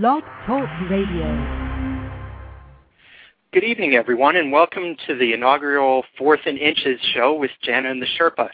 Blog 0.00 0.22
Talk 0.46 0.70
Radio. 0.88 1.28
Good 3.52 3.62
evening, 3.62 3.92
everyone, 3.92 4.36
and 4.36 4.50
welcome 4.50 4.96
to 5.06 5.14
the 5.14 5.34
inaugural 5.34 6.02
Fourth 6.16 6.40
and 6.46 6.56
Inches 6.56 6.98
show 7.12 7.34
with 7.34 7.50
Jana 7.62 7.90
and 7.90 8.00
the 8.00 8.06
Sherpa. 8.18 8.48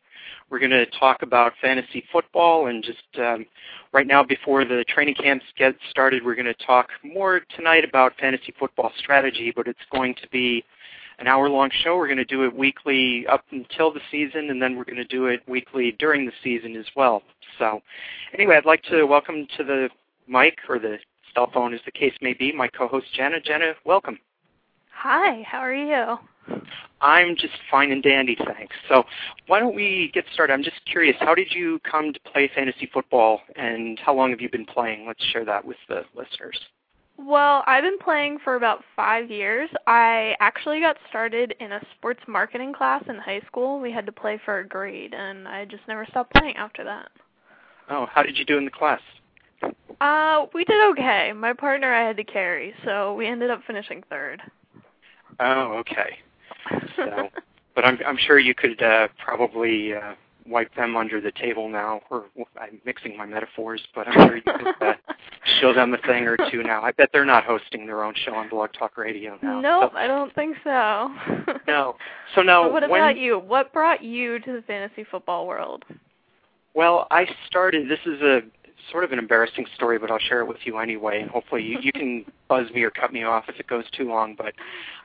We're 0.51 0.59
going 0.59 0.73
to 0.73 0.85
talk 0.87 1.23
about 1.23 1.53
fantasy 1.63 2.03
football, 2.11 2.67
and 2.67 2.83
just 2.83 3.05
um, 3.21 3.47
right 3.93 4.09
now, 4.09 4.25
before 4.25 4.65
the 4.65 4.85
training 4.89 5.15
camps 5.15 5.45
get 5.57 5.77
started, 5.91 6.25
we're 6.25 6.35
going 6.35 6.47
to 6.47 6.67
talk 6.67 6.89
more 7.05 7.43
tonight 7.57 7.85
about 7.85 8.15
fantasy 8.19 8.53
football 8.59 8.91
strategy, 8.99 9.53
but 9.55 9.69
it's 9.69 9.79
going 9.93 10.17
to 10.17 10.29
be 10.33 10.65
an 11.21 11.29
hour-long 11.29 11.71
show. 11.85 11.97
We're 11.97 12.09
going 12.09 12.19
to 12.19 12.25
do 12.25 12.47
it 12.47 12.57
weekly 12.57 13.29
up 13.29 13.45
until 13.53 13.93
the 13.93 14.01
season, 14.11 14.51
and 14.51 14.61
then 14.61 14.77
we're 14.77 14.83
going 14.83 14.97
to 14.97 15.05
do 15.05 15.27
it 15.27 15.43
weekly 15.47 15.95
during 16.01 16.27
the 16.27 16.33
season 16.43 16.75
as 16.75 16.87
well. 16.97 17.23
So, 17.61 17.81
anyway, 18.35 18.57
I'd 18.57 18.65
like 18.65 18.83
to 18.91 19.05
welcome 19.05 19.47
to 19.57 19.63
the 19.63 19.89
mic 20.27 20.59
or 20.69 20.81
the 20.81 20.99
cell 21.39 21.51
phone, 21.55 21.73
as 21.73 21.81
the 21.85 21.93
case 21.93 22.15
may 22.21 22.33
be, 22.33 22.51
my 22.51 22.67
co-host 22.67 23.07
Jana. 23.15 23.41
Jana, 23.41 23.75
welcome. 23.85 24.19
Hi, 24.93 25.43
how 25.47 25.59
are 25.59 25.73
you? 25.73 26.19
I'm 27.01 27.37
just 27.37 27.55
fine 27.71 27.93
and 27.93 28.03
dandy, 28.03 28.37
thanks. 28.45 28.75
So 28.89 29.05
why 29.47 29.61
don't 29.61 29.77
we 29.77 30.11
get 30.13 30.25
started? 30.35 30.53
I'm 30.53 30.65
just 30.65 30.81
curious, 30.91 31.15
how 31.21 31.37
did 31.37 31.53
you 31.53 31.79
come 31.89 32.13
to 32.13 32.19
play 32.33 32.51
fantasy 32.53 32.91
football, 32.93 33.41
and 33.55 34.01
how 34.01 34.15
long 34.15 34.31
have 34.31 34.41
you 34.41 34.51
been 34.51 34.67
playing? 34.67 35.07
Let's 35.07 35.23
share 35.27 35.45
that 35.45 35.65
with 35.65 35.77
the 35.89 36.03
listeners. 36.17 36.59
Well, 37.17 37.63
I've 37.69 37.85
been 37.85 37.99
playing 37.99 38.39
for 38.43 38.57
about 38.57 38.83
five 38.97 39.31
years. 39.31 39.71
I 39.87 40.35
actually 40.41 40.81
got 40.81 40.97
started 41.09 41.55
in 41.61 41.71
a 41.71 41.81
sports 41.97 42.21
marketing 42.27 42.73
class 42.73 43.05
in 43.09 43.17
high 43.17 43.43
school. 43.47 43.79
We 43.79 43.93
had 43.93 44.07
to 44.07 44.13
play 44.13 44.41
for 44.45 44.59
a 44.59 44.67
grade, 44.67 45.15
and 45.15 45.47
I 45.47 45.67
just 45.67 45.83
never 45.87 46.05
stopped 46.07 46.35
playing 46.35 46.57
after 46.57 46.83
that. 46.83 47.11
Oh, 47.91 48.07
how 48.11 48.25
did 48.25 48.37
you 48.37 48.45
do 48.45 48.59
in 48.59 48.65
the 48.65 48.73
class? 48.73 49.01
Uh, 50.01 50.47
we 50.55 50.65
did 50.65 50.91
okay. 50.93 51.33
My 51.33 51.53
partner 51.53 51.93
I 51.93 52.07
had 52.07 52.17
to 52.19 52.25
carry, 52.25 52.75
so 52.85 53.15
we 53.15 53.27
ended 53.27 53.51
up 53.51 53.63
finishing 53.67 54.03
third. 54.09 54.41
Oh, 55.41 55.73
okay. 55.79 56.19
So, 56.97 57.29
but 57.75 57.85
I'm 57.85 57.99
I'm 58.07 58.17
sure 58.17 58.39
you 58.39 58.55
could 58.55 58.81
uh, 58.83 59.09
probably 59.25 59.95
uh, 59.95 60.15
wipe 60.47 60.75
them 60.75 60.97
under 60.97 61.21
the 61.21 61.33
table 61.33 61.69
now. 61.69 62.01
Or 62.11 62.27
I'm 62.61 62.81
mixing 62.85 63.17
my 63.17 63.27
metaphors, 63.27 63.81
but 63.95 64.09
I'm 64.09 64.29
sure 64.29 64.37
you 64.37 64.43
could 64.43 64.87
uh, 64.89 64.95
show 65.61 65.73
them 65.73 65.95
a 65.95 65.99
thing 65.99 66.25
or 66.25 66.37
two 66.51 66.63
now. 66.63 66.83
I 66.83 66.93
bet 66.93 67.11
they're 67.13 67.25
not 67.25 67.45
hosting 67.45 67.87
their 67.87 68.05
own 68.05 68.15
show 68.25 68.35
on 68.35 68.49
Blog 68.49 68.71
Talk 68.79 68.97
Radio 68.97 69.39
now. 69.43 69.61
Nope, 69.61 69.93
so, 69.93 69.99
I 69.99 70.07
don't 70.07 70.35
think 70.35 70.57
so. 70.65 71.15
no. 71.67 71.97
So 72.35 72.43
now, 72.43 72.65
but 72.65 72.73
what 72.73 72.91
when, 72.91 73.01
about 73.01 73.17
you? 73.17 73.39
What 73.39 73.73
brought 73.73 74.03
you 74.03 74.39
to 74.41 74.53
the 74.53 74.63
fantasy 74.63 75.03
football 75.11 75.47
world? 75.47 75.87
Well, 76.75 77.07
I 77.11 77.27
started. 77.47 77.89
This 77.89 78.01
is 78.05 78.21
a 78.21 78.43
sort 78.91 79.05
of 79.05 79.13
an 79.13 79.19
embarrassing 79.19 79.67
story, 79.75 79.99
but 79.99 80.11
I'll 80.11 80.19
share 80.19 80.41
it 80.41 80.47
with 80.47 80.59
you 80.65 80.79
anyway, 80.79 81.21
and 81.21 81.31
hopefully 81.31 81.63
you, 81.63 81.79
you 81.81 81.93
can 81.93 82.25
buzz 82.49 82.71
me 82.71 82.83
or 82.83 82.91
cut 82.91 83.13
me 83.13 83.23
off 83.23 83.45
if 83.49 83.59
it 83.61 83.67
goes 83.67 83.85
too 83.91 84.09
long. 84.09 84.35
But 84.37 84.55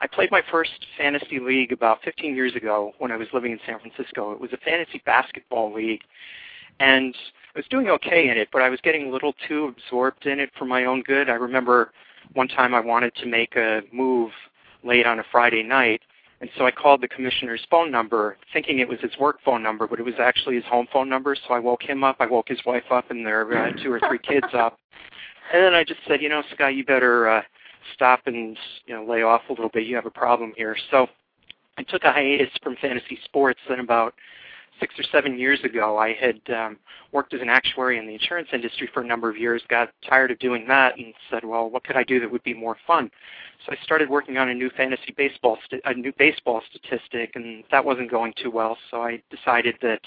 I 0.00 0.06
played 0.06 0.30
my 0.30 0.42
first 0.50 0.86
fantasy 0.96 1.38
league 1.38 1.72
about 1.72 2.02
15 2.02 2.34
years 2.34 2.54
ago 2.54 2.92
when 2.98 3.12
I 3.12 3.16
was 3.16 3.28
living 3.32 3.52
in 3.52 3.60
San 3.66 3.78
Francisco. 3.78 4.32
It 4.32 4.40
was 4.40 4.52
a 4.52 4.58
fantasy 4.58 5.02
basketball 5.04 5.72
league, 5.72 6.02
and 6.80 7.14
I 7.54 7.58
was 7.58 7.66
doing 7.68 7.88
okay 7.88 8.28
in 8.28 8.38
it, 8.38 8.48
but 8.52 8.62
I 8.62 8.68
was 8.68 8.80
getting 8.80 9.08
a 9.08 9.10
little 9.10 9.34
too 9.46 9.74
absorbed 9.76 10.26
in 10.26 10.40
it 10.40 10.50
for 10.58 10.64
my 10.64 10.84
own 10.84 11.02
good. 11.02 11.28
I 11.28 11.34
remember 11.34 11.92
one 12.32 12.48
time 12.48 12.74
I 12.74 12.80
wanted 12.80 13.14
to 13.16 13.26
make 13.26 13.54
a 13.56 13.82
move 13.92 14.30
late 14.82 15.06
on 15.06 15.18
a 15.18 15.24
Friday 15.30 15.62
night, 15.62 16.02
and 16.44 16.50
so 16.58 16.66
I 16.66 16.70
called 16.72 17.00
the 17.00 17.08
commissioner's 17.08 17.66
phone 17.70 17.90
number, 17.90 18.36
thinking 18.52 18.78
it 18.78 18.86
was 18.86 19.00
his 19.00 19.16
work 19.18 19.38
phone 19.42 19.62
number, 19.62 19.86
but 19.86 19.98
it 19.98 20.02
was 20.02 20.16
actually 20.20 20.56
his 20.56 20.64
home 20.66 20.86
phone 20.92 21.08
number. 21.08 21.34
So 21.34 21.54
I 21.54 21.58
woke 21.58 21.82
him 21.82 22.04
up, 22.04 22.16
I 22.20 22.26
woke 22.26 22.48
his 22.48 22.58
wife 22.66 22.84
up, 22.90 23.10
and 23.10 23.24
their 23.24 23.50
uh, 23.56 23.72
two 23.82 23.90
or 23.90 23.98
three 23.98 24.18
kids 24.18 24.48
up. 24.52 24.78
And 25.54 25.62
then 25.64 25.72
I 25.72 25.84
just 25.84 26.00
said, 26.06 26.20
you 26.20 26.28
know, 26.28 26.42
Scott, 26.52 26.74
you 26.74 26.84
better 26.84 27.30
uh, 27.30 27.42
stop 27.94 28.26
and 28.26 28.58
you 28.84 28.94
know 28.94 29.06
lay 29.06 29.22
off 29.22 29.40
a 29.48 29.52
little 29.52 29.70
bit. 29.70 29.86
You 29.86 29.96
have 29.96 30.04
a 30.04 30.10
problem 30.10 30.52
here. 30.54 30.76
So 30.90 31.06
I 31.78 31.82
took 31.82 32.04
a 32.04 32.12
hiatus 32.12 32.50
from 32.62 32.76
fantasy 32.76 33.18
sports. 33.24 33.60
Then 33.66 33.80
about 33.80 34.12
six 34.80 34.94
or 34.98 35.04
seven 35.12 35.38
years 35.38 35.62
ago, 35.64 35.98
I 35.98 36.14
had 36.14 36.40
um, 36.54 36.76
worked 37.12 37.34
as 37.34 37.40
an 37.40 37.48
actuary 37.48 37.98
in 37.98 38.06
the 38.06 38.14
insurance 38.14 38.48
industry 38.52 38.88
for 38.92 39.02
a 39.02 39.06
number 39.06 39.28
of 39.28 39.36
years, 39.36 39.62
got 39.68 39.90
tired 40.08 40.30
of 40.30 40.38
doing 40.38 40.66
that, 40.68 40.98
and 40.98 41.14
said, 41.30 41.44
well, 41.44 41.70
what 41.70 41.84
could 41.84 41.96
I 41.96 42.04
do 42.04 42.20
that 42.20 42.30
would 42.30 42.42
be 42.42 42.54
more 42.54 42.76
fun? 42.86 43.10
So 43.64 43.72
I 43.72 43.84
started 43.84 44.10
working 44.10 44.36
on 44.36 44.48
a 44.48 44.54
new 44.54 44.70
fantasy 44.70 45.14
baseball, 45.16 45.58
st- 45.64 45.82
a 45.84 45.94
new 45.94 46.12
baseball 46.18 46.62
statistic, 46.70 47.32
and 47.34 47.64
that 47.70 47.84
wasn't 47.84 48.10
going 48.10 48.34
too 48.42 48.50
well. 48.50 48.76
So 48.90 49.02
I 49.02 49.22
decided 49.30 49.76
that 49.82 50.00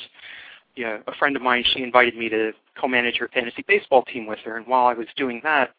you 0.76 0.84
know, 0.84 1.02
a 1.08 1.16
friend 1.16 1.36
of 1.36 1.42
mine, 1.42 1.64
she 1.74 1.82
invited 1.82 2.16
me 2.16 2.30
to 2.30 2.52
co-manage 2.80 3.18
her 3.18 3.30
fantasy 3.34 3.66
baseball 3.68 4.04
team 4.04 4.28
with 4.28 4.40
her, 4.46 4.58
and 4.58 4.68
while 4.68 4.86
I 4.86 4.94
was 4.94 5.08
doing 5.16 5.42
that, 5.44 5.72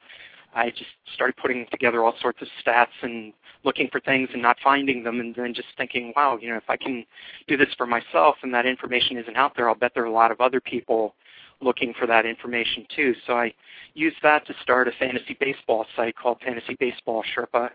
I 0.54 0.70
just 0.70 0.90
started 1.14 1.36
putting 1.36 1.66
together 1.70 2.02
all 2.02 2.14
sorts 2.20 2.40
of 2.42 2.48
stats 2.64 2.86
and 3.02 3.32
looking 3.64 3.88
for 3.90 4.00
things 4.00 4.28
and 4.32 4.42
not 4.42 4.56
finding 4.62 5.02
them 5.02 5.20
and 5.20 5.34
then 5.34 5.52
just 5.54 5.68
thinking, 5.76 6.12
wow, 6.16 6.38
you 6.40 6.48
know, 6.48 6.56
if 6.56 6.68
I 6.68 6.76
can 6.76 7.04
do 7.46 7.56
this 7.56 7.68
for 7.76 7.86
myself 7.86 8.36
and 8.42 8.52
that 8.54 8.66
information 8.66 9.16
isn't 9.18 9.36
out 9.36 9.52
there, 9.56 9.68
I'll 9.68 9.74
bet 9.74 9.92
there 9.94 10.04
are 10.04 10.06
a 10.06 10.12
lot 10.12 10.30
of 10.30 10.40
other 10.40 10.60
people 10.60 11.14
looking 11.60 11.92
for 11.98 12.06
that 12.06 12.24
information 12.24 12.86
too. 12.94 13.14
So 13.26 13.34
I 13.34 13.52
used 13.94 14.16
that 14.22 14.46
to 14.46 14.54
start 14.62 14.88
a 14.88 14.92
fantasy 14.92 15.36
baseball 15.40 15.86
site 15.96 16.16
called 16.16 16.38
Fantasy 16.44 16.76
Baseball 16.78 17.24
Sherpa. 17.36 17.70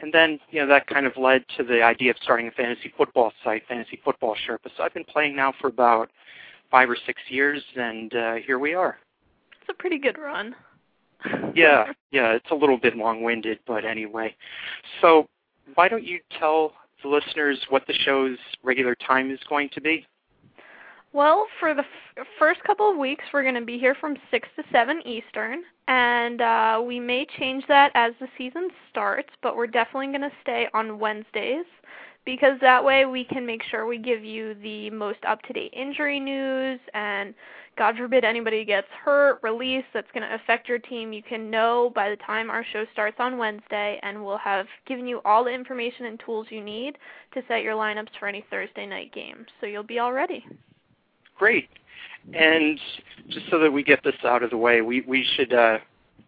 And 0.00 0.12
then, 0.12 0.40
you 0.50 0.60
know, 0.60 0.66
that 0.66 0.86
kind 0.86 1.06
of 1.06 1.16
led 1.16 1.44
to 1.56 1.62
the 1.62 1.82
idea 1.82 2.10
of 2.10 2.16
starting 2.22 2.48
a 2.48 2.52
fantasy 2.52 2.92
football 2.96 3.32
site, 3.44 3.62
Fantasy 3.68 4.00
Football 4.02 4.34
Sherpa. 4.34 4.70
So 4.76 4.82
I've 4.82 4.94
been 4.94 5.04
playing 5.04 5.36
now 5.36 5.52
for 5.60 5.68
about 5.68 6.10
five 6.70 6.88
or 6.88 6.96
six 7.04 7.20
years, 7.28 7.62
and 7.76 8.14
uh, 8.14 8.34
here 8.36 8.58
we 8.58 8.72
are. 8.72 8.98
It's 9.60 9.68
a 9.68 9.74
pretty 9.74 9.98
good 9.98 10.16
run 10.16 10.54
yeah, 11.54 11.92
yeah, 12.10 12.32
it's 12.32 12.50
a 12.50 12.54
little 12.54 12.78
bit 12.78 12.96
long-winded, 12.96 13.58
but 13.66 13.84
anyway. 13.84 14.34
So 15.00 15.28
why 15.74 15.88
don't 15.88 16.04
you 16.04 16.20
tell 16.38 16.72
the 17.02 17.08
listeners 17.08 17.58
what 17.68 17.86
the 17.86 17.94
show's 18.04 18.38
regular 18.62 18.94
time 18.94 19.30
is 19.30 19.38
going 19.48 19.70
to 19.74 19.80
be? 19.80 20.06
Well, 21.12 21.46
for 21.58 21.74
the 21.74 21.82
f- 21.82 22.26
first 22.38 22.62
couple 22.62 22.88
of 22.88 22.96
weeks, 22.96 23.24
we're 23.32 23.42
going 23.42 23.56
to 23.56 23.64
be 23.64 23.78
here 23.78 23.96
from 23.96 24.16
6 24.30 24.48
to 24.56 24.62
7 24.70 25.02
Eastern, 25.04 25.62
and 25.88 26.40
uh, 26.40 26.82
we 26.86 27.00
may 27.00 27.26
change 27.38 27.64
that 27.66 27.90
as 27.96 28.12
the 28.20 28.28
season 28.38 28.68
starts, 28.90 29.30
but 29.42 29.56
we're 29.56 29.66
definitely 29.66 30.06
going 30.06 30.20
to 30.20 30.30
stay 30.42 30.68
on 30.72 31.00
Wednesdays 31.00 31.64
because 32.24 32.58
that 32.60 32.84
way 32.84 33.06
we 33.06 33.24
can 33.24 33.46
make 33.46 33.62
sure 33.70 33.86
we 33.86 33.98
give 33.98 34.24
you 34.24 34.54
the 34.62 34.90
most 34.90 35.18
up 35.26 35.42
to 35.42 35.52
date 35.52 35.72
injury 35.74 36.20
news 36.20 36.80
and 36.94 37.34
God 37.80 37.96
forbid 37.96 38.24
anybody 38.24 38.64
gets 38.64 38.88
hurt, 39.04 39.40
released, 39.42 39.86
that's 39.94 40.10
going 40.12 40.28
to 40.28 40.34
affect 40.34 40.68
your 40.68 40.78
team, 40.78 41.14
you 41.14 41.22
can 41.22 41.50
know 41.50 41.90
by 41.94 42.10
the 42.10 42.16
time 42.16 42.50
our 42.50 42.62
show 42.72 42.84
starts 42.92 43.16
on 43.18 43.38
Wednesday, 43.38 43.98
and 44.02 44.22
we'll 44.22 44.36
have 44.36 44.66
given 44.86 45.06
you 45.06 45.22
all 45.24 45.44
the 45.44 45.50
information 45.50 46.04
and 46.04 46.20
tools 46.24 46.48
you 46.50 46.62
need 46.62 46.98
to 47.32 47.42
set 47.48 47.62
your 47.62 47.74
lineups 47.74 48.10
for 48.18 48.28
any 48.28 48.44
Thursday 48.50 48.84
night 48.84 49.14
game. 49.14 49.46
So 49.60 49.66
you'll 49.66 49.82
be 49.82 49.98
all 49.98 50.12
ready. 50.12 50.44
Great. 51.38 51.68
And 52.34 52.78
just 53.30 53.46
so 53.50 53.58
that 53.60 53.72
we 53.72 53.82
get 53.82 54.04
this 54.04 54.14
out 54.24 54.42
of 54.42 54.50
the 54.50 54.58
way, 54.58 54.82
we, 54.82 55.00
we 55.02 55.26
should 55.36 55.54
uh, 55.54 55.78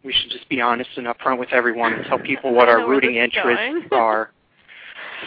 we 0.02 0.12
should 0.12 0.30
just 0.30 0.48
be 0.48 0.60
honest 0.60 0.88
and 0.96 1.06
upfront 1.06 1.38
with 1.38 1.52
everyone 1.52 1.92
and 1.92 2.06
tell 2.06 2.18
people 2.18 2.54
what 2.54 2.68
our 2.68 2.88
rooting 2.88 3.16
interests 3.16 3.88
are. 3.92 4.30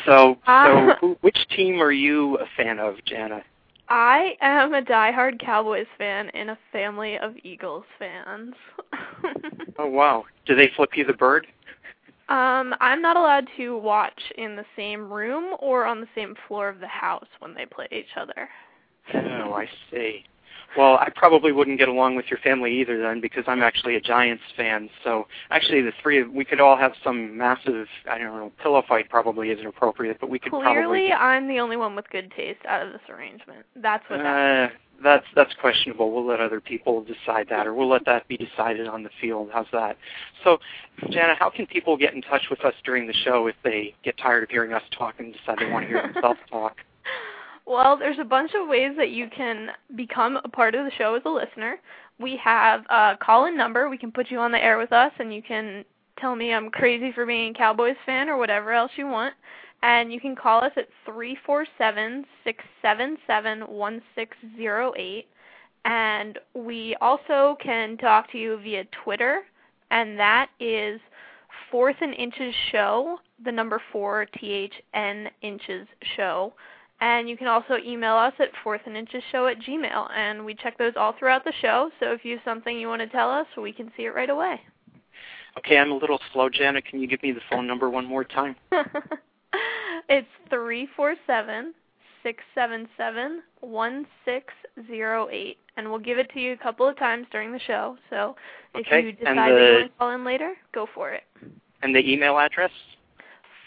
So, 0.05 0.37
so 0.45 0.93
who, 0.99 1.17
which 1.21 1.37
team 1.55 1.81
are 1.81 1.91
you 1.91 2.37
a 2.37 2.45
fan 2.57 2.79
of, 2.79 2.95
Jana? 3.05 3.43
I 3.87 4.35
am 4.41 4.73
a 4.73 4.81
diehard 4.81 5.39
Cowboys 5.39 5.85
fan 5.97 6.29
and 6.29 6.49
a 6.49 6.57
family 6.71 7.17
of 7.19 7.35
Eagles 7.43 7.85
fans. 7.99 8.55
oh 9.79 9.87
wow! 9.87 10.25
Do 10.45 10.55
they 10.55 10.71
flip 10.75 10.91
you 10.95 11.05
the 11.05 11.13
bird? 11.13 11.47
Um, 12.27 12.73
I'm 12.79 13.03
not 13.03 13.17
allowed 13.17 13.47
to 13.57 13.77
watch 13.77 14.19
in 14.37 14.55
the 14.55 14.65
same 14.75 15.11
room 15.11 15.55
or 15.59 15.85
on 15.85 16.01
the 16.01 16.07
same 16.15 16.33
floor 16.47 16.67
of 16.69 16.79
the 16.79 16.87
house 16.87 17.27
when 17.37 17.53
they 17.53 17.67
play 17.67 17.87
each 17.91 18.17
other. 18.17 18.49
oh, 19.13 19.53
I 19.53 19.69
see. 19.91 20.25
Well, 20.77 20.95
I 20.95 21.09
probably 21.15 21.51
wouldn't 21.51 21.79
get 21.79 21.87
along 21.87 22.15
with 22.15 22.25
your 22.29 22.39
family 22.39 22.79
either 22.81 23.01
then 23.01 23.21
because 23.21 23.45
I'm 23.47 23.63
actually 23.63 23.95
a 23.95 24.01
Giants 24.01 24.43
fan. 24.57 24.89
So 25.03 25.27
actually, 25.49 25.81
the 25.81 25.93
three 26.01 26.19
of 26.19 26.31
we 26.31 26.43
could 26.43 26.59
all 26.59 26.77
have 26.77 26.93
some 27.03 27.37
massive 27.37 27.87
I 28.09 28.17
don't 28.17 28.35
know 28.35 28.51
pillow 28.61 28.83
fight. 28.87 29.09
Probably 29.09 29.51
isn't 29.51 29.65
appropriate, 29.65 30.17
but 30.19 30.29
we 30.29 30.39
could 30.39 30.51
Clearly, 30.51 31.07
probably. 31.07 31.11
I'm 31.13 31.47
the 31.47 31.59
only 31.59 31.77
one 31.77 31.95
with 31.95 32.09
good 32.09 32.31
taste 32.35 32.59
out 32.67 32.85
of 32.85 32.91
this 32.91 33.01
arrangement. 33.09 33.65
That's 33.75 34.03
what. 34.09 34.19
Uh, 34.21 34.69
that's 35.03 35.25
that's 35.35 35.53
questionable. 35.59 36.11
We'll 36.11 36.25
let 36.25 36.39
other 36.39 36.61
people 36.61 37.03
decide 37.03 37.47
that, 37.49 37.67
or 37.67 37.73
we'll 37.73 37.89
let 37.89 38.05
that 38.05 38.27
be 38.27 38.37
decided 38.37 38.87
on 38.87 39.03
the 39.03 39.09
field. 39.21 39.49
How's 39.53 39.67
that? 39.71 39.97
So, 40.43 40.59
Jana, 41.09 41.35
how 41.37 41.49
can 41.49 41.65
people 41.67 41.97
get 41.97 42.13
in 42.13 42.21
touch 42.21 42.43
with 42.49 42.63
us 42.63 42.73
during 42.83 43.07
the 43.07 43.13
show 43.13 43.47
if 43.47 43.55
they 43.63 43.93
get 44.03 44.17
tired 44.17 44.43
of 44.43 44.49
hearing 44.49 44.73
us 44.73 44.83
talk 44.97 45.15
and 45.19 45.33
decide 45.33 45.59
they 45.59 45.69
want 45.69 45.83
to 45.83 45.87
hear 45.89 46.01
themselves 46.13 46.39
talk? 46.49 46.77
Well, 47.65 47.97
there's 47.97 48.19
a 48.19 48.25
bunch 48.25 48.51
of 48.59 48.67
ways 48.67 48.93
that 48.97 49.09
you 49.09 49.27
can 49.35 49.69
become 49.95 50.37
a 50.43 50.49
part 50.49 50.75
of 50.75 50.85
the 50.85 50.91
show 50.97 51.15
as 51.15 51.23
a 51.25 51.29
listener. 51.29 51.79
We 52.19 52.37
have 52.43 52.85
a 52.89 53.17
call-in 53.21 53.57
number. 53.57 53.89
We 53.89 53.97
can 53.97 54.11
put 54.11 54.29
you 54.29 54.39
on 54.39 54.51
the 54.51 54.63
air 54.63 54.77
with 54.77 54.91
us, 54.91 55.11
and 55.19 55.33
you 55.33 55.41
can 55.41 55.83
tell 56.19 56.35
me 56.35 56.53
I'm 56.53 56.69
crazy 56.69 57.11
for 57.11 57.25
being 57.25 57.51
a 57.51 57.57
Cowboys 57.57 57.95
fan 58.05 58.29
or 58.29 58.37
whatever 58.37 58.71
else 58.71 58.91
you 58.95 59.07
want. 59.07 59.33
And 59.81 60.13
you 60.13 60.19
can 60.19 60.35
call 60.35 60.63
us 60.63 60.71
at 60.77 60.87
three 61.05 61.37
four 61.45 61.65
seven 61.77 62.25
six 62.43 62.63
seven 62.81 63.17
seven 63.27 63.61
one 63.61 64.01
six 64.15 64.37
zero 64.55 64.93
eight. 64.97 65.27
And 65.83 66.39
we 66.55 66.95
also 67.01 67.57
can 67.61 67.97
talk 67.97 68.31
to 68.31 68.37
you 68.37 68.57
via 68.63 68.85
Twitter 69.03 69.43
and 69.91 70.17
that 70.19 70.49
is 70.59 70.99
Fourth 71.71 71.95
and 72.01 72.13
Inches 72.13 72.53
Show, 72.71 73.17
the 73.43 73.51
number 73.51 73.81
four 73.91 74.25
T 74.37 74.51
H 74.51 74.73
N 74.93 75.29
Inches 75.41 75.87
Show. 76.15 76.53
And 77.01 77.29
you 77.29 77.35
can 77.35 77.47
also 77.47 77.75
email 77.85 78.15
us 78.15 78.33
at 78.39 78.49
fourth 78.63 78.81
and 78.85 78.95
inches 78.95 79.21
show 79.31 79.47
at 79.47 79.59
gmail, 79.59 80.09
and 80.15 80.45
we 80.45 80.55
check 80.55 80.77
those 80.77 80.93
all 80.95 81.13
throughout 81.17 81.43
the 81.43 81.53
show. 81.61 81.89
So 81.99 82.13
if 82.13 82.23
you 82.23 82.35
have 82.37 82.45
something 82.45 82.77
you 82.77 82.87
want 82.87 83.01
to 83.01 83.07
tell 83.07 83.29
us, 83.29 83.47
we 83.61 83.73
can 83.73 83.91
see 83.97 84.03
it 84.03 84.15
right 84.15 84.29
away. 84.29 84.61
Okay, 85.57 85.77
I'm 85.77 85.91
a 85.91 85.95
little 85.97 86.19
slow, 86.33 86.49
Janet. 86.49 86.85
Can 86.85 86.99
you 87.01 87.07
give 87.07 87.21
me 87.23 87.31
the 87.31 87.41
phone 87.49 87.67
number 87.67 87.89
one 87.89 88.05
more 88.05 88.23
time? 88.23 88.55
it's 90.09 90.27
three 90.49 90.87
four 90.95 91.15
seven 91.27 91.73
six 92.23 92.43
seven 92.53 92.87
seven 92.97 93.41
one 93.61 94.05
six 94.25 94.53
zero 94.87 95.29
eight, 95.31 95.57
and 95.77 95.89
we'll 95.89 95.99
give 95.99 96.17
it 96.17 96.29
to 96.33 96.39
you 96.39 96.53
a 96.53 96.57
couple 96.57 96.87
of 96.87 96.97
times 96.97 97.27
during 97.31 97.51
the 97.51 97.59
show. 97.59 97.97
So 98.09 98.35
if 98.73 98.87
Okay, 98.87 99.05
you 99.05 99.11
decide 99.11 99.51
the- 99.51 99.55
you 99.55 99.73
want 99.73 99.91
to 99.91 99.97
call 99.97 100.09
in 100.11 100.23
later, 100.25 100.53
go 100.73 100.87
for 100.93 101.11
it. 101.11 101.23
And 101.81 101.95
the 101.95 101.99
email 102.11 102.39
address? 102.39 102.71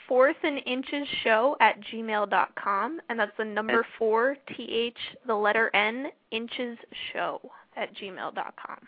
Fourth 0.08 0.37
and 0.43 0.60
inches 0.64 1.06
show 1.22 1.55
at 1.60 1.78
gmail 1.82 2.31
dot 2.31 2.55
com, 2.55 2.99
and 3.10 3.20
that's 3.20 3.37
the 3.37 3.44
number 3.44 3.87
four 3.99 4.37
T 4.56 4.64
H 4.72 4.96
the 5.26 5.34
letter 5.34 5.70
N 5.75 6.06
inches 6.31 6.78
show 7.12 7.38
at 7.76 7.94
gmail 7.94 8.34
dot 8.34 8.55
com. 8.56 8.78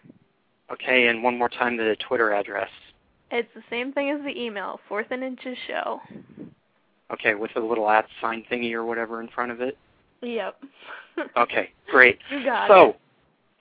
Okay, 0.73 1.09
and 1.09 1.23
one 1.23 1.37
more 1.37 1.51
time 1.51 1.77
the 1.77 1.95
Twitter 2.09 2.33
address. 2.33 2.71
It's 3.31 3.49
the 3.55 3.63
same 3.69 3.93
thing 3.93 4.11
as 4.11 4.21
the 4.25 4.41
email, 4.41 4.81
fourth 4.89 5.09
and 5.11 5.23
inches 5.23 5.59
show. 5.67 6.01
Okay, 7.13 7.35
with 7.35 7.51
a 7.57 7.61
little 7.61 7.91
at 7.91 8.07
sign 8.21 8.45
thingy 8.51 8.73
or 8.73 8.85
whatever 8.85 9.21
in 9.21 9.29
front 9.29 9.53
of 9.53 9.61
it. 9.61 9.77
Yep. 10.23 10.63
Okay, 11.37 11.71
great. 11.91 12.19
you 12.31 12.43
got 12.45 12.69
so, 12.69 12.91
it. 12.91 12.97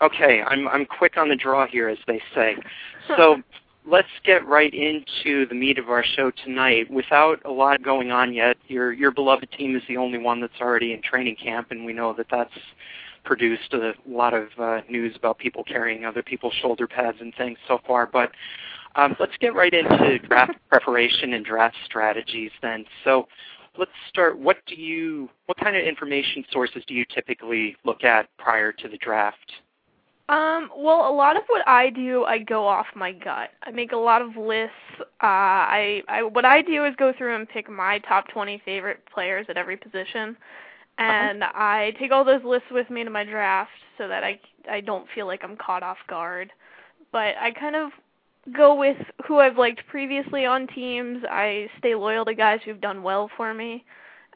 okay, 0.01 0.41
I'm 0.43 0.65
I'm 0.69 0.85
quick 0.85 1.17
on 1.17 1.27
the 1.27 1.35
draw 1.35 1.67
here, 1.67 1.89
as 1.89 1.97
they 2.07 2.21
say. 2.33 2.55
So 3.17 3.41
let's 3.89 4.07
get 4.23 4.47
right 4.47 4.73
into 4.73 5.45
the 5.47 5.55
meat 5.55 5.79
of 5.79 5.89
our 5.89 6.03
show 6.03 6.31
tonight. 6.43 6.89
Without 6.91 7.39
a 7.45 7.51
lot 7.51 7.81
going 7.81 8.11
on 8.11 8.33
yet, 8.33 8.57
your 8.67 8.93
your 8.93 9.11
beloved 9.11 9.51
team 9.57 9.75
is 9.75 9.83
the 9.87 9.97
only 9.97 10.17
one 10.17 10.39
that's 10.39 10.61
already 10.61 10.93
in 10.93 11.01
training 11.01 11.35
camp, 11.35 11.71
and 11.71 11.85
we 11.85 11.93
know 11.93 12.13
that 12.13 12.27
that's 12.29 12.53
produced 13.25 13.73
a 13.73 13.93
lot 14.07 14.33
of 14.33 14.47
uh, 14.59 14.81
news 14.89 15.15
about 15.15 15.37
people 15.37 15.63
carrying 15.63 16.05
other 16.05 16.23
people's 16.23 16.53
shoulder 16.61 16.87
pads 16.87 17.17
and 17.19 17.33
things 17.35 17.57
so 17.67 17.79
far. 17.85 18.05
But 18.05 18.31
um, 18.95 19.15
let's 19.19 19.35
get 19.39 19.53
right 19.53 19.73
into 19.73 20.19
draft 20.19 20.53
preparation 20.69 21.33
and 21.33 21.45
draft 21.45 21.75
strategies 21.85 22.51
then. 22.61 22.85
So 23.03 23.27
let's 23.77 23.91
start. 24.09 24.39
What 24.39 24.57
do 24.67 24.75
you, 24.75 25.29
what 25.45 25.57
kind 25.57 25.75
of 25.75 25.83
information 25.83 26.43
sources 26.51 26.83
do 26.87 26.93
you 26.93 27.05
typically 27.13 27.75
look 27.83 28.03
at 28.03 28.29
prior 28.37 28.71
to 28.71 28.87
the 28.87 28.97
draft? 28.97 29.51
Um, 30.29 30.69
well, 30.77 31.09
a 31.09 31.13
lot 31.13 31.37
of 31.37 31.43
what 31.47 31.67
I 31.67 31.89
do, 31.89 32.23
I 32.23 32.37
go 32.37 32.67
off 32.67 32.85
my 32.95 33.11
gut. 33.11 33.49
I 33.63 33.71
make 33.71 33.93
a 33.93 33.97
lot 33.97 34.21
of 34.21 34.37
lists. 34.37 34.75
Uh, 34.99 35.03
I, 35.23 36.03
I, 36.07 36.21
what 36.21 36.45
I 36.45 36.61
do 36.61 36.85
is 36.85 36.93
go 36.97 37.11
through 37.17 37.35
and 37.35 37.49
pick 37.49 37.67
my 37.67 37.97
top 38.07 38.27
20 38.27 38.61
favorite 38.63 38.99
players 39.11 39.47
at 39.49 39.57
every 39.57 39.75
position, 39.75 40.37
and 40.99 41.43
I 41.43 41.93
take 41.99 42.11
all 42.11 42.23
those 42.23 42.43
lists 42.43 42.67
with 42.69 42.91
me 42.91 43.03
to 43.03 43.09
my 43.09 43.23
draft 43.23 43.71
so 43.97 44.07
that 44.07 44.23
I, 44.23 44.39
I 44.69 44.81
don't 44.81 45.07
feel 45.15 45.25
like 45.25 45.43
I'm 45.43 45.57
caught 45.57 45.81
off 45.81 45.97
guard. 46.07 46.51
But 47.11 47.33
I 47.41 47.51
kind 47.59 47.75
of 47.75 47.89
go 48.55 48.75
with 48.75 48.97
who 49.27 49.39
I've 49.39 49.57
liked 49.57 49.81
previously 49.87 50.45
on 50.45 50.67
teams. 50.67 51.23
I 51.27 51.69
stay 51.79 51.95
loyal 51.95 52.25
to 52.25 52.35
guys 52.35 52.59
who've 52.63 52.79
done 52.79 53.01
well 53.01 53.31
for 53.35 53.51
me 53.51 53.83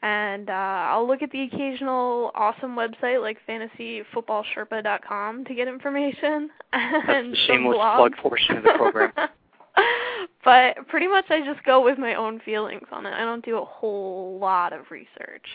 and 0.04 0.50
uh, 0.50 0.52
I'll 0.52 1.06
look 1.08 1.22
at 1.22 1.30
the 1.30 1.42
occasional 1.44 2.30
awesome 2.34 2.76
website 2.76 3.22
like 3.22 3.38
fantasyfootballsherpa.com 3.48 5.46
to 5.46 5.54
get 5.54 5.66
information. 5.66 6.50
That's 6.72 7.04
and 7.08 7.34
shameless 7.46 7.78
blogs. 7.78 7.96
plug 7.96 8.16
portion 8.18 8.58
of 8.58 8.64
the 8.64 8.74
program. 8.76 9.12
but 10.44 10.86
pretty 10.88 11.08
much 11.08 11.24
I 11.30 11.40
just 11.40 11.64
go 11.64 11.82
with 11.82 11.96
my 11.98 12.16
own 12.16 12.38
feelings 12.40 12.86
on 12.92 13.06
it. 13.06 13.14
I 13.14 13.20
don't 13.20 13.42
do 13.42 13.56
a 13.56 13.64
whole 13.64 14.38
lot 14.38 14.74
of 14.74 14.90
research. 14.90 15.46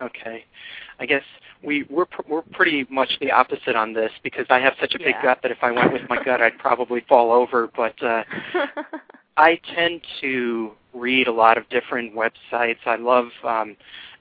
Okay, 0.00 0.44
I 1.00 1.06
guess 1.06 1.22
we 1.64 1.84
we're 1.90 2.04
pr- 2.04 2.22
we're 2.28 2.42
pretty 2.42 2.86
much 2.90 3.08
the 3.20 3.32
opposite 3.32 3.74
on 3.74 3.92
this 3.92 4.12
because 4.22 4.46
I 4.50 4.60
have 4.60 4.74
such 4.80 4.94
a 4.94 4.98
big 4.98 5.16
Yeah. 5.16 5.22
gut 5.22 5.40
that 5.42 5.50
if 5.50 5.58
I 5.62 5.72
went 5.72 5.92
with 5.92 6.02
my 6.08 6.22
gut, 6.22 6.40
I'd 6.40 6.58
probably 6.58 7.00
fall 7.08 7.32
over. 7.32 7.68
But 7.74 8.00
uh, 8.04 8.22
I 9.36 9.60
tend 9.74 10.02
to 10.20 10.72
read 10.94 11.26
a 11.26 11.32
lot 11.32 11.58
of 11.58 11.68
different 11.68 12.14
websites. 12.14 12.86
I 12.86 12.96
love, 12.96 13.28
um, 13.44 13.76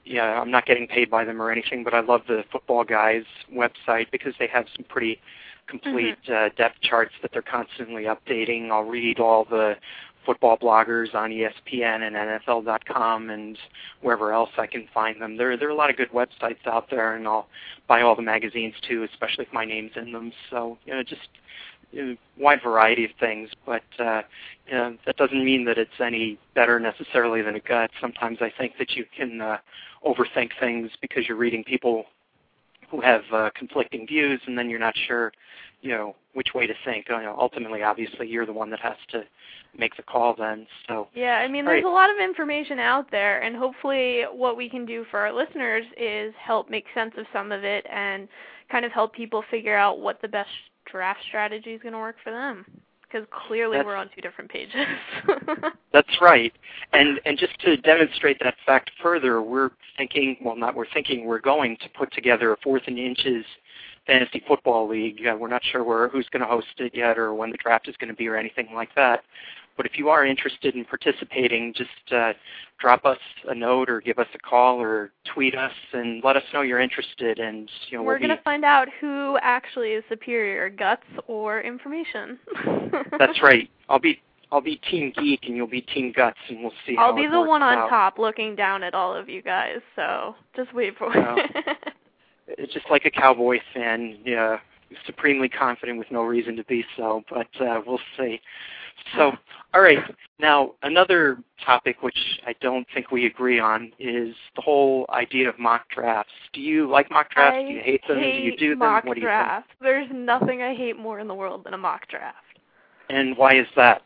yeah, 0.05 0.39
I'm 0.41 0.51
not 0.51 0.65
getting 0.65 0.87
paid 0.87 1.09
by 1.09 1.23
them 1.23 1.41
or 1.41 1.51
anything, 1.51 1.83
but 1.83 1.93
I 1.93 2.01
love 2.01 2.21
the 2.27 2.43
Football 2.51 2.83
Guys 2.83 3.23
website 3.53 4.11
because 4.11 4.33
they 4.39 4.47
have 4.47 4.65
some 4.75 4.85
pretty 4.85 5.19
complete 5.67 6.17
uh, 6.29 6.49
depth 6.57 6.81
charts 6.81 7.13
that 7.21 7.31
they're 7.31 7.41
constantly 7.41 8.03
updating. 8.03 8.69
I'll 8.69 8.83
read 8.83 9.19
all 9.19 9.45
the 9.45 9.75
football 10.25 10.57
bloggers 10.57 11.13
on 11.13 11.31
ESPN 11.31 12.01
and 12.01 12.15
NFL.com 12.15 13.29
and 13.29 13.57
wherever 14.01 14.31
else 14.31 14.49
I 14.57 14.67
can 14.67 14.87
find 14.93 15.21
them. 15.21 15.37
There 15.37 15.57
there 15.57 15.67
are 15.67 15.71
a 15.71 15.75
lot 15.75 15.89
of 15.89 15.97
good 15.97 16.11
websites 16.11 16.65
out 16.65 16.89
there, 16.89 17.15
and 17.15 17.27
I'll 17.27 17.47
buy 17.87 18.01
all 18.01 18.15
the 18.15 18.21
magazines 18.21 18.75
too, 18.87 19.03
especially 19.03 19.45
if 19.45 19.53
my 19.53 19.65
name's 19.65 19.91
in 19.95 20.11
them. 20.11 20.31
So 20.49 20.77
you 20.85 20.93
know, 20.93 21.03
just 21.03 21.27
wide 22.37 22.61
variety 22.63 23.05
of 23.05 23.11
things, 23.19 23.49
but 23.65 23.83
uh, 23.99 24.21
you 24.67 24.73
know, 24.73 24.97
that 25.05 25.17
doesn't 25.17 25.43
mean 25.43 25.65
that 25.65 25.77
it's 25.77 25.99
any 25.99 26.37
better 26.55 26.79
necessarily 26.79 27.41
than 27.41 27.55
a 27.55 27.59
gut. 27.59 27.91
Sometimes 28.01 28.39
I 28.41 28.51
think 28.57 28.73
that 28.79 28.91
you 28.91 29.05
can 29.15 29.41
uh, 29.41 29.57
overthink 30.05 30.51
things 30.59 30.91
because 31.01 31.27
you're 31.27 31.37
reading 31.37 31.63
people 31.63 32.05
who 32.89 33.01
have 33.01 33.21
uh, 33.33 33.49
conflicting 33.55 34.05
views, 34.05 34.39
and 34.45 34.57
then 34.57 34.69
you're 34.69 34.79
not 34.79 34.93
sure, 35.07 35.31
you 35.81 35.89
know, 35.89 36.15
which 36.33 36.53
way 36.53 36.67
to 36.67 36.73
think. 36.85 37.07
You 37.09 37.17
know, 37.17 37.35
ultimately, 37.39 37.83
obviously, 37.83 38.27
you're 38.27 38.45
the 38.45 38.53
one 38.53 38.69
that 38.69 38.79
has 38.79 38.97
to 39.09 39.23
make 39.77 39.95
the 39.95 40.03
call 40.03 40.35
then. 40.37 40.67
So 40.87 41.07
Yeah, 41.15 41.37
I 41.37 41.47
mean, 41.47 41.65
there's 41.65 41.83
right. 41.83 41.91
a 41.91 41.93
lot 41.93 42.09
of 42.09 42.17
information 42.23 42.79
out 42.79 43.09
there, 43.11 43.41
and 43.41 43.55
hopefully, 43.55 44.23
what 44.31 44.57
we 44.57 44.69
can 44.69 44.85
do 44.85 45.05
for 45.09 45.19
our 45.19 45.33
listeners 45.33 45.85
is 45.97 46.33
help 46.39 46.69
make 46.69 46.85
sense 46.93 47.13
of 47.17 47.25
some 47.33 47.51
of 47.51 47.63
it 47.63 47.85
and 47.91 48.27
kind 48.71 48.85
of 48.85 48.91
help 48.91 49.13
people 49.13 49.43
figure 49.49 49.75
out 49.75 49.99
what 49.99 50.21
the 50.21 50.27
best 50.27 50.49
draft 50.91 51.19
strategy 51.27 51.71
is 51.71 51.81
going 51.81 51.93
to 51.93 51.99
work 51.99 52.15
for 52.23 52.31
them. 52.31 52.65
Because 53.03 53.27
clearly, 53.47 53.77
That's- 53.77 53.85
we're 53.85 53.95
on 53.95 54.09
two 54.15 54.21
different 54.21 54.49
pages. 54.49 54.85
That's 55.93 56.21
right. 56.21 56.51
And 56.93 57.19
and 57.25 57.37
just 57.37 57.59
to 57.59 57.77
demonstrate 57.77 58.39
that 58.39 58.55
fact 58.65 58.89
further, 59.01 59.41
we're 59.41 59.69
thinking, 59.97 60.37
well, 60.41 60.55
not 60.55 60.75
we're 60.75 60.89
thinking, 60.91 61.25
we're 61.25 61.39
going 61.39 61.77
to 61.77 61.89
put 61.89 62.11
together 62.11 62.53
a 62.53 62.57
fourth 62.63 62.83
and 62.87 62.97
inches 62.97 63.45
fantasy 64.07 64.43
football 64.47 64.87
league. 64.89 65.25
Uh, 65.25 65.35
we're 65.37 65.47
not 65.47 65.61
sure 65.63 65.83
where 65.83 66.09
who's 66.09 66.27
going 66.29 66.41
to 66.41 66.47
host 66.47 66.67
it 66.77 66.93
yet 66.95 67.17
or 67.17 67.33
when 67.33 67.51
the 67.51 67.57
draft 67.57 67.87
is 67.87 67.95
going 67.97 68.09
to 68.09 68.15
be 68.15 68.27
or 68.27 68.35
anything 68.35 68.69
like 68.73 68.93
that. 68.95 69.23
But 69.75 69.85
if 69.85 69.97
you 69.97 70.09
are 70.09 70.25
interested 70.25 70.75
in 70.75 70.85
participating, 70.85 71.73
just 71.75 72.13
uh, 72.13 72.33
drop 72.79 73.05
us 73.05 73.17
a 73.47 73.55
note 73.55 73.89
or 73.89 74.01
give 74.01 74.19
us 74.19 74.27
a 74.35 74.39
call 74.39 74.79
or 74.79 75.11
tweet 75.33 75.55
us 75.55 75.71
and 75.93 76.23
let 76.23 76.35
us 76.37 76.43
know 76.53 76.61
you're 76.61 76.79
interested. 76.79 77.39
And 77.39 77.69
you 77.89 77.97
know 77.97 78.03
we're 78.03 78.13
we'll 78.19 78.27
going 78.27 78.37
to 78.37 78.43
find 78.43 78.63
out 78.63 78.87
who 79.01 79.37
actually 79.41 79.89
is 79.93 80.03
superior, 80.09 80.69
guts 80.69 81.03
or 81.27 81.61
information. 81.61 82.37
That's 83.17 83.41
right. 83.41 83.69
I'll 83.89 83.99
be 83.99 84.21
I'll 84.51 84.61
be 84.61 84.75
Team 84.75 85.11
Geek 85.17 85.41
and 85.47 85.55
you'll 85.55 85.65
be 85.65 85.81
Team 85.81 86.13
Guts, 86.15 86.37
and 86.47 86.61
we'll 86.61 86.73
see. 86.85 86.95
I'll 86.95 87.15
be 87.15 87.27
the 87.27 87.41
one 87.41 87.63
on 87.63 87.79
out. 87.79 87.89
top 87.89 88.19
looking 88.19 88.55
down 88.55 88.83
at 88.83 88.93
all 88.93 89.15
of 89.15 89.27
you 89.27 89.41
guys, 89.41 89.79
so 89.95 90.35
just 90.55 90.71
wait 90.75 90.95
for 90.97 91.09
Well, 91.09 91.37
it. 91.37 91.77
It's 92.45 92.73
just 92.73 92.85
like 92.91 93.05
a 93.05 93.09
Cowboy 93.09 93.59
fan, 93.73 94.17
yeah, 94.25 94.59
supremely 95.05 95.49
confident 95.49 95.97
with 95.97 96.11
no 96.11 96.23
reason 96.23 96.55
to 96.55 96.63
be 96.65 96.85
so. 96.97 97.23
But 97.29 97.47
uh, 97.61 97.81
we'll 97.85 97.99
see. 98.17 98.39
So, 99.15 99.31
all 99.73 99.81
right. 99.81 99.99
Now, 100.39 100.73
another 100.83 101.37
topic 101.65 102.01
which 102.01 102.17
I 102.45 102.53
don't 102.61 102.85
think 102.93 103.11
we 103.11 103.25
agree 103.25 103.59
on 103.59 103.91
is 103.99 104.35
the 104.55 104.61
whole 104.61 105.05
idea 105.09 105.49
of 105.49 105.59
mock 105.59 105.89
drafts. 105.89 106.33
Do 106.53 106.61
you 106.61 106.89
like 106.89 107.09
mock 107.11 107.31
drafts? 107.31 107.57
I 107.59 107.67
do 107.67 107.73
you 107.73 107.81
hate 107.81 108.01
them? 108.07 108.19
hate 108.19 108.37
do 108.39 108.43
you 108.43 108.57
do 108.57 108.69
them? 108.69 108.79
mock 108.79 109.05
what 109.05 109.15
do 109.15 109.21
you 109.21 109.27
draft. 109.27 109.69
There's 109.81 110.09
nothing 110.13 110.61
I 110.61 110.73
hate 110.75 110.97
more 110.97 111.19
in 111.19 111.27
the 111.27 111.33
world 111.33 111.63
than 111.65 111.73
a 111.73 111.77
mock 111.77 112.07
draft. 112.07 112.37
And 113.09 113.37
why 113.37 113.57
is 113.57 113.67
that? 113.75 114.03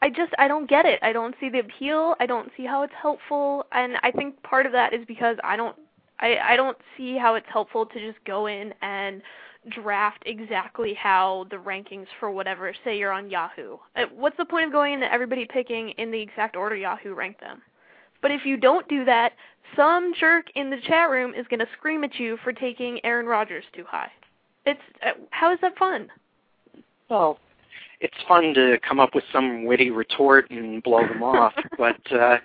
I 0.00 0.10
just 0.10 0.32
I 0.38 0.46
don't 0.46 0.68
get 0.68 0.86
it. 0.86 1.00
I 1.02 1.12
don't 1.12 1.34
see 1.40 1.48
the 1.48 1.58
appeal. 1.58 2.14
I 2.20 2.26
don't 2.26 2.50
see 2.56 2.64
how 2.64 2.82
it's 2.82 2.92
helpful, 3.00 3.66
and 3.72 3.94
I 4.02 4.12
think 4.12 4.40
part 4.42 4.66
of 4.66 4.72
that 4.72 4.92
is 4.92 5.04
because 5.06 5.36
I 5.42 5.56
don't 5.56 5.76
I 6.20 6.36
I 6.36 6.56
don't 6.56 6.76
see 6.96 7.16
how 7.16 7.34
it's 7.34 7.48
helpful 7.52 7.84
to 7.86 7.98
just 7.98 8.24
go 8.24 8.46
in 8.46 8.72
and 8.80 9.22
draft 9.70 10.22
exactly 10.26 10.94
how 10.94 11.46
the 11.50 11.56
rankings 11.56 12.06
for 12.20 12.30
whatever 12.30 12.72
say 12.84 12.98
you're 12.98 13.12
on 13.12 13.30
Yahoo. 13.30 13.76
Uh, 13.96 14.04
What's 14.14 14.36
the 14.36 14.44
point 14.44 14.66
of 14.66 14.72
going 14.72 14.94
into 14.94 15.12
everybody 15.12 15.46
picking 15.46 15.90
in 15.90 16.10
the 16.10 16.20
exact 16.20 16.56
order 16.56 16.76
Yahoo 16.76 17.14
ranked 17.14 17.40
them? 17.40 17.62
But 18.22 18.30
if 18.30 18.44
you 18.44 18.56
don't 18.56 18.88
do 18.88 19.04
that, 19.04 19.32
some 19.76 20.12
jerk 20.18 20.46
in 20.54 20.70
the 20.70 20.80
chat 20.86 21.10
room 21.10 21.34
is 21.34 21.46
going 21.48 21.60
to 21.60 21.68
scream 21.76 22.04
at 22.04 22.18
you 22.18 22.38
for 22.42 22.52
taking 22.52 23.04
Aaron 23.04 23.26
Rodgers 23.26 23.64
too 23.74 23.84
high. 23.86 24.10
It's 24.66 24.80
uh, 25.04 25.12
how 25.30 25.52
is 25.52 25.58
that 25.62 25.76
fun? 25.78 26.08
Well, 27.08 27.38
it's 28.00 28.16
fun 28.26 28.54
to 28.54 28.78
come 28.86 29.00
up 29.00 29.14
with 29.14 29.24
some 29.32 29.64
witty 29.64 29.90
retort 29.90 30.50
and 30.50 30.82
blow 30.82 31.06
them 31.06 31.22
off, 31.22 31.54
but 31.78 32.00
uh, 32.12 32.38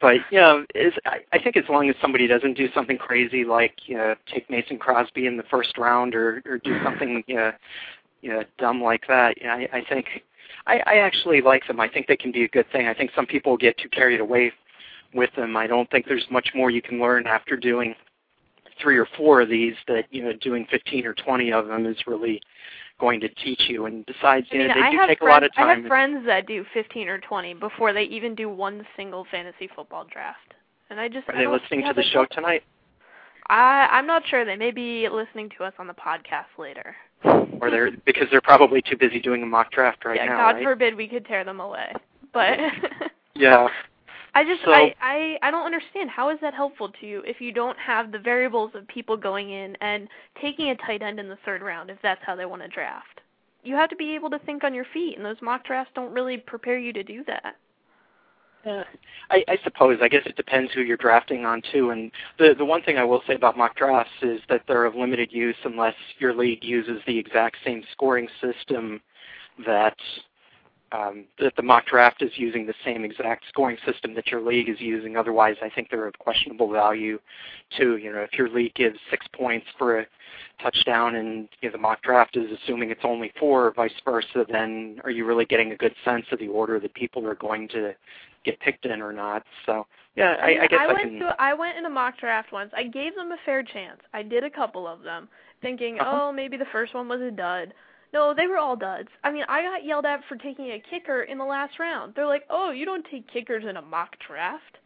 but 0.00 0.16
you 0.30 0.40
know, 0.40 0.64
is 0.74 0.94
I, 1.06 1.18
I 1.32 1.38
think 1.38 1.56
as 1.56 1.64
long 1.68 1.88
as 1.88 1.96
somebody 2.00 2.26
doesn't 2.26 2.56
do 2.56 2.68
something 2.72 2.98
crazy 2.98 3.44
like 3.44 3.74
you 3.86 3.96
know, 3.96 4.14
take 4.32 4.48
Mason 4.50 4.78
Crosby 4.78 5.26
in 5.26 5.36
the 5.36 5.42
first 5.44 5.76
round 5.78 6.14
or 6.14 6.42
or 6.46 6.58
do 6.58 6.82
something 6.82 7.22
you 7.26 7.36
know, 7.36 7.52
you 8.22 8.30
know, 8.30 8.44
dumb 8.58 8.82
like 8.82 9.06
that, 9.08 9.38
you 9.38 9.46
know, 9.46 9.52
I, 9.54 9.68
I 9.72 9.84
think 9.88 10.06
I, 10.66 10.82
I 10.86 10.96
actually 10.98 11.40
like 11.40 11.66
them. 11.66 11.80
I 11.80 11.88
think 11.88 12.06
they 12.06 12.16
can 12.16 12.32
be 12.32 12.44
a 12.44 12.48
good 12.48 12.70
thing. 12.70 12.86
I 12.86 12.94
think 12.94 13.10
some 13.14 13.26
people 13.26 13.56
get 13.56 13.78
too 13.78 13.88
carried 13.88 14.20
away 14.20 14.52
with 15.14 15.30
them. 15.36 15.56
I 15.56 15.66
don't 15.66 15.90
think 15.90 16.06
there's 16.06 16.26
much 16.30 16.50
more 16.54 16.70
you 16.70 16.82
can 16.82 17.00
learn 17.00 17.26
after 17.26 17.56
doing 17.56 17.94
three 18.80 18.96
or 18.98 19.06
four 19.16 19.40
of 19.40 19.48
these 19.48 19.74
that 19.88 20.04
you 20.10 20.22
know 20.22 20.32
doing 20.34 20.66
15 20.70 21.06
or 21.06 21.14
20 21.14 21.52
of 21.52 21.66
them 21.68 21.86
is 21.86 21.96
really 22.06 22.40
going 22.98 23.20
to 23.20 23.28
teach 23.28 23.62
you. 23.68 23.86
And 23.86 24.04
besides, 24.06 24.46
I 24.50 24.54
you 24.54 24.58
mean, 24.60 24.68
know, 24.68 24.74
they 24.74 24.80
I 24.80 24.90
do 24.90 24.98
take 25.06 25.18
friends, 25.18 25.20
a 25.22 25.24
lot 25.24 25.42
of 25.44 25.54
time. 25.54 25.68
I 25.68 25.74
have 25.76 25.86
friends 25.86 26.26
that 26.26 26.46
do 26.46 26.64
15 26.74 27.08
or 27.08 27.18
20 27.18 27.54
before 27.54 27.92
they 27.92 28.02
even 28.04 28.34
do 28.34 28.48
one 28.48 28.86
single 28.96 29.26
fantasy 29.30 29.68
football 29.74 30.04
draft. 30.12 30.54
And 30.90 31.00
I 31.00 31.08
just 31.08 31.28
Are 31.28 31.34
I 31.34 31.38
they 31.40 31.46
listening 31.46 31.82
to 31.86 31.92
the 31.94 32.02
show 32.02 32.26
tonight, 32.30 32.62
I 33.48 33.88
I'm 33.90 34.06
not 34.06 34.22
sure. 34.28 34.44
They 34.44 34.56
may 34.56 34.70
be 34.70 35.08
listening 35.08 35.50
to 35.58 35.64
us 35.64 35.72
on 35.78 35.86
the 35.86 35.94
podcast 35.94 36.58
later. 36.58 36.94
or 37.60 37.70
they're 37.70 37.90
because 38.04 38.28
they're 38.30 38.40
probably 38.40 38.82
too 38.82 38.96
busy 38.96 39.20
doing 39.20 39.42
a 39.42 39.46
mock 39.46 39.70
draft 39.72 40.04
right 40.04 40.16
yeah, 40.16 40.26
now, 40.26 40.36
God 40.36 40.56
right? 40.56 40.64
forbid 40.64 40.94
we 40.96 41.08
could 41.08 41.24
tear 41.26 41.44
them 41.44 41.60
away. 41.60 41.92
But 42.32 42.58
yeah. 43.34 43.68
I 44.34 44.44
just 44.44 44.62
So- 44.64 44.72
I, 44.72 44.94
I 45.00 45.38
I 45.42 45.50
don't 45.50 45.66
understand 45.66 46.10
how 46.10 46.30
is 46.30 46.38
that 46.40 46.54
helpful 46.54 46.88
to 47.00 47.06
you 47.06 47.22
if 47.26 47.40
you 47.40 47.52
don't 47.52 47.78
have 47.78 48.12
the 48.12 48.18
variables 48.18 48.74
of 48.74 48.86
people 48.88 49.16
going 49.16 49.50
in 49.50 49.76
and 49.80 50.08
taking 50.40 50.70
a 50.70 50.76
tight 50.76 51.02
end 51.02 51.18
in 51.18 51.28
the 51.28 51.38
third 51.44 51.62
round 51.62 51.90
if 51.90 51.98
that's 52.02 52.22
how 52.24 52.36
they 52.36 52.46
want 52.46 52.62
to 52.62 52.68
draft. 52.68 53.20
You 53.62 53.74
have 53.74 53.90
to 53.90 53.96
be 53.96 54.14
able 54.14 54.30
to 54.30 54.38
think 54.40 54.64
on 54.64 54.72
your 54.72 54.86
feet 54.92 55.16
and 55.16 55.24
those 55.24 55.40
mock 55.42 55.64
drafts 55.64 55.92
don't 55.94 56.12
really 56.12 56.38
prepare 56.38 56.78
you 56.78 56.92
to 56.92 57.02
do 57.02 57.24
that. 57.24 57.56
Yeah, 58.64 58.84
I, 59.30 59.42
I 59.48 59.58
suppose. 59.64 59.98
I 60.02 60.08
guess 60.08 60.22
it 60.26 60.36
depends 60.36 60.70
who 60.72 60.82
you're 60.82 60.98
drafting 60.98 61.46
on 61.46 61.62
too. 61.72 61.90
And 61.90 62.10
the 62.38 62.54
the 62.56 62.64
one 62.64 62.82
thing 62.82 62.98
I 62.98 63.04
will 63.04 63.22
say 63.26 63.34
about 63.34 63.56
mock 63.56 63.74
drafts 63.74 64.12
is 64.22 64.40
that 64.50 64.62
they're 64.68 64.84
of 64.84 64.94
limited 64.94 65.32
use 65.32 65.56
unless 65.64 65.94
your 66.18 66.34
league 66.34 66.62
uses 66.62 67.00
the 67.06 67.18
exact 67.18 67.56
same 67.64 67.82
scoring 67.92 68.28
system 68.40 69.00
that 69.66 69.96
um, 70.92 71.24
that 71.38 71.54
the 71.56 71.62
mock 71.62 71.86
draft 71.86 72.22
is 72.22 72.30
using 72.36 72.66
the 72.66 72.74
same 72.84 73.04
exact 73.04 73.44
scoring 73.48 73.76
system 73.86 74.14
that 74.14 74.26
your 74.28 74.40
league 74.40 74.68
is 74.68 74.80
using. 74.80 75.16
Otherwise, 75.16 75.56
I 75.62 75.68
think 75.70 75.88
they're 75.90 76.06
of 76.06 76.18
questionable 76.18 76.70
value 76.70 77.18
too. 77.76 77.96
You 77.96 78.12
know, 78.12 78.20
if 78.20 78.32
your 78.36 78.48
league 78.48 78.74
gives 78.74 78.98
six 79.10 79.26
points 79.32 79.66
for 79.78 80.00
a 80.00 80.06
touchdown 80.62 81.14
and 81.16 81.48
you 81.60 81.68
know, 81.68 81.72
the 81.72 81.78
mock 81.78 82.02
draft 82.02 82.36
is 82.36 82.50
assuming 82.62 82.90
it's 82.90 83.00
only 83.04 83.32
four 83.38 83.66
or 83.66 83.72
vice 83.72 83.92
versa, 84.04 84.44
then 84.50 85.00
are 85.04 85.10
you 85.10 85.24
really 85.24 85.44
getting 85.46 85.72
a 85.72 85.76
good 85.76 85.94
sense 86.04 86.26
of 86.32 86.38
the 86.38 86.48
order 86.48 86.80
that 86.80 86.92
people 86.94 87.26
are 87.26 87.34
going 87.36 87.68
to 87.68 87.94
get 88.44 88.58
picked 88.60 88.84
in 88.84 89.00
or 89.00 89.12
not? 89.12 89.44
So 89.66 89.86
yeah, 90.16 90.36
I, 90.42 90.64
I 90.64 90.66
guess 90.66 90.80
I, 90.82 90.86
went 90.92 91.02
can. 91.02 91.18
to 91.20 91.36
I 91.38 91.54
went 91.54 91.78
in 91.78 91.86
a 91.86 91.90
mock 91.90 92.18
draft 92.18 92.52
once. 92.52 92.72
I 92.76 92.82
gave 92.84 93.14
them 93.14 93.30
a 93.30 93.36
fair 93.46 93.62
chance. 93.62 94.00
I 94.12 94.22
did 94.22 94.42
a 94.44 94.50
couple 94.50 94.86
of 94.88 95.02
them, 95.02 95.28
thinking, 95.62 96.00
Uh-huh. 96.00 96.24
oh, 96.24 96.32
maybe 96.32 96.56
the 96.56 96.66
first 96.72 96.94
one 96.94 97.08
was 97.08 97.20
a 97.20 97.30
dud. 97.30 97.72
No, 98.12 98.34
they 98.34 98.46
were 98.46 98.58
all 98.58 98.76
duds. 98.76 99.08
I 99.22 99.30
mean, 99.30 99.44
I 99.48 99.62
got 99.62 99.84
yelled 99.84 100.04
at 100.04 100.20
for 100.28 100.36
taking 100.36 100.70
a 100.72 100.82
kicker 100.90 101.22
in 101.22 101.38
the 101.38 101.44
last 101.44 101.78
round. 101.78 102.14
They're 102.14 102.26
like, 102.26 102.44
"Oh, 102.50 102.70
you 102.70 102.84
don't 102.84 103.06
take 103.10 103.30
kickers 103.32 103.64
in 103.68 103.76
a 103.76 103.82
mock 103.82 104.16
draft. 104.26 104.78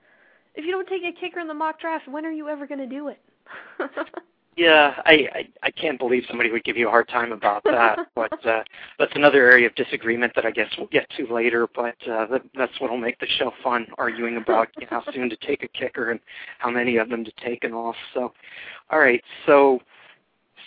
If 0.54 0.64
you 0.64 0.70
don't 0.70 0.88
take 0.88 1.02
a 1.04 1.12
kicker 1.18 1.40
in 1.40 1.48
the 1.48 1.54
mock 1.54 1.80
draft, 1.80 2.06
when 2.06 2.26
are 2.26 2.32
you 2.32 2.48
ever 2.48 2.66
going 2.66 2.80
to 2.80 2.86
do 2.86 3.08
it?" 3.08 3.20
Yeah, 4.56 4.94
I, 5.04 5.12
I 5.12 5.48
I 5.64 5.70
can't 5.72 5.98
believe 5.98 6.22
somebody 6.28 6.50
would 6.52 6.62
give 6.64 6.76
you 6.76 6.86
a 6.86 6.90
hard 6.90 7.08
time 7.08 7.32
about 7.32 7.64
that, 7.64 7.98
but 8.14 8.46
uh, 8.46 8.62
that's 8.98 9.12
another 9.16 9.50
area 9.50 9.66
of 9.66 9.74
disagreement 9.74 10.32
that 10.36 10.46
I 10.46 10.52
guess 10.52 10.68
we'll 10.78 10.86
get 10.88 11.08
to 11.16 11.32
later. 11.32 11.66
But 11.74 11.96
uh, 12.08 12.26
that, 12.26 12.42
that's 12.54 12.72
what'll 12.80 12.96
make 12.96 13.18
the 13.18 13.26
show 13.26 13.52
fun, 13.64 13.86
arguing 13.98 14.36
about 14.36 14.68
you 14.78 14.82
know, 14.82 15.02
how 15.02 15.12
soon 15.12 15.28
to 15.30 15.36
take 15.38 15.64
a 15.64 15.68
kicker 15.68 16.12
and 16.12 16.20
how 16.58 16.70
many 16.70 16.98
of 16.98 17.08
them 17.08 17.24
to 17.24 17.32
take 17.44 17.64
and 17.64 17.74
all. 17.74 17.96
So, 18.12 18.32
all 18.90 19.00
right, 19.00 19.22
so 19.44 19.80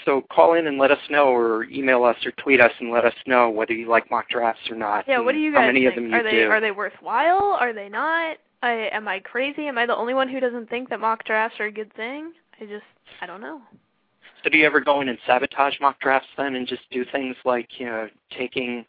so 0.07 0.23
call 0.31 0.53
in 0.53 0.67
and 0.67 0.77
let 0.77 0.89
us 0.89 0.99
know, 1.09 1.25
or 1.27 1.65
email 1.65 2.03
us 2.05 2.15
or 2.25 2.31
tweet 2.31 2.61
us 2.61 2.71
and 2.79 2.91
let 2.91 3.03
us 3.03 3.13
know 3.27 3.49
whether 3.49 3.73
you 3.73 3.89
like 3.89 4.09
mock 4.09 4.29
drafts 4.29 4.61
or 4.69 4.75
not. 4.75 5.05
yeah, 5.07 5.19
what 5.19 5.33
do 5.33 5.39
you 5.39 5.51
guys 5.51 5.61
How 5.61 5.67
many 5.67 5.81
think? 5.81 5.89
of 5.89 5.95
them 5.95 6.09
you 6.11 6.15
are 6.17 6.23
they 6.23 6.31
do? 6.31 6.49
are 6.49 6.61
they 6.61 6.71
worthwhile? 6.71 7.57
Are 7.59 7.73
they 7.73 7.89
not? 7.89 8.37
I, 8.63 8.89
am 8.91 9.07
I 9.07 9.19
crazy? 9.19 9.67
Am 9.67 9.77
I 9.77 9.85
the 9.85 9.95
only 9.95 10.13
one 10.13 10.29
who 10.29 10.39
doesn't 10.39 10.69
think 10.69 10.89
that 10.89 10.99
mock 10.99 11.25
drafts 11.25 11.59
are 11.59 11.65
a 11.65 11.71
good 11.71 11.93
thing? 11.93 12.31
I 12.59 12.65
just 12.65 12.85
I 13.21 13.25
don't 13.25 13.41
know. 13.41 13.61
So 14.43 14.49
do 14.49 14.57
you 14.57 14.65
ever 14.65 14.79
go 14.79 15.01
in 15.01 15.09
and 15.09 15.17
sabotage 15.27 15.75
mock 15.81 15.99
drafts 15.99 16.29
then 16.37 16.55
and 16.55 16.65
just 16.67 16.83
do 16.89 17.03
things 17.11 17.35
like, 17.43 17.67
you 17.79 17.85
know, 17.85 18.07
taking, 18.37 18.85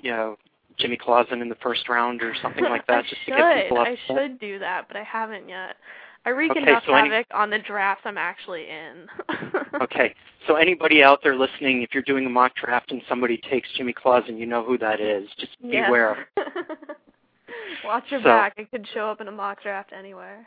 you 0.00 0.12
know, 0.12 0.36
Jimmy 0.78 0.96
Clausen 0.96 1.42
in 1.42 1.48
the 1.48 1.56
first 1.56 1.88
round 1.88 2.22
or 2.22 2.34
something 2.40 2.64
like 2.64 2.86
that 2.86 3.04
just 3.08 3.20
should. 3.24 3.32
to 3.32 3.36
get 3.38 3.62
people 3.64 3.80
upset. 3.80 3.98
I 3.98 4.14
should 4.14 4.38
do 4.38 4.58
that, 4.60 4.86
but 4.88 4.96
I 4.96 5.02
haven't 5.02 5.48
yet. 5.48 5.76
I 6.24 6.30
wreak 6.30 6.52
Okay, 6.52 6.60
enough 6.62 6.84
so 6.86 6.94
any- 6.94 7.08
havoc 7.10 7.26
on 7.34 7.50
the 7.50 7.58
drafts 7.58 8.02
I'm 8.06 8.18
actually 8.18 8.66
in. 8.68 9.06
Okay. 9.80 10.14
So 10.46 10.56
anybody 10.56 11.02
out 11.02 11.20
there 11.22 11.34
listening, 11.34 11.82
if 11.82 11.90
you're 11.94 12.02
doing 12.04 12.26
a 12.26 12.28
mock 12.28 12.54
draft 12.54 12.92
and 12.92 13.00
somebody 13.08 13.38
takes 13.50 13.68
Jimmy 13.76 13.92
Clausen, 13.92 14.36
you 14.36 14.46
know 14.46 14.62
who 14.62 14.76
that 14.78 15.00
is. 15.00 15.28
Just 15.38 15.52
Yeah. 15.60 15.86
beware. 15.86 16.28
Watch 17.84 18.04
your 18.10 18.20
So- 18.20 18.24
back. 18.24 18.54
It 18.58 18.70
could 18.70 18.86
show 18.94 19.08
up 19.10 19.20
in 19.20 19.28
a 19.28 19.32
mock 19.32 19.62
draft 19.62 19.92
anywhere. 19.96 20.46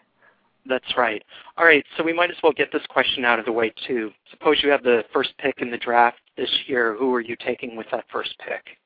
That's 0.67 0.98
right. 0.98 1.24
All 1.58 1.65
right, 1.65 1.84
so 1.98 2.03
we 2.03 2.13
might 2.13 2.32
as 2.32 2.38
well 2.41 2.51
get 2.53 2.72
this 2.72 2.86
question 2.89 3.24
out 3.25 3.38
of 3.39 3.46
the 3.46 3.51
way 3.51 3.72
too. 3.88 4.12
Suppose 4.32 4.63
you 4.63 4.70
have 4.72 4.84
the 4.84 5.03
first 5.13 5.38
pick 5.38 5.55
in 5.60 5.70
the 5.70 5.77
draft 5.77 6.17
this 6.38 6.50
year. 6.67 6.96
Who 6.98 7.13
are 7.13 7.22
you 7.22 7.36
taking 7.36 7.75
with 7.75 7.88
that 7.91 8.05
first 8.12 8.36
pick? 8.39 8.77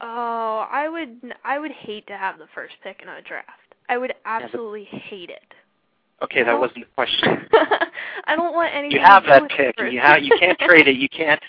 Oh, 0.00 0.66
I 0.70 0.88
would 0.88 1.34
I 1.44 1.58
would 1.58 1.72
hate 1.72 2.06
to 2.06 2.16
have 2.16 2.38
the 2.38 2.46
first 2.54 2.74
pick 2.82 3.00
in 3.02 3.08
a 3.08 3.20
draft. 3.20 3.48
I 3.90 3.98
would 3.98 4.14
but- 4.24 4.30
absolutely 4.30 4.84
hate 4.84 5.28
it. 5.30 5.42
Okay, 6.22 6.42
that 6.42 6.58
wasn't 6.58 6.80
the 6.80 6.94
question. 6.94 7.46
I 8.26 8.36
don't 8.36 8.52
want 8.52 8.74
any. 8.74 8.92
You 8.92 9.00
have 9.00 9.24
that 9.24 9.48
pick, 9.48 9.74
and 9.78 9.92
you 9.92 10.00
have 10.00 10.22
you 10.22 10.36
can't 10.38 10.58
trade 10.58 10.86
it. 10.86 10.96
You 10.96 11.08
can't 11.16 11.40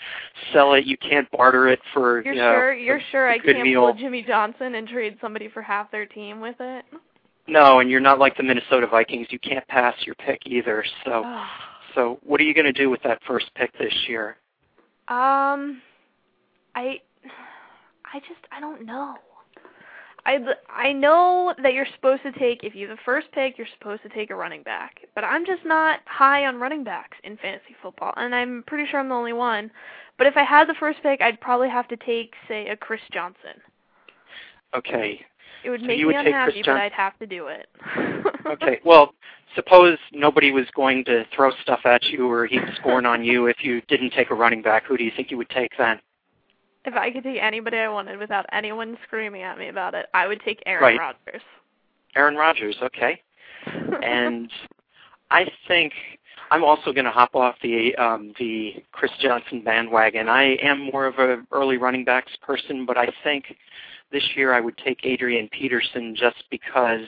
sell 0.52 0.72
it. 0.74 0.86
You 0.86 0.96
can't 0.96 1.30
barter 1.30 1.68
it 1.68 1.78
for 1.92 2.22
You're 2.24 2.34
you 2.34 2.40
know, 2.40 2.52
sure? 2.52 2.74
You're 2.74 2.96
a- 2.96 3.04
sure 3.10 3.28
a 3.28 3.34
I 3.34 3.38
can't 3.38 3.62
meal. 3.62 3.82
pull 3.82 3.94
Jimmy 3.94 4.22
Johnson 4.22 4.74
and 4.76 4.88
trade 4.88 5.18
somebody 5.20 5.48
for 5.48 5.60
half 5.60 5.90
their 5.90 6.06
team 6.06 6.40
with 6.40 6.56
it? 6.60 6.84
No, 7.46 7.80
and 7.80 7.90
you're 7.90 8.00
not 8.00 8.18
like 8.18 8.36
the 8.36 8.42
Minnesota 8.42 8.86
Vikings. 8.86 9.26
You 9.30 9.38
can't 9.38 9.66
pass 9.68 9.94
your 10.06 10.14
pick 10.14 10.40
either. 10.46 10.84
So, 11.04 11.22
so 11.94 12.18
what 12.22 12.40
are 12.40 12.44
you 12.44 12.54
going 12.54 12.66
to 12.66 12.72
do 12.72 12.88
with 12.88 13.02
that 13.02 13.20
first 13.26 13.50
pick 13.54 13.76
this 13.78 13.94
year? 14.08 14.36
Um, 15.08 15.82
I, 16.74 17.00
I 18.04 18.20
just 18.20 18.40
I 18.50 18.60
don't 18.60 18.86
know. 18.86 19.16
I 20.24 20.38
I 20.68 20.92
know 20.92 21.54
that 21.62 21.74
you're 21.74 21.86
supposed 21.94 22.22
to 22.22 22.32
take 22.32 22.62
if 22.62 22.74
you 22.74 22.88
have 22.88 22.96
the 22.96 23.02
first 23.04 23.26
pick, 23.32 23.58
you're 23.58 23.66
supposed 23.78 24.02
to 24.02 24.08
take 24.08 24.30
a 24.30 24.36
running 24.36 24.62
back, 24.62 25.00
but 25.14 25.24
I'm 25.24 25.44
just 25.44 25.64
not 25.64 26.00
high 26.06 26.46
on 26.46 26.60
running 26.60 26.84
backs 26.84 27.16
in 27.24 27.36
fantasy 27.38 27.74
football, 27.82 28.14
and 28.16 28.34
I'm 28.34 28.62
pretty 28.66 28.88
sure 28.88 29.00
I'm 29.00 29.08
the 29.08 29.14
only 29.14 29.32
one. 29.32 29.70
But 30.18 30.26
if 30.26 30.36
I 30.36 30.44
had 30.44 30.68
the 30.68 30.74
first 30.78 31.02
pick, 31.02 31.20
I'd 31.20 31.40
probably 31.40 31.68
have 31.68 31.88
to 31.88 31.96
take 31.96 32.34
say 32.46 32.68
a 32.68 32.76
Chris 32.76 33.00
Johnson. 33.12 33.60
Okay. 34.74 35.20
It 35.64 35.70
would 35.70 35.80
So 35.80 35.86
make 35.86 35.98
you 35.98 36.08
me 36.08 36.14
would 36.14 36.24
take 36.24 36.34
Chris 36.34 36.34
unhappy, 36.34 36.60
but 36.60 36.66
Johnson? 36.66 36.82
I'd 36.82 36.92
have 36.92 37.18
to 37.18 37.26
do 37.26 37.46
it. 37.48 37.68
Okay. 38.44 38.80
Well, 38.84 39.14
suppose 39.54 39.98
nobody 40.12 40.50
was 40.50 40.66
going 40.74 41.04
to 41.04 41.24
throw 41.34 41.52
stuff 41.62 41.80
at 41.84 42.02
you 42.04 42.28
or 42.28 42.46
heap 42.46 42.62
scorn 42.76 43.06
on 43.06 43.24
you 43.24 43.46
if 43.46 43.62
you 43.62 43.80
didn't 43.82 44.10
take 44.10 44.30
a 44.30 44.34
running 44.34 44.62
back. 44.62 44.84
Who 44.84 44.96
do 44.96 45.04
you 45.04 45.12
think 45.14 45.30
you 45.30 45.36
would 45.36 45.48
take 45.48 45.70
then? 45.78 46.00
If 46.84 46.94
I 46.94 47.10
could 47.10 47.22
take 47.24 47.40
anybody 47.40 47.78
I 47.78 47.88
wanted 47.88 48.18
without 48.18 48.46
anyone 48.52 48.98
screaming 49.06 49.42
at 49.42 49.58
me 49.58 49.68
about 49.68 49.94
it, 49.94 50.06
I 50.14 50.26
would 50.26 50.40
take 50.44 50.62
Aaron 50.66 50.82
Right. 50.82 50.98
Rodgers. 50.98 51.42
Aaron 52.16 52.36
Rodgers. 52.36 52.76
Okay. 52.82 53.20
and 54.02 54.50
I 55.30 55.46
think 55.68 55.92
I'm 56.50 56.64
also 56.64 56.92
going 56.92 57.04
to 57.04 57.10
hop 57.10 57.34
off 57.34 57.54
the 57.62 57.94
um, 57.96 58.34
the 58.38 58.82
Chris 58.92 59.12
Johnson 59.20 59.62
bandwagon. 59.62 60.28
I 60.28 60.56
am 60.62 60.90
more 60.90 61.06
of 61.06 61.18
a 61.18 61.42
early 61.52 61.78
running 61.78 62.04
backs 62.04 62.32
person, 62.42 62.84
but 62.84 62.98
I 62.98 63.08
think 63.22 63.56
this 64.10 64.24
year 64.36 64.52
I 64.52 64.60
would 64.60 64.76
take 64.76 65.00
Adrian 65.04 65.48
Peterson 65.48 66.14
just 66.14 66.44
because 66.50 67.06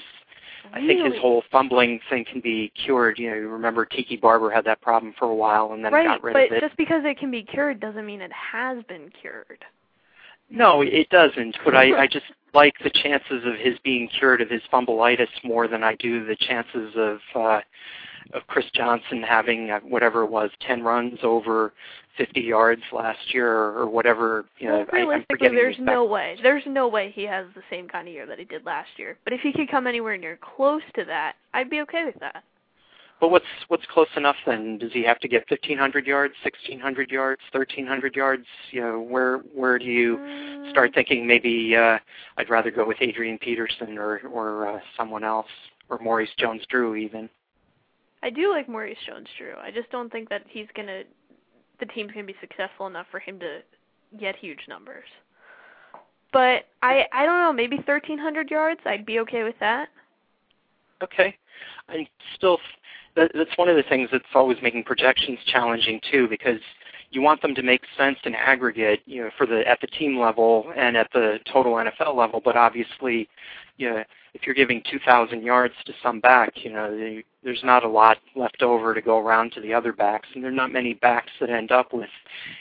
I 0.75 0.85
think 0.85 1.05
his 1.05 1.21
whole 1.21 1.45
fumbling 1.53 2.01
thing 2.11 2.25
can 2.25 2.41
be 2.41 2.73
cured. 2.85 3.21
You 3.21 3.31
know, 3.31 3.37
you 3.37 3.49
remember 3.49 3.85
Tiki 3.85 4.17
Barber 4.17 4.51
had 4.51 4.65
that 4.65 4.81
problem 4.81 5.15
for 5.17 5.27
a 5.27 5.35
while 5.35 5.73
and 5.73 5.85
then 5.85 5.93
right, 5.93 6.05
got 6.05 6.23
rid 6.23 6.35
of 6.35 6.37
it. 6.37 6.41
Right, 6.41 6.51
But 6.51 6.67
just 6.67 6.77
because 6.77 7.03
it 7.05 7.17
can 7.17 7.31
be 7.31 7.45
cured 7.45 7.79
doesn't 7.79 8.05
mean 8.05 8.21
it 8.21 8.33
has 8.33 8.83
been 8.89 9.11
cured. 9.21 9.65
No, 10.51 10.83
it 10.83 11.09
doesn't. 11.11 11.57
But 11.65 11.77
I, 11.77 12.03
I 12.03 12.07
just 12.09 12.27
like 12.55 12.75
the 12.83 12.91
chances 12.91 13.45
of 13.45 13.55
his 13.55 13.79
being 13.85 14.09
cured 14.09 14.41
of 14.41 14.51
his 14.51 14.63
fumbleitis 14.73 15.29
more 15.45 15.69
than 15.69 15.85
I 15.85 15.95
do 15.95 16.27
the 16.27 16.37
chances 16.37 16.93
of 16.97 17.19
uh, 17.37 17.61
of 18.33 18.47
Chris 18.47 18.67
Johnson 18.75 19.23
having 19.23 19.71
uh, 19.71 19.81
whatever 19.81 20.23
it 20.23 20.31
was, 20.31 20.51
ten 20.67 20.83
runs 20.83 21.19
over 21.23 21.73
50 22.17 22.41
yards 22.41 22.83
last 22.93 23.35
year 23.35 23.53
or, 23.53 23.89
whatever. 23.89 24.45
You 24.59 24.69
know, 24.69 24.77
well, 24.79 24.87
I, 24.93 24.97
realistically, 24.97 25.49
there's 25.49 25.77
no 25.79 26.05
way. 26.05 26.37
There's 26.43 26.63
no 26.67 26.89
way 26.89 27.11
he 27.15 27.25
has 27.25 27.47
the 27.55 27.63
same 27.71 27.89
kind 27.89 28.09
of 28.09 28.15
year 28.15 28.27
that 28.27 28.39
he 28.39 28.45
did 28.45 28.65
last 28.65 28.91
year. 28.97 29.19
But 29.25 29.33
if 29.33 29.41
he 29.41 29.53
could 29.53 29.71
come 29.71 29.87
anywhere 29.87 30.17
near 30.17 30.39
close 30.41 30.83
to 30.95 31.05
that, 31.07 31.35
I'd 31.53 31.71
be 31.71 31.81
okay 31.81 32.05
with 32.05 32.19
that. 32.21 32.45
But 33.21 33.29
what's 33.31 33.45
what's 33.69 33.85
close 33.87 34.09
enough 34.17 34.37
then? 34.45 34.79
Does 34.79 34.93
he 34.93 35.03
have 35.05 35.19
to 35.21 35.29
get 35.29 35.45
1,500 35.49 36.07
yards, 36.07 36.35
1,600 36.43 37.11
yards, 37.11 37.41
1,300 37.53 38.17
yards? 38.17 38.45
You 38.71 38.81
know, 38.81 39.01
where 39.01 39.39
where 39.55 39.79
do 39.79 39.85
you 39.87 40.19
Mm, 40.19 40.71
start 40.71 40.93
thinking 40.95 41.27
maybe 41.27 41.77
uh, 41.77 41.99
I'd 42.37 42.51
rather 42.51 42.71
go 42.71 42.87
with 42.87 42.99
Adrian 43.01 43.39
Peterson 43.39 43.99
or 43.99 44.21
or 44.31 44.69
uh, 44.69 44.81
someone 44.97 45.25
else 45.25 45.47
or 45.89 45.99
Maurice 46.01 46.31
Jones-Drew 46.39 46.97
even? 46.97 47.29
I 48.25 48.31
do 48.31 48.51
like 48.51 48.69
Maurice 48.69 48.99
Jones-Drew. 49.07 49.55
I 49.63 49.71
just 49.71 49.91
don't 49.91 50.11
think 50.11 50.29
that 50.31 50.43
he's 50.49 50.67
gonna. 50.75 51.03
The 51.79 51.87
team's 51.87 52.11
gonna 52.13 52.27
be 52.27 52.35
successful 52.41 52.87
enough 52.87 53.07
for 53.11 53.21
him 53.21 53.39
to 53.41 53.61
get 54.19 54.35
huge 54.37 54.61
numbers. 54.69 55.05
but 56.33 56.65
I 56.83 57.05
I 57.13 57.25
don't 57.27 57.41
know, 57.41 57.53
maybe 57.53 57.77
1300 57.77 58.51
yards. 58.51 58.81
I'd 58.85 59.07
be 59.07 59.21
okay 59.21 59.45
with 59.45 59.55
that. 59.61 59.89
Okay. 61.03 61.37
And 61.89 62.07
still 62.37 62.59
that, 63.17 63.31
that's 63.35 63.57
one 63.57 63.69
of 63.69 63.77
the 63.77 63.85
things 63.85 64.09
that's 64.11 64.25
always 64.35 64.59
making 64.63 64.85
projections 64.85 65.39
challenging 65.47 66.01
too 66.11 66.27
because 66.29 66.61
you 67.11 67.23
want 67.23 67.41
them 67.43 67.55
to 67.55 67.63
make 67.63 67.83
sense 67.97 68.19
in 68.25 68.35
aggregate, 68.35 69.01
you 69.07 69.23
know, 69.23 69.31
for 69.39 69.47
the 69.47 69.67
at 69.69 69.81
the 69.81 69.87
team 69.87 70.19
level 70.19 70.73
and 70.77 70.97
at 70.97 71.09
the 71.13 71.39
total 71.51 71.75
NFL 71.75 72.17
level. 72.17 72.41
But 72.45 72.57
obviously, 72.57 73.29
you 73.77 73.91
know, 73.91 74.05
if 74.35 74.45
you're 74.45 74.55
giving 74.55 74.83
2,000 74.91 75.43
yards 75.43 75.75
to 75.87 75.93
some 76.03 76.21
back, 76.21 76.65
you 76.65 76.73
know, 76.73 77.23
there's 77.45 77.63
not 77.63 77.85
a 77.85 77.89
lot 77.89 78.19
left 78.35 78.63
over 78.63 78.93
to 78.93 79.01
go 79.01 79.19
around 79.19 79.53
to 79.53 79.61
the 79.61 79.73
other 79.73 79.93
backs, 79.93 80.29
and 80.35 80.43
there 80.43 80.51
are 80.51 80.55
not 80.55 80.73
many 80.73 80.95
backs 80.95 81.31
that 81.41 81.51
end 81.51 81.71
up 81.71 81.93
with 81.93 82.09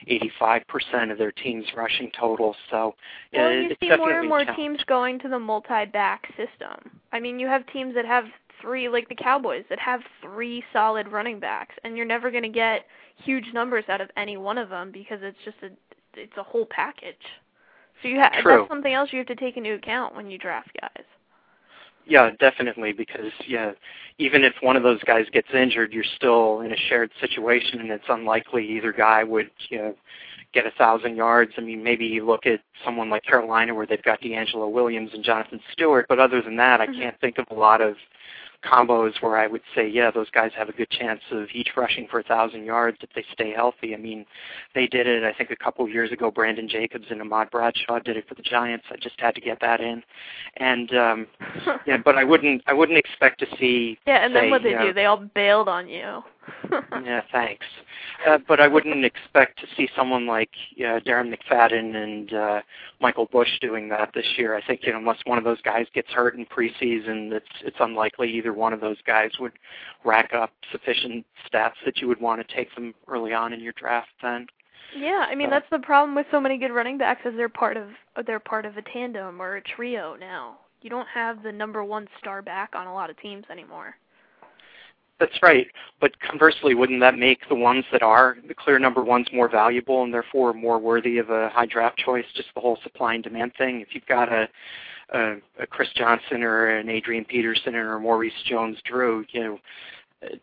85% 0.08 1.12
of 1.12 1.18
their 1.18 1.32
team's 1.32 1.66
rushing 1.76 2.12
total. 2.18 2.56
So, 2.70 2.96
well, 3.34 3.52
you 3.52 3.76
see 3.82 3.96
more 3.98 4.20
and 4.20 4.30
more 4.30 4.46
teams 4.56 4.80
going 4.86 5.18
to 5.20 5.30
the 5.30 5.40
multi-back 5.40 6.28
system. 6.38 7.00
I 7.12 7.20
mean, 7.20 7.40
you 7.40 7.48
have 7.48 7.66
teams 7.68 7.96
that 7.96 8.06
have 8.06 8.26
three, 8.62 8.88
like 8.88 9.10
the 9.10 9.16
Cowboys, 9.16 9.66
that 9.70 9.80
have 9.80 10.02
three 10.22 10.64
solid 10.72 11.08
running 11.08 11.40
backs, 11.40 11.76
and 11.84 11.98
you're 11.98 12.06
never 12.06 12.30
going 12.30 12.44
to 12.44 12.50
get 12.50 12.86
huge 13.18 13.46
numbers 13.52 13.86
out 13.90 14.00
of 14.00 14.10
any 14.16 14.38
one 14.38 14.60
of 14.60 14.70
them 14.70 14.92
because 14.92 15.20
it's 15.22 15.38
just 15.44 15.58
a 15.64 15.70
it's 16.16 16.38
a 16.38 16.44
whole 16.44 16.68
package. 16.70 17.16
So 18.02 18.08
you 18.08 18.20
have 18.20 18.34
True. 18.34 18.58
that's 18.60 18.70
something 18.70 18.94
else 18.94 19.10
you 19.12 19.18
have 19.18 19.28
to 19.28 19.36
take 19.36 19.58
into 19.58 19.74
account 19.74 20.16
when 20.16 20.30
you 20.30 20.38
draft 20.38 20.70
guys. 20.80 21.06
Yeah, 22.06 22.32
definitely. 22.40 22.94
Because 22.94 23.32
yeah, 23.48 23.72
even 24.18 24.44
if 24.44 24.54
one 24.62 24.76
of 24.76 24.84
those 24.84 25.02
guys 25.04 25.26
gets 25.32 25.48
injured, 25.54 25.94
you're 25.94 26.04
still 26.16 26.62
in 26.62 26.72
a 26.72 26.78
shared 26.78 27.12
situation, 27.20 27.80
and 27.80 27.92
it's 27.92 28.04
unlikely 28.10 28.66
either 28.68 28.92
guy 28.92 29.24
would 29.24 29.50
you 29.70 29.78
know 29.78 29.96
get 30.54 30.66
a 30.68 30.72
thousand 30.72 31.16
yards. 31.16 31.52
I 31.58 31.62
mean, 31.62 31.84
maybe 31.84 32.06
you 32.06 32.26
look 32.26 32.46
at 32.46 32.60
someone 32.86 33.10
like 33.10 33.24
Carolina 33.24 33.74
where 33.74 33.88
they've 33.88 34.04
got 34.04 34.22
DeAngelo 34.22 34.72
Williams 34.72 35.12
and 35.14 35.24
Jonathan 35.24 35.60
Stewart, 35.72 36.06
but 36.08 36.20
other 36.20 36.42
than 36.42 36.56
that, 36.58 36.80
I 36.80 36.88
Mhm. 36.88 37.00
can't 37.00 37.20
think 37.20 37.40
of 37.40 37.46
a 37.50 37.56
lot 37.56 37.82
of 37.82 37.96
combos 38.64 39.22
where 39.22 39.38
I 39.38 39.48
would 39.48 39.62
say, 39.76 39.88
yeah, 39.88 40.12
those 40.12 40.30
guys 40.30 40.52
have 40.58 40.70
a 40.70 40.74
good 40.74 40.90
chance 40.90 41.22
of 41.32 41.48
each 41.54 41.70
rushing 41.76 42.08
for 42.10 42.20
a 42.20 42.24
thousand 42.24 42.66
yards 42.66 42.98
if 43.02 43.10
they 43.16 43.26
stay 43.34 43.52
healthy. 43.52 43.94
I 43.94 43.98
mean, 43.98 44.26
they 44.74 44.88
did 44.88 45.08
it. 45.08 45.24
I 45.24 45.34
think 45.34 45.52
a 45.52 45.56
couple 45.56 45.86
of 45.86 45.92
years 45.92 46.12
ago. 46.12 46.32
Brandon 46.32 46.68
Jacobs 46.68 47.06
and 47.10 47.22
Ahmad 47.22 47.52
Bradshaw 47.52 48.00
did 48.00 48.18
it 48.18 48.28
for 48.28 48.36
the 48.36 48.42
Giants. 48.42 48.86
I 48.92 48.96
just 48.96 49.20
had 49.20 49.36
to 49.36 49.42
get 49.42 49.60
that 49.62 49.82
in, 49.82 50.04
and 50.58 50.96
um, 50.96 51.28
yeah, 51.88 51.98
but 51.98 52.18
I 52.18 52.24
wouldn't. 52.24 52.64
I 52.68 52.74
wouldn't 52.74 52.98
expect 52.98 53.40
to 53.40 53.48
see. 53.60 53.98
yeah, 54.08 54.26
and 54.26 54.36
then 54.36 54.50
what 54.50 54.64
they 54.64 54.70
you 54.70 54.76
know, 54.76 54.88
do? 54.88 54.94
They 54.94 55.06
all 55.06 55.18
bailed 55.18 55.68
on 55.68 55.88
you. 55.88 56.24
Yeah, 57.04 57.22
thanks. 57.32 57.66
Uh, 58.28 58.38
but 58.48 58.60
I 58.60 58.68
wouldn't 58.68 59.06
expect 59.06 59.60
to 59.60 59.68
see 59.76 59.90
someone 59.96 60.26
like 60.26 60.50
uh, 60.78 61.00
Darren 61.00 61.34
McFadden 61.34 61.96
and 61.96 62.34
uh, 62.34 62.62
Michael 63.00 63.28
Bush 63.32 63.50
doing 63.62 63.90
that 63.90 64.12
this 64.14 64.26
year. 64.38 64.56
I 64.56 64.66
think 64.66 64.82
you 64.84 64.92
know, 64.92 65.00
unless 65.00 65.20
one 65.26 65.38
of 65.38 65.44
those 65.44 65.62
guys 65.62 65.88
gets 65.94 66.10
hurt 66.12 66.36
in 66.36 66.46
preseason, 66.46 67.32
it's 67.32 67.46
it's 67.64 67.78
unlikely 67.80 68.32
either 68.32 68.54
one 68.54 68.74
of 68.74 68.82
those 68.82 69.02
guys 69.06 69.32
would 69.40 69.54
rack 70.04 70.34
up 70.34 70.52
sufficient 70.72 71.26
stats 71.52 71.74
that 71.86 71.98
you 71.98 72.08
would 72.08 72.20
want 72.20 72.46
to 72.46 72.56
take 72.56 72.74
them 72.76 72.94
early 73.08 73.34
on 73.34 73.54
in 73.54 73.60
your 73.60 73.74
draft. 73.74 74.10
Then, 74.22 74.48
Yeah, 74.98 75.26
I 75.30 75.36
mean 75.36 75.50
that's 75.50 75.70
the 75.72 75.80
problem 75.80 76.16
with 76.16 76.28
so 76.32 76.40
many 76.40 76.58
good 76.58 76.72
running 76.72 76.98
backs 76.98 77.22
is 77.26 77.34
they're 77.36 77.50
part 77.50 77.78
of 77.78 77.90
they're 78.26 78.40
part 78.40 78.66
of 78.66 78.78
a 78.78 78.82
tandem 78.82 79.42
or 79.42 79.56
a 79.56 79.62
trio 79.62 80.16
now. 80.20 80.58
You 80.82 80.90
don't 80.90 81.08
have 81.08 81.44
the 81.44 81.52
number 81.52 81.84
one 81.84 82.08
star 82.20 82.42
back 82.42 82.72
on 82.76 82.88
a 82.88 82.94
lot 82.94 83.10
of 83.10 83.18
teams 83.18 83.46
anymore. 83.50 83.96
That's 85.24 85.42
right. 85.42 85.68
But 86.02 86.20
conversely, 86.20 86.76
wouldn't 86.76 87.00
that 87.00 87.18
make 87.18 87.48
the 87.48 87.56
ones 87.56 87.86
that 87.94 88.02
are 88.02 88.38
the 88.46 88.54
clear 88.54 88.78
number 88.78 89.02
ones 89.02 89.28
more 89.32 89.48
valuable 89.48 90.04
and 90.04 90.14
therefore 90.14 90.54
more 90.54 90.80
worthy 90.80 91.18
of 91.18 91.30
a 91.30 91.50
high 91.50 91.66
draft 91.66 91.98
choice? 91.98 92.26
Just 92.36 92.50
the 92.54 92.60
whole 92.60 92.78
supply 92.84 93.14
and 93.14 93.24
demand 93.24 93.54
thing. 93.58 93.80
If 93.80 93.90
you've 93.94 94.06
got 94.06 94.32
a 94.32 94.50
a, 95.14 95.36
a 95.60 95.68
Chris 95.68 95.90
Johnson 95.96 96.44
or 96.44 96.68
an 96.68 96.90
Adrian 96.90 97.24
Peterson 97.24 97.76
or 97.76 97.96
a 97.96 98.00
Maurice 98.00 98.34
Jones-Drew, 98.46 99.26
you 99.32 99.44
know, 99.44 99.60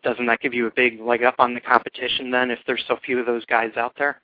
doesn't 0.03 0.27
that 0.27 0.39
give 0.39 0.53
you 0.53 0.67
a 0.67 0.71
big 0.71 0.99
leg 0.99 1.23
up 1.23 1.35
on 1.39 1.53
the 1.53 1.59
competition 1.59 2.31
then 2.31 2.51
if 2.51 2.59
there's 2.65 2.83
so 2.87 2.97
few 3.03 3.19
of 3.19 3.25
those 3.25 3.45
guys 3.45 3.71
out 3.75 3.93
there? 3.97 4.21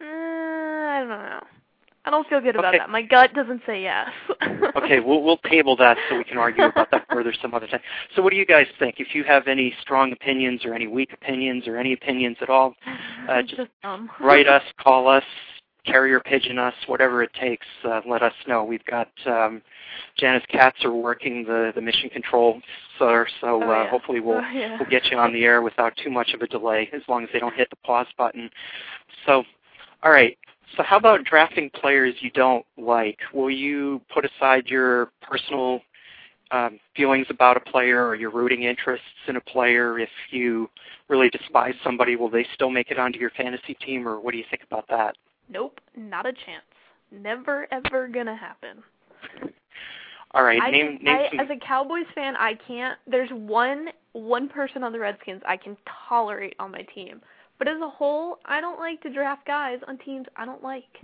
Uh, 0.00 0.04
I 0.04 0.98
don't 1.00 1.08
know. 1.08 1.40
I 2.04 2.10
don't 2.10 2.26
feel 2.28 2.40
good 2.40 2.56
about 2.56 2.74
Okay. 2.74 2.78
that. 2.78 2.90
My 2.90 3.02
gut 3.02 3.32
doesn't 3.34 3.62
say 3.66 3.82
yes. 3.82 4.08
Okay, 4.74 5.00
we'll 5.00 5.22
we'll 5.22 5.36
table 5.38 5.76
that 5.76 5.96
so 6.08 6.16
we 6.16 6.24
can 6.24 6.38
argue 6.38 6.64
about 6.64 6.90
that 6.90 7.06
further 7.10 7.32
some 7.40 7.52
other 7.54 7.66
time. 7.66 7.80
So, 8.16 8.22
what 8.22 8.30
do 8.30 8.36
you 8.36 8.46
guys 8.46 8.66
think? 8.78 8.96
If 8.98 9.14
you 9.14 9.22
have 9.24 9.46
any 9.46 9.74
strong 9.80 10.12
opinions 10.12 10.64
or 10.64 10.74
any 10.74 10.86
weak 10.86 11.12
opinions 11.12 11.68
or 11.68 11.76
any 11.76 11.92
opinions 11.92 12.38
at 12.40 12.48
all, 12.48 12.74
uh, 13.28 13.42
just 13.46 13.56
just 13.56 13.70
write 14.20 14.48
us, 14.48 14.62
call 14.80 15.08
us, 15.08 15.22
carrier 15.84 16.20
pigeon 16.20 16.58
us, 16.58 16.74
whatever 16.86 17.22
it 17.22 17.30
takes. 17.38 17.66
Uh, 17.84 18.00
let 18.08 18.22
us 18.22 18.32
know. 18.48 18.64
We've 18.64 18.84
got 18.86 19.08
um, 19.26 19.62
Janice 20.18 20.44
Katz 20.48 20.84
are 20.84 20.92
working 20.94 21.44
the 21.44 21.72
the 21.74 21.80
mission 21.82 22.08
control, 22.08 22.60
so 22.98 23.24
so 23.40 23.62
Oh, 23.62 23.70
uh, 23.70 23.82
yeah. 23.84 23.90
hopefully 23.90 24.20
we'll 24.20 24.38
Oh, 24.38 24.50
yeah. 24.52 24.78
we'll 24.80 24.88
get 24.90 25.06
you 25.10 25.18
on 25.18 25.32
the 25.32 25.44
air 25.44 25.60
without 25.62 25.96
too 26.02 26.10
much 26.10 26.32
of 26.34 26.40
a 26.40 26.46
delay, 26.46 26.88
as 26.92 27.02
long 27.08 27.22
as 27.24 27.28
they 27.32 27.38
don't 27.38 27.54
hit 27.54 27.68
the 27.70 27.76
pause 27.76 28.06
button. 28.16 28.50
So, 29.26 29.44
all 30.02 30.10
right. 30.10 30.36
So, 30.76 30.82
how 30.82 30.96
about 30.96 31.24
drafting 31.24 31.70
players 31.70 32.14
you 32.20 32.30
don't 32.30 32.64
like? 32.78 33.18
Will 33.34 33.50
you 33.50 34.00
put 34.12 34.24
aside 34.24 34.66
your 34.66 35.10
personal 35.20 35.80
um, 36.50 36.78
feelings 36.96 37.26
about 37.30 37.56
a 37.56 37.60
player 37.60 38.06
or 38.06 38.14
your 38.14 38.30
rooting 38.30 38.62
interests 38.62 39.06
in 39.28 39.36
a 39.36 39.40
player 39.40 39.98
if 39.98 40.08
you 40.30 40.70
really 41.08 41.28
despise 41.28 41.74
somebody? 41.84 42.16
Will 42.16 42.30
they 42.30 42.46
still 42.54 42.70
make 42.70 42.90
it 42.90 42.98
onto 42.98 43.18
your 43.18 43.30
fantasy 43.30 43.74
team, 43.74 44.08
or 44.08 44.20
what 44.20 44.32
do 44.32 44.38
you 44.38 44.44
think 44.50 44.62
about 44.62 44.86
that? 44.88 45.16
Nope, 45.48 45.80
not 45.96 46.26
a 46.26 46.32
chance. 46.32 46.64
Never 47.10 47.66
ever 47.70 48.08
gonna 48.08 48.36
happen. 48.36 48.82
All 50.34 50.42
right, 50.42 50.62
I, 50.62 50.70
name 50.70 50.98
name 51.02 51.08
I 51.08 51.28
some. 51.30 51.40
as 51.40 51.48
a 51.50 51.66
Cowboys 51.66 52.06
fan, 52.14 52.34
I 52.36 52.54
can't. 52.66 52.98
There's 53.06 53.30
one 53.30 53.88
one 54.12 54.48
person 54.48 54.82
on 54.82 54.92
the 54.92 54.98
Redskins 54.98 55.42
I 55.46 55.58
can 55.58 55.76
tolerate 56.08 56.54
on 56.58 56.70
my 56.70 56.82
team, 56.94 57.20
but 57.62 57.70
as 57.72 57.80
a 57.80 57.88
whole, 57.88 58.38
I 58.44 58.60
don't 58.60 58.80
like 58.80 59.00
to 59.02 59.12
draft 59.12 59.46
guys 59.46 59.78
on 59.86 59.96
teams 59.98 60.26
I 60.34 60.44
don't 60.44 60.64
like. 60.64 60.98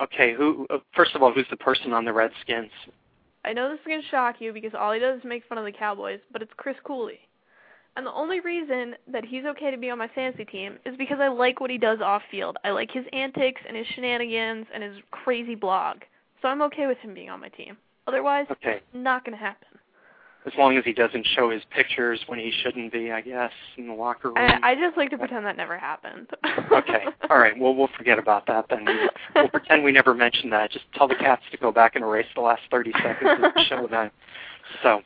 okay, 0.00 0.34
who? 0.34 0.66
Uh, 0.70 0.78
first 0.96 1.14
of 1.14 1.22
all, 1.22 1.32
who's 1.32 1.46
the 1.50 1.56
person 1.56 1.92
on 1.92 2.04
the 2.04 2.12
Redskins? 2.12 2.72
I 3.44 3.52
know 3.52 3.70
this 3.70 3.78
is 3.78 3.86
gonna 3.86 4.02
shock 4.10 4.40
you 4.40 4.52
because 4.52 4.72
all 4.76 4.90
he 4.90 4.98
does 4.98 5.20
is 5.20 5.24
make 5.24 5.44
fun 5.48 5.56
of 5.56 5.64
the 5.64 5.70
Cowboys, 5.70 6.18
but 6.32 6.42
it's 6.42 6.50
Chris 6.56 6.74
Cooley. 6.82 7.20
And 7.96 8.04
the 8.04 8.12
only 8.12 8.40
reason 8.40 8.96
that 9.06 9.24
he's 9.24 9.44
okay 9.44 9.70
to 9.70 9.76
be 9.76 9.88
on 9.88 9.98
my 9.98 10.08
fantasy 10.16 10.46
team 10.46 10.78
is 10.84 10.96
because 10.96 11.18
I 11.20 11.28
like 11.28 11.60
what 11.60 11.70
he 11.70 11.78
does 11.78 12.00
off 12.00 12.22
field. 12.28 12.56
I 12.64 12.70
like 12.70 12.90
his 12.90 13.04
antics 13.12 13.60
and 13.68 13.76
his 13.76 13.86
shenanigans 13.94 14.66
and 14.74 14.82
his 14.82 14.96
crazy 15.12 15.54
blog. 15.54 15.98
So 16.42 16.48
I'm 16.48 16.60
okay 16.62 16.88
with 16.88 16.98
him 16.98 17.14
being 17.14 17.30
on 17.30 17.40
my 17.40 17.50
team. 17.50 17.76
Otherwise, 18.08 18.46
Okay, 18.50 18.80
not 18.92 19.24
gonna 19.24 19.36
happen. 19.36 19.73
As 20.46 20.52
long 20.58 20.76
as 20.76 20.84
he 20.84 20.92
doesn't 20.92 21.26
show 21.34 21.50
his 21.50 21.62
pictures 21.70 22.20
when 22.26 22.38
he 22.38 22.52
shouldn't 22.62 22.92
be, 22.92 23.10
I 23.10 23.22
guess, 23.22 23.52
in 23.78 23.86
the 23.86 23.94
locker 23.94 24.28
room. 24.28 24.36
I, 24.38 24.72
I 24.72 24.74
just 24.74 24.96
like 24.96 25.08
to 25.10 25.16
uh, 25.16 25.20
pretend 25.20 25.46
that 25.46 25.56
never 25.56 25.78
happened. 25.78 26.28
okay. 26.70 27.04
All 27.30 27.38
right. 27.38 27.58
Well, 27.58 27.74
we'll 27.74 27.88
forget 27.96 28.18
about 28.18 28.46
that 28.46 28.66
then. 28.68 28.86
We'll, 29.34 29.48
pretend 29.48 29.84
we 29.84 29.92
never 29.92 30.14
mentioned 30.14 30.52
that. 30.52 30.70
Just 30.70 30.84
tell 30.94 31.08
the 31.08 31.14
cats 31.14 31.42
to 31.50 31.56
go 31.56 31.72
back 31.72 31.96
and 31.96 32.04
erase 32.04 32.26
the 32.34 32.42
last 32.42 32.62
30 32.70 32.92
seconds 33.02 33.30
of 33.42 33.54
the 33.54 33.64
show 33.68 33.88
then. 33.90 34.10
So, 34.82 35.00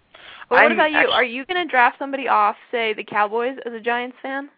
But 0.48 0.56
what 0.56 0.64
I'm 0.64 0.72
about 0.72 0.90
you? 0.90 0.98
actu- 0.98 1.12
Are 1.12 1.24
you 1.24 1.44
going 1.46 1.64
to 1.64 1.70
draft 1.70 1.98
somebody 1.98 2.26
off, 2.26 2.56
say, 2.72 2.92
the 2.94 3.04
Cowboys 3.04 3.58
as 3.64 3.72
a 3.72 3.80
Giants 3.80 4.16
fan? 4.20 4.50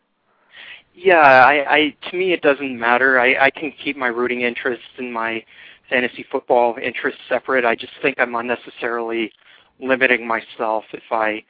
yeah, 0.94 1.16
I, 1.18 1.74
I 1.74 1.96
to 2.10 2.16
me 2.16 2.32
it 2.32 2.42
doesn't 2.42 2.78
matter. 2.78 3.18
I, 3.20 3.46
I 3.46 3.50
can 3.50 3.72
keep 3.72 3.96
my 3.96 4.08
rooting 4.08 4.42
interests 4.42 4.84
and 4.98 5.12
my 5.12 5.44
fantasy 5.88 6.24
football 6.30 6.76
interests 6.82 7.20
separate. 7.28 7.64
I 7.64 7.74
just 7.74 7.92
think 8.02 8.18
I'm 8.18 8.34
unnecessarily 8.34 9.32
limiting 9.80 10.26
myself 10.26 10.84
if 10.92 11.02
I 11.10 11.42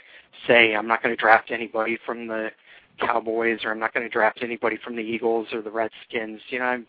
say 0.47 0.75
I'm 0.75 0.87
not 0.87 1.03
going 1.03 1.15
to 1.15 1.21
draft 1.21 1.51
anybody 1.51 1.99
from 2.05 2.27
the 2.27 2.51
Cowboys 2.99 3.61
or 3.65 3.73
I'm 3.73 3.79
not 3.79 3.95
going 3.95 4.05
to 4.05 4.11
draft 4.11 4.41
anybody 4.43 4.79
from 4.83 4.97
the 4.97 5.03
Eagles 5.03 5.49
or 5.53 5.63
the 5.63 5.71
Redskins. 5.71 6.41
You 6.49 6.59
know, 6.59 6.65
I'm 6.67 6.87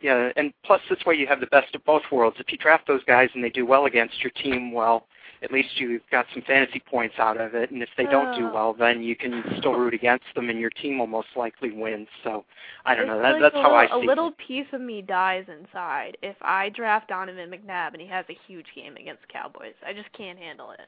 yeah, 0.00 0.30
and 0.36 0.52
plus 0.64 0.80
this 0.90 0.98
way 1.06 1.14
you 1.14 1.28
have 1.28 1.38
the 1.38 1.46
best 1.46 1.74
of 1.76 1.84
both 1.84 2.02
worlds. 2.10 2.36
If 2.40 2.50
you 2.50 2.58
draft 2.58 2.88
those 2.88 3.04
guys 3.04 3.30
and 3.34 3.42
they 3.42 3.50
do 3.50 3.64
well 3.64 3.86
against 3.86 4.20
your 4.20 4.30
team, 4.30 4.72
well, 4.72 5.06
at 5.42 5.50
least 5.52 5.68
you've 5.80 6.02
got 6.10 6.26
some 6.32 6.42
fantasy 6.42 6.80
points 6.80 7.16
out 7.18 7.40
of 7.40 7.54
it. 7.54 7.70
And 7.70 7.82
if 7.82 7.88
they 7.96 8.04
don't 8.04 8.36
do 8.38 8.46
Oh. 8.48 8.52
well, 8.54 8.72
then 8.74 9.02
you 9.02 9.16
can 9.16 9.42
still 9.58 9.74
root 9.74 9.92
against 9.94 10.26
them, 10.34 10.48
and 10.50 10.58
your 10.60 10.70
team 10.70 10.98
will 10.98 11.06
most 11.08 11.28
likely 11.36 11.72
win. 11.72 12.06
So 12.22 12.44
I 12.86 12.94
don't 12.94 13.04
It's 13.04 13.08
know. 13.10 13.20
That, 13.22 13.32
like 13.34 13.42
that's 13.42 13.54
how 13.56 13.74
I 13.74 13.82
little, 13.82 14.00
see 14.00 14.06
A 14.06 14.08
little 14.08 14.28
it. 14.28 14.38
piece 14.38 14.66
of 14.72 14.80
me 14.80 15.02
dies 15.02 15.44
inside 15.48 16.16
if 16.22 16.36
I 16.42 16.68
draft 16.70 17.08
Donovan 17.08 17.50
McNabb 17.50 17.92
and 17.92 18.00
he 18.00 18.06
has 18.08 18.24
a 18.30 18.38
huge 18.46 18.66
game 18.74 18.96
against 18.96 19.26
Cowboys. 19.28 19.74
I 19.86 19.92
just 19.92 20.12
can't 20.12 20.38
handle 20.38 20.70
it. 20.72 20.86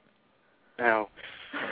Now, 0.78 1.08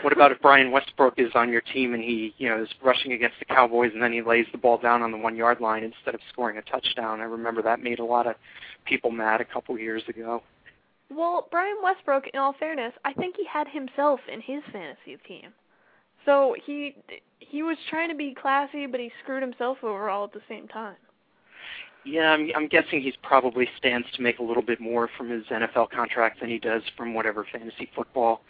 what 0.02 0.12
about 0.12 0.30
if 0.32 0.40
Brian 0.42 0.70
Westbrook 0.70 1.14
is 1.18 1.30
on 1.34 1.50
your 1.50 1.60
team 1.60 1.94
and 1.94 2.02
he, 2.02 2.34
you 2.38 2.48
know, 2.48 2.62
is 2.62 2.68
rushing 2.84 3.12
against 3.12 3.38
the 3.38 3.44
Cowboys 3.44 3.90
and 3.94 4.02
then 4.02 4.12
he 4.12 4.22
lays 4.22 4.46
the 4.52 4.58
ball 4.58 4.78
down 4.78 5.02
on 5.02 5.10
the 5.10 5.18
one 5.18 5.36
yard 5.36 5.60
line 5.60 5.82
instead 5.84 6.14
of 6.14 6.20
scoring 6.32 6.56
a 6.58 6.62
touchdown? 6.62 7.20
I 7.20 7.24
remember 7.24 7.62
that 7.62 7.80
made 7.82 7.98
a 7.98 8.04
lot 8.04 8.26
of 8.26 8.34
people 8.84 9.10
mad 9.10 9.40
a 9.40 9.44
couple 9.44 9.78
years 9.78 10.02
ago. 10.08 10.42
Well, 11.14 11.48
Brian 11.50 11.76
Westbrook, 11.82 12.24
in 12.32 12.38
all 12.40 12.54
fairness, 12.58 12.92
I 13.04 13.12
think 13.12 13.36
he 13.36 13.44
had 13.44 13.68
himself 13.68 14.20
in 14.32 14.40
his 14.40 14.62
fantasy 14.72 15.16
team. 15.26 15.52
So 16.24 16.54
he 16.64 16.96
he 17.40 17.62
was 17.62 17.76
trying 17.90 18.08
to 18.08 18.14
be 18.14 18.34
classy, 18.34 18.86
but 18.86 19.00
he 19.00 19.10
screwed 19.22 19.42
himself 19.42 19.78
over 19.82 20.08
all 20.08 20.24
at 20.24 20.32
the 20.32 20.40
same 20.48 20.68
time. 20.68 20.96
Yeah, 22.04 22.32
I'm, 22.32 22.50
I'm 22.56 22.68
guessing 22.68 23.00
he's 23.00 23.14
probably 23.22 23.68
stands 23.78 24.06
to 24.16 24.22
make 24.22 24.38
a 24.38 24.42
little 24.42 24.62
bit 24.62 24.80
more 24.80 25.08
from 25.16 25.28
his 25.30 25.44
NFL 25.44 25.90
contract 25.90 26.40
than 26.40 26.48
he 26.48 26.58
does 26.58 26.82
from 26.96 27.14
whatever 27.14 27.46
fantasy 27.52 27.88
football 27.94 28.42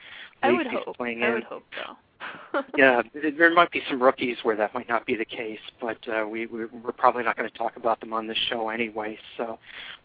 I 0.42 0.52
would 0.52 0.66
he's 0.66 0.80
hope. 0.84 0.96
playing 0.96 1.22
I 1.22 1.28
in. 1.28 1.34
would 1.34 1.44
hope 1.44 1.64
so. 1.76 1.96
yeah, 2.76 3.02
there 3.36 3.52
might 3.52 3.70
be 3.70 3.82
some 3.88 4.02
rookies 4.02 4.36
where 4.42 4.56
that 4.56 4.74
might 4.74 4.88
not 4.88 5.06
be 5.06 5.16
the 5.16 5.24
case, 5.24 5.58
but 5.80 5.98
uh, 6.08 6.26
we 6.28 6.46
we- 6.46 6.66
we're 6.66 6.92
probably 6.92 7.22
not 7.22 7.36
going 7.36 7.48
to 7.50 7.58
talk 7.58 7.76
about 7.76 8.00
them 8.00 8.12
on 8.12 8.26
this 8.26 8.38
show 8.48 8.68
anyway. 8.68 9.18
So, 9.36 9.58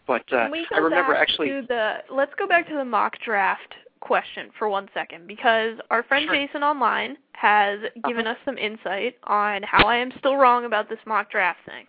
but 0.06 0.22
uh, 0.32 0.48
I 0.74 0.78
remember 0.78 1.14
actually. 1.14 1.48
the 1.62 1.98
let's 2.10 2.32
go 2.38 2.46
back 2.46 2.68
to 2.68 2.74
the 2.74 2.84
mock 2.84 3.18
draft 3.24 3.74
question 4.00 4.50
for 4.58 4.68
one 4.68 4.88
second 4.94 5.26
because 5.26 5.76
our 5.90 6.02
friend 6.04 6.26
Sure. 6.26 6.34
Jason 6.34 6.62
online 6.62 7.16
has 7.32 7.80
given 8.06 8.26
Uh-huh. 8.26 8.34
us 8.34 8.38
some 8.44 8.56
insight 8.58 9.16
on 9.24 9.62
how 9.62 9.86
I 9.86 9.96
am 9.96 10.12
still 10.18 10.36
wrong 10.36 10.64
about 10.64 10.88
this 10.88 10.98
mock 11.06 11.30
draft 11.30 11.60
thing. 11.66 11.86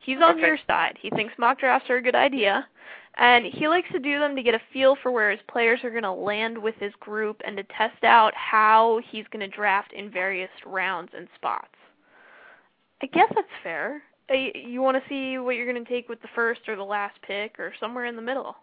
He's 0.00 0.18
on 0.18 0.32
Okay. 0.36 0.46
your 0.46 0.58
side. 0.66 0.98
He 1.00 1.10
thinks 1.10 1.34
mock 1.38 1.58
drafts 1.58 1.88
are 1.90 1.96
a 1.96 2.02
good 2.02 2.14
idea. 2.14 2.66
And 3.18 3.46
he 3.46 3.66
likes 3.66 3.90
to 3.92 3.98
do 3.98 4.18
them 4.18 4.36
to 4.36 4.42
get 4.42 4.54
a 4.54 4.60
feel 4.72 4.96
for 5.02 5.10
where 5.10 5.30
his 5.30 5.40
players 5.48 5.80
are 5.84 5.90
going 5.90 6.02
to 6.02 6.12
land 6.12 6.58
with 6.58 6.74
his 6.76 6.92
group 7.00 7.40
and 7.46 7.56
to 7.56 7.62
test 7.64 8.04
out 8.04 8.34
how 8.34 9.00
he's 9.10 9.24
going 9.30 9.48
to 9.48 9.56
draft 9.56 9.92
in 9.94 10.10
various 10.10 10.50
rounds 10.66 11.12
and 11.16 11.26
spots. 11.34 11.68
I 13.02 13.06
guess 13.06 13.30
that's 13.34 13.48
fair. 13.62 14.02
Uh, 14.30 14.34
You 14.54 14.82
want 14.82 15.02
to 15.02 15.08
see 15.08 15.38
what 15.38 15.56
you're 15.56 15.70
going 15.70 15.82
to 15.82 15.90
take 15.90 16.08
with 16.08 16.20
the 16.20 16.28
first 16.34 16.60
or 16.68 16.76
the 16.76 16.82
last 16.82 17.16
pick 17.22 17.58
or 17.58 17.72
somewhere 17.80 18.04
in 18.04 18.16
the 18.16 18.22
middle. 18.22 18.54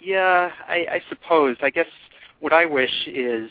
Yeah, 0.00 0.50
I, 0.68 0.86
I 0.90 1.02
suppose. 1.08 1.56
I 1.62 1.70
guess 1.70 1.86
what 2.40 2.52
I 2.52 2.66
wish 2.66 2.92
is 3.06 3.50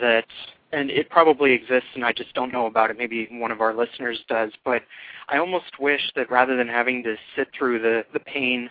that, 0.00 0.26
and 0.72 0.90
it 0.90 1.08
probably 1.08 1.52
exists, 1.52 1.90
and 1.94 2.04
I 2.04 2.12
just 2.12 2.34
don't 2.34 2.52
know 2.52 2.66
about 2.66 2.90
it. 2.90 2.98
Maybe 2.98 3.28
one 3.30 3.52
of 3.52 3.60
our 3.60 3.72
listeners 3.72 4.18
does, 4.28 4.50
but 4.64 4.82
I 5.28 5.38
almost 5.38 5.78
wish 5.78 6.00
that 6.16 6.30
rather 6.30 6.56
than 6.56 6.66
having 6.66 7.04
to 7.04 7.14
sit 7.36 7.48
through 7.56 7.80
the 7.80 8.04
the 8.12 8.20
pain 8.20 8.68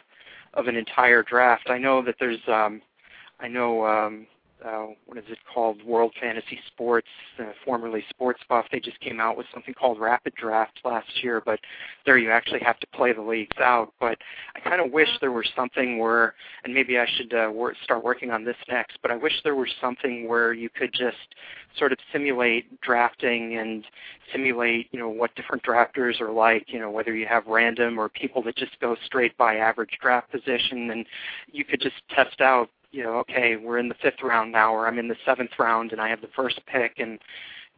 of 0.53 0.67
an 0.67 0.75
entire 0.75 1.23
draft, 1.23 1.69
I 1.69 1.77
know 1.77 2.01
that 2.03 2.15
there's, 2.19 2.39
um, 2.47 2.81
I 3.39 3.47
know, 3.47 3.85
um, 3.85 4.27
uh, 4.65 4.87
what 5.05 5.17
is 5.17 5.23
it 5.29 5.37
called? 5.53 5.83
World 5.83 6.13
Fantasy 6.19 6.59
Sports, 6.67 7.07
uh, 7.39 7.51
formerly 7.63 8.03
Sports 8.09 8.41
Buff. 8.49 8.65
They 8.71 8.79
just 8.79 8.99
came 8.99 9.19
out 9.19 9.37
with 9.37 9.45
something 9.53 9.73
called 9.73 9.99
Rapid 9.99 10.33
Draft 10.35 10.79
last 10.83 11.23
year, 11.23 11.41
but 11.45 11.59
there 12.05 12.17
you 12.17 12.31
actually 12.31 12.61
have 12.61 12.79
to 12.79 12.87
play 12.87 13.13
the 13.13 13.21
leagues 13.21 13.57
out. 13.59 13.93
But 13.99 14.17
I 14.55 14.59
kind 14.59 14.81
of 14.81 14.91
wish 14.91 15.09
there 15.21 15.31
were 15.31 15.45
something 15.55 15.99
where, 15.99 16.33
and 16.63 16.73
maybe 16.73 16.97
I 16.97 17.05
should 17.17 17.33
uh, 17.33 17.49
wor- 17.51 17.75
start 17.83 18.03
working 18.03 18.31
on 18.31 18.43
this 18.43 18.57
next. 18.67 18.97
But 19.01 19.11
I 19.11 19.15
wish 19.15 19.33
there 19.43 19.55
were 19.55 19.69
something 19.79 20.27
where 20.27 20.53
you 20.53 20.69
could 20.69 20.91
just 20.91 21.35
sort 21.77 21.91
of 21.91 21.99
simulate 22.11 22.81
drafting 22.81 23.57
and 23.57 23.85
simulate, 24.31 24.87
you 24.91 24.99
know, 24.99 25.09
what 25.09 25.35
different 25.35 25.63
drafters 25.63 26.19
are 26.19 26.31
like. 26.31 26.65
You 26.67 26.79
know, 26.79 26.89
whether 26.89 27.13
you 27.15 27.27
have 27.27 27.45
random 27.47 27.99
or 27.99 28.09
people 28.09 28.41
that 28.43 28.55
just 28.55 28.79
go 28.79 28.95
straight 29.05 29.37
by 29.37 29.55
average 29.57 29.97
draft 30.01 30.31
position, 30.31 30.89
and 30.91 31.05
you 31.51 31.63
could 31.63 31.81
just 31.81 31.95
test 32.09 32.41
out. 32.41 32.69
You 32.91 33.03
know, 33.03 33.15
okay, 33.19 33.55
we're 33.57 33.77
in 33.79 33.89
the 33.89 33.95
fifth 34.01 34.21
round 34.23 34.51
now, 34.51 34.73
or 34.73 34.87
I'm 34.87 34.97
in 34.99 35.07
the 35.07 35.17
seventh 35.25 35.51
round, 35.59 35.91
and 35.91 36.01
I 36.01 36.09
have 36.09 36.21
the 36.21 36.29
first 36.35 36.59
pick, 36.65 36.93
and 36.99 37.19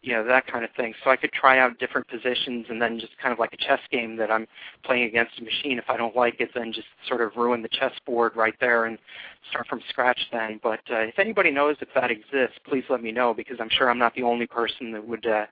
you 0.02 0.13
know 0.13 0.24
that 0.24 0.48
kind 0.48 0.63
of 0.63 0.72
thing. 0.78 0.93
So 1.04 1.10
I 1.10 1.15
could 1.17 1.32
try 1.32 1.60
out 1.60 1.78
different 1.80 2.08
positions, 2.08 2.67
and 2.69 2.82
then 2.82 3.00
just 3.00 3.17
kind 3.17 3.34
of 3.34 3.39
like 3.39 3.52
a 3.54 3.58
chess 3.58 3.80
game 3.91 4.15
that 4.17 4.32
I'm 4.32 4.48
playing 4.84 5.04
against 5.06 5.39
a 5.39 5.43
machine. 5.43 5.78
If 5.78 5.89
I 5.89 5.98
don't 5.98 6.15
like 6.15 6.39
it, 6.39 6.52
then 6.54 6.72
just 6.72 6.88
sort 7.08 7.22
of 7.22 7.36
ruin 7.36 7.62
the 7.62 7.69
chessboard 7.69 8.36
right 8.36 8.54
there 8.62 8.86
and 8.86 8.98
start 9.50 9.67
from 9.67 9.82
scratch 9.89 10.19
then. 10.32 10.60
But 10.62 10.80
uh, 10.91 11.00
if 11.00 11.19
anybody 11.19 11.52
knows 11.52 11.76
if 11.82 11.89
that 11.95 12.12
exists, 12.12 12.60
please 12.67 12.84
let 12.89 13.02
me 13.02 13.12
know 13.12 13.34
because 13.34 13.58
I'm 13.60 13.69
sure 13.69 13.89
I'm 13.89 14.00
not 14.00 14.13
the 14.15 14.24
only 14.24 14.48
person 14.48 14.91
that 14.93 15.06
would 15.06 15.26
uh, 15.26 15.48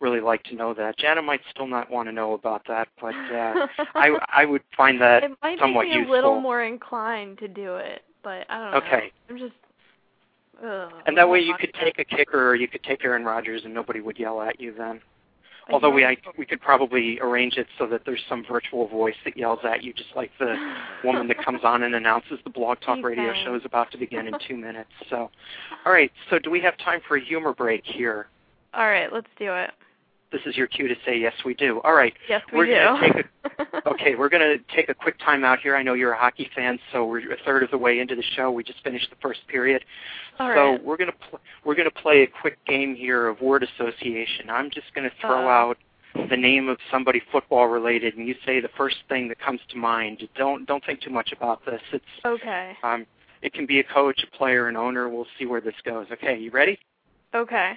really 0.00 0.20
like 0.20 0.42
to 0.44 0.54
know 0.54 0.74
that. 0.74 0.98
Jana 0.98 1.22
might 1.22 1.40
still 1.50 1.66
not 1.66 1.90
want 1.90 2.08
to 2.08 2.12
know 2.12 2.32
about 2.32 2.62
that, 2.68 2.88
but 3.00 3.14
uh, 3.14 3.66
I 3.94 4.18
I 4.32 4.44
would 4.44 4.62
find 4.76 5.00
that 5.00 5.22
it 5.22 5.30
might 5.42 5.58
somewhat 5.58 5.84
make 5.84 5.92
me 5.92 5.98
useful. 6.00 6.12
a 6.12 6.16
little 6.16 6.40
more 6.40 6.62
inclined 6.62 7.38
to 7.38 7.48
do 7.48 7.76
it, 7.76 8.02
but 8.22 8.46
I 8.48 8.58
don't 8.58 8.70
know. 8.72 8.76
Okay. 8.78 9.12
I'm 9.28 9.38
just. 9.38 9.54
Ugh, 10.64 10.92
and 11.06 11.16
that 11.16 11.28
way 11.28 11.40
you 11.40 11.54
could 11.58 11.72
take 11.74 11.98
a 11.98 12.04
kicker 12.04 12.50
or 12.50 12.54
you 12.54 12.68
could 12.68 12.82
take 12.84 13.04
Aaron 13.04 13.24
Rodgers 13.24 13.62
and 13.64 13.74
nobody 13.74 14.00
would 14.00 14.18
yell 14.18 14.40
at 14.42 14.60
you 14.60 14.72
then. 14.72 15.00
about? 15.66 15.74
Although 15.74 15.90
we 15.90 16.04
I, 16.04 16.16
we 16.38 16.46
could 16.46 16.60
probably 16.60 17.18
arrange 17.20 17.56
it 17.56 17.66
so 17.78 17.86
that 17.88 18.02
there's 18.04 18.22
some 18.28 18.44
virtual 18.48 18.86
voice 18.88 19.14
that 19.24 19.36
yells 19.36 19.60
at 19.64 19.82
you, 19.82 19.92
just 19.92 20.10
like 20.14 20.30
the 20.38 20.54
woman 21.04 21.28
that 21.28 21.42
comes 21.44 21.60
on 21.64 21.82
and 21.82 21.94
announces 21.94 22.38
the 22.44 22.50
Blog 22.50 22.78
Talk 22.80 23.02
Radio 23.02 23.32
show 23.44 23.54
is 23.54 23.62
about 23.64 23.90
to 23.92 23.98
begin 23.98 24.26
in 24.26 24.34
two 24.48 24.56
minutes. 24.56 24.90
So, 25.10 25.30
all 25.84 25.92
right. 25.92 26.12
So, 26.30 26.38
do 26.38 26.50
we 26.50 26.60
have 26.60 26.76
time 26.78 27.00
for 27.06 27.16
a 27.16 27.20
humor 27.20 27.52
break 27.52 27.82
here? 27.84 28.26
All 28.74 28.86
right, 28.86 29.12
let's 29.12 29.28
do 29.38 29.52
it. 29.52 29.70
This 30.32 30.40
is 30.46 30.56
your 30.56 30.66
cue 30.66 30.88
to 30.88 30.94
say 31.04 31.18
yes, 31.18 31.34
we 31.44 31.54
do. 31.54 31.80
All 31.84 31.94
right. 31.94 32.14
Yes, 32.28 32.42
we 32.52 32.58
We're 32.58 32.66
do. 32.66 32.72
gonna 32.74 33.12
take 33.14 33.26
Okay, 33.86 34.14
we're 34.14 34.28
going 34.28 34.42
to 34.58 34.74
take 34.74 34.88
a 34.88 34.94
quick 34.94 35.18
time 35.18 35.44
out 35.44 35.58
here. 35.60 35.76
I 35.76 35.82
know 35.82 35.94
you're 35.94 36.12
a 36.12 36.18
hockey 36.18 36.48
fan, 36.54 36.78
so 36.92 37.04
we're 37.04 37.32
a 37.32 37.36
third 37.44 37.62
of 37.62 37.70
the 37.70 37.78
way 37.78 37.98
into 37.98 38.14
the 38.14 38.22
show. 38.36 38.50
We 38.50 38.62
just 38.64 38.82
finished 38.82 39.10
the 39.10 39.16
first 39.20 39.40
period. 39.48 39.84
All 40.38 40.48
so 40.48 40.54
right. 40.72 40.84
we're 40.84 40.96
going 40.96 41.10
to 41.10 41.16
pl- 41.30 41.40
we're 41.64 41.74
going 41.74 41.88
to 41.90 41.94
play 42.02 42.22
a 42.22 42.26
quick 42.40 42.58
game 42.64 42.94
here 42.94 43.26
of 43.28 43.40
word 43.40 43.62
association. 43.64 44.48
I'm 44.50 44.70
just 44.70 44.92
going 44.94 45.08
to 45.08 45.14
throw 45.20 45.46
Uh-oh. 45.48 45.70
out 45.70 45.78
the 46.30 46.36
name 46.36 46.68
of 46.68 46.78
somebody 46.90 47.20
football 47.32 47.66
related, 47.68 48.16
and 48.16 48.26
you 48.28 48.34
say 48.46 48.60
the 48.60 48.68
first 48.76 48.96
thing 49.08 49.28
that 49.28 49.38
comes 49.40 49.60
to 49.70 49.76
mind. 49.76 50.26
Don't 50.36 50.64
don't 50.66 50.84
think 50.84 51.00
too 51.00 51.10
much 51.10 51.32
about 51.32 51.64
this. 51.66 51.80
It's 51.92 52.04
Okay. 52.24 52.72
um, 52.82 53.06
it 53.42 53.52
can 53.52 53.66
be 53.66 53.80
a 53.80 53.84
coach, 53.84 54.22
a 54.22 54.36
player, 54.36 54.68
an 54.68 54.76
owner. 54.76 55.08
We'll 55.08 55.26
see 55.38 55.46
where 55.46 55.60
this 55.60 55.74
goes. 55.84 56.06
Okay, 56.12 56.38
you 56.38 56.50
ready? 56.50 56.78
Okay. 57.34 57.72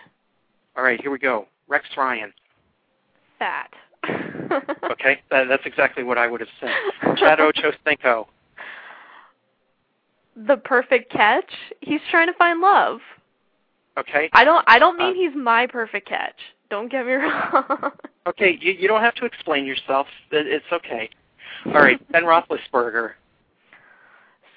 All 0.77 0.83
right, 0.83 1.01
here 1.01 1.11
we 1.11 1.17
go. 1.19 1.47
Rex 1.67 1.85
Ryan. 1.97 2.31
Fat. 3.45 3.71
Okay, 4.91 5.19
that, 5.31 5.45
that's 5.49 5.65
exactly 5.65 6.03
what 6.03 6.17
I 6.19 6.27
would 6.27 6.39
have 6.39 6.49
said. 6.59 6.69
Chad 7.17 7.39
Ochocinco. 7.39 8.27
the 10.47 10.57
perfect 10.57 11.11
catch. 11.11 11.49
He's 11.81 11.99
trying 12.11 12.27
to 12.27 12.33
find 12.33 12.61
love. 12.61 12.99
Okay. 13.97 14.29
I 14.33 14.43
don't. 14.43 14.63
I 14.67 14.77
don't 14.77 14.97
mean 14.97 15.11
Uh, 15.11 15.13
he's 15.13 15.35
my 15.35 15.65
perfect 15.65 16.07
catch. 16.07 16.35
Don't 16.69 16.91
get 16.91 17.05
me 17.07 17.13
wrong. 17.13 17.91
Okay, 18.27 18.57
you 18.61 18.73
you 18.73 18.87
don't 18.87 19.01
have 19.01 19.15
to 19.15 19.25
explain 19.25 19.65
yourself. 19.65 20.05
It- 20.31 20.47
It's 20.47 20.65
okay. 20.71 21.09
All 21.65 21.73
right, 21.73 21.99
Ben 22.11 22.23
Roethlisberger. 22.23 23.13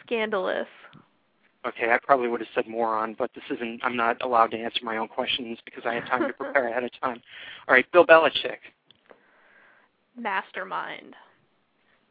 Scandalous. 0.05 0.69
Okay, 1.67 1.91
I 1.91 1.99
probably 2.03 2.29
would 2.29 2.41
have 2.41 2.49
said 2.55 2.69
moron, 2.69 3.15
but 3.19 3.31
this 3.35 3.45
isn't. 3.51 3.81
I'm 3.83 3.97
not 3.97 4.23
allowed 4.23 4.51
to 4.53 4.59
answer 4.59 4.81
my 4.85 4.97
own 4.99 5.09
questions 5.09 5.59
because 5.65 5.85
I 5.87 5.95
had 5.95 6.07
time 6.07 6.27
to 6.29 6.33
prepare 6.35 6.69
ahead 6.69 6.85
of 6.85 6.91
time. 7.01 7.21
All 7.67 7.75
right, 7.75 7.91
Bill 7.93 8.07
Belichick, 8.07 8.59
Mastermind. 10.19 11.15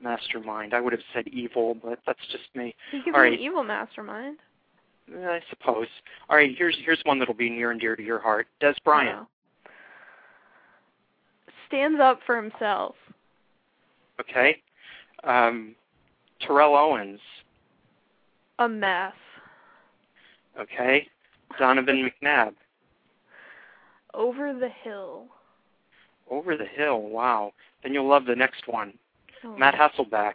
mastermind. 0.01 0.73
I 0.73 0.79
would 0.79 0.93
have 0.93 1.01
said 1.13 1.27
evil, 1.27 1.75
but 1.75 1.99
that's 2.05 2.19
just 2.31 2.43
me. 2.55 2.75
He 2.91 3.01
could 3.01 3.13
All 3.15 3.21
be 3.21 3.29
right. 3.29 3.33
an 3.33 3.39
evil 3.39 3.63
mastermind. 3.63 4.37
I 5.13 5.41
suppose. 5.49 5.87
All 6.29 6.35
right, 6.35 6.51
here's 6.57 6.77
here's 6.83 6.99
one 7.03 7.17
that'll 7.19 7.33
be 7.33 7.49
near 7.49 7.71
and 7.71 7.79
dear 7.79 7.95
to 7.95 8.03
your 8.03 8.19
heart. 8.19 8.47
Dez 8.61 8.75
Bryant. 8.83 9.27
Stands 11.67 11.99
up 12.01 12.19
for 12.25 12.41
himself. 12.41 12.95
Okay. 14.19 14.61
Um, 15.23 15.75
Terrell 16.41 16.75
Owens. 16.75 17.19
A 18.59 18.67
mess. 18.67 19.13
Okay. 20.59 21.07
Donovan 21.59 22.09
McNabb. 22.23 22.53
Over 24.13 24.53
the 24.53 24.69
hill. 24.83 25.27
Over 26.29 26.57
the 26.57 26.65
hill. 26.65 27.01
Wow. 27.01 27.53
Then 27.83 27.93
you'll 27.93 28.07
love 28.07 28.25
the 28.25 28.35
next 28.35 28.67
one. 28.67 28.93
Oh. 29.43 29.57
Matt 29.57 29.75
Hasselbeck. 29.75 30.33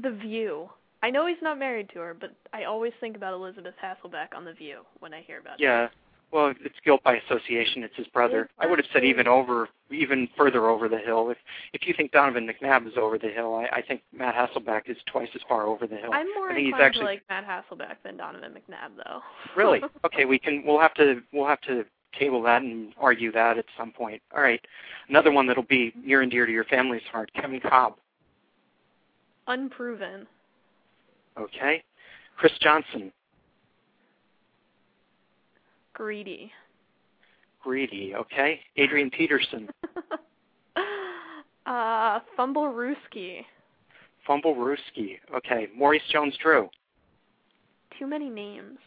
The 0.00 0.10
View. 0.10 0.70
I 1.02 1.10
know 1.10 1.26
he's 1.26 1.38
not 1.42 1.58
married 1.58 1.88
to 1.94 1.98
her, 2.00 2.14
but 2.14 2.32
I 2.52 2.64
always 2.64 2.92
think 3.00 3.16
about 3.16 3.32
Elizabeth 3.34 3.74
Hasselbeck 3.82 4.36
on 4.36 4.44
The 4.44 4.52
View 4.52 4.80
when 5.00 5.14
I 5.14 5.22
hear 5.22 5.40
about 5.40 5.54
it. 5.58 5.62
Yeah. 5.62 5.88
Well, 6.32 6.54
it's 6.60 6.76
guilt 6.84 7.02
by 7.02 7.16
association. 7.16 7.82
It's 7.82 7.96
his 7.96 8.06
brother. 8.08 8.48
I 8.60 8.66
would 8.66 8.78
have 8.78 8.86
said 8.92 9.04
even 9.04 9.26
over, 9.26 9.68
even 9.90 10.28
further 10.36 10.68
over 10.68 10.88
the 10.88 10.98
hill. 10.98 11.30
If 11.30 11.38
if 11.72 11.88
you 11.88 11.94
think 11.96 12.12
Donovan 12.12 12.48
McNabb 12.48 12.86
is 12.86 12.92
over 12.96 13.18
the 13.18 13.30
hill, 13.30 13.54
I, 13.56 13.78
I 13.78 13.82
think 13.82 14.02
Matt 14.12 14.36
Hasselbeck 14.36 14.82
is 14.88 14.96
twice 15.06 15.28
as 15.34 15.40
far 15.48 15.66
over 15.66 15.88
the 15.88 15.96
hill. 15.96 16.10
I'm 16.12 16.32
more 16.36 16.50
I 16.50 16.54
think 16.54 16.66
he's 16.66 16.74
actually 16.80 17.00
to 17.00 17.04
like 17.06 17.22
Matt 17.28 17.44
Hasselbeck 17.44 17.96
than 18.04 18.16
Donovan 18.16 18.52
McNabb, 18.52 18.90
though. 19.04 19.20
really 19.56 19.82
okay. 20.04 20.24
We 20.24 20.38
can. 20.38 20.62
We'll 20.64 20.78
have 20.78 20.94
to. 20.94 21.20
We'll 21.32 21.48
have 21.48 21.60
to 21.62 21.84
table 22.18 22.42
that 22.42 22.62
and 22.62 22.92
argue 22.98 23.32
that 23.32 23.58
at 23.58 23.64
some 23.78 23.92
point. 23.92 24.20
All 24.34 24.42
right. 24.42 24.60
Another 25.08 25.30
one 25.32 25.46
that'll 25.46 25.62
be 25.64 25.92
near 25.96 26.22
and 26.22 26.30
dear 26.30 26.46
to 26.46 26.52
your 26.52 26.64
family's 26.64 27.02
heart. 27.10 27.30
Kevin 27.34 27.60
Kolb. 27.60 27.94
Unproven. 29.46 30.26
Okay. 31.38 31.82
Chris 32.36 32.52
Johnson. 32.60 33.12
Greedy. 35.94 36.50
Greedy. 37.62 38.14
Okay. 38.14 38.60
Adrian 38.76 39.10
Peterson. 39.10 39.68
uh, 41.66 42.20
Fumble 42.36 42.64
Fumblerooski. 42.64 43.44
Fumble 44.26 44.54
Ruski. 44.54 45.18
Okay. 45.34 45.68
Maurice 45.76 46.02
Jones-Drew. 46.12 46.68
Too 47.98 48.06
many 48.06 48.30
names. 48.30 48.78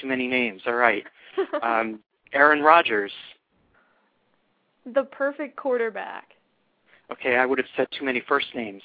Too 0.00 0.06
many 0.06 0.26
names. 0.26 0.62
All 0.66 0.74
right. 0.74 1.04
Um, 1.62 2.00
Aaron 2.32 2.62
Rodgers. 2.62 3.12
the 4.94 5.04
perfect 5.04 5.56
quarterback. 5.56 6.30
Okay, 7.12 7.36
I 7.36 7.44
would 7.44 7.58
have 7.58 7.66
said 7.76 7.88
too 7.98 8.04
many 8.04 8.22
first 8.28 8.46
names. 8.54 8.82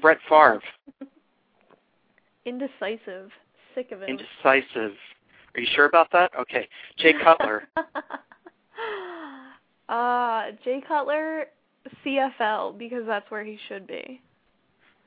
Brett 0.00 0.18
Favre. 0.28 0.60
Indecisive. 2.44 3.30
Sick 3.74 3.92
of 3.92 4.02
it. 4.02 4.08
Indecisive. 4.08 4.96
Are 5.54 5.60
you 5.60 5.66
sure 5.74 5.86
about 5.86 6.10
that? 6.12 6.30
Okay. 6.38 6.68
Jay 6.98 7.14
Cutler. 7.22 7.68
uh, 9.88 10.50
Jay 10.64 10.82
Cutler, 10.86 11.46
CFL, 12.04 12.78
because 12.78 13.04
that's 13.06 13.30
where 13.30 13.44
he 13.44 13.58
should 13.68 13.86
be. 13.86 14.20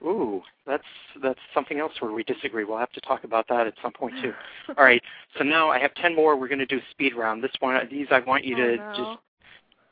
Ooh, 0.03 0.41
that's 0.65 0.83
that's 1.21 1.39
something 1.53 1.79
else 1.79 1.93
where 1.99 2.11
we 2.11 2.23
disagree. 2.23 2.63
We'll 2.63 2.79
have 2.79 2.91
to 2.93 3.01
talk 3.01 3.23
about 3.23 3.47
that 3.49 3.67
at 3.67 3.73
some 3.83 3.91
point 3.91 4.15
too. 4.21 4.33
All 4.77 4.83
right. 4.83 5.01
So 5.37 5.43
now 5.43 5.69
I 5.69 5.79
have 5.79 5.93
ten 5.95 6.15
more. 6.15 6.35
We're 6.37 6.47
going 6.47 6.59
to 6.59 6.65
do 6.65 6.77
a 6.77 6.91
speed 6.91 7.13
round. 7.15 7.43
This 7.43 7.51
one, 7.59 7.79
these 7.89 8.07
I 8.09 8.19
want 8.19 8.43
you 8.43 8.55
oh, 8.55 8.65
to 8.65 8.75
no. 8.77 8.93
just 8.95 9.19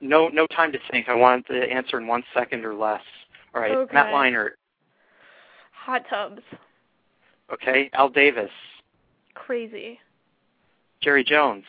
no 0.02 0.28
no 0.30 0.48
time 0.48 0.72
to 0.72 0.80
think. 0.89 1.10
I 1.10 1.13
want 1.13 1.48
the 1.48 1.62
answer 1.72 2.00
in 2.00 2.08
one 2.08 2.24
second 2.34 2.65
or 2.65 2.74
less. 2.74 3.02
All 3.54 3.62
right. 3.62 3.72
Okay. 3.72 3.93
Matt 3.93 4.13
Leinart. 4.13 4.52
Hot 5.74 6.04
tubs. 6.10 6.41
Okay. 7.54 7.89
Al 7.93 8.10
Davis. 8.10 8.52
Crazy. 9.36 10.00
Jerry 11.02 11.24
Jones. 11.24 11.65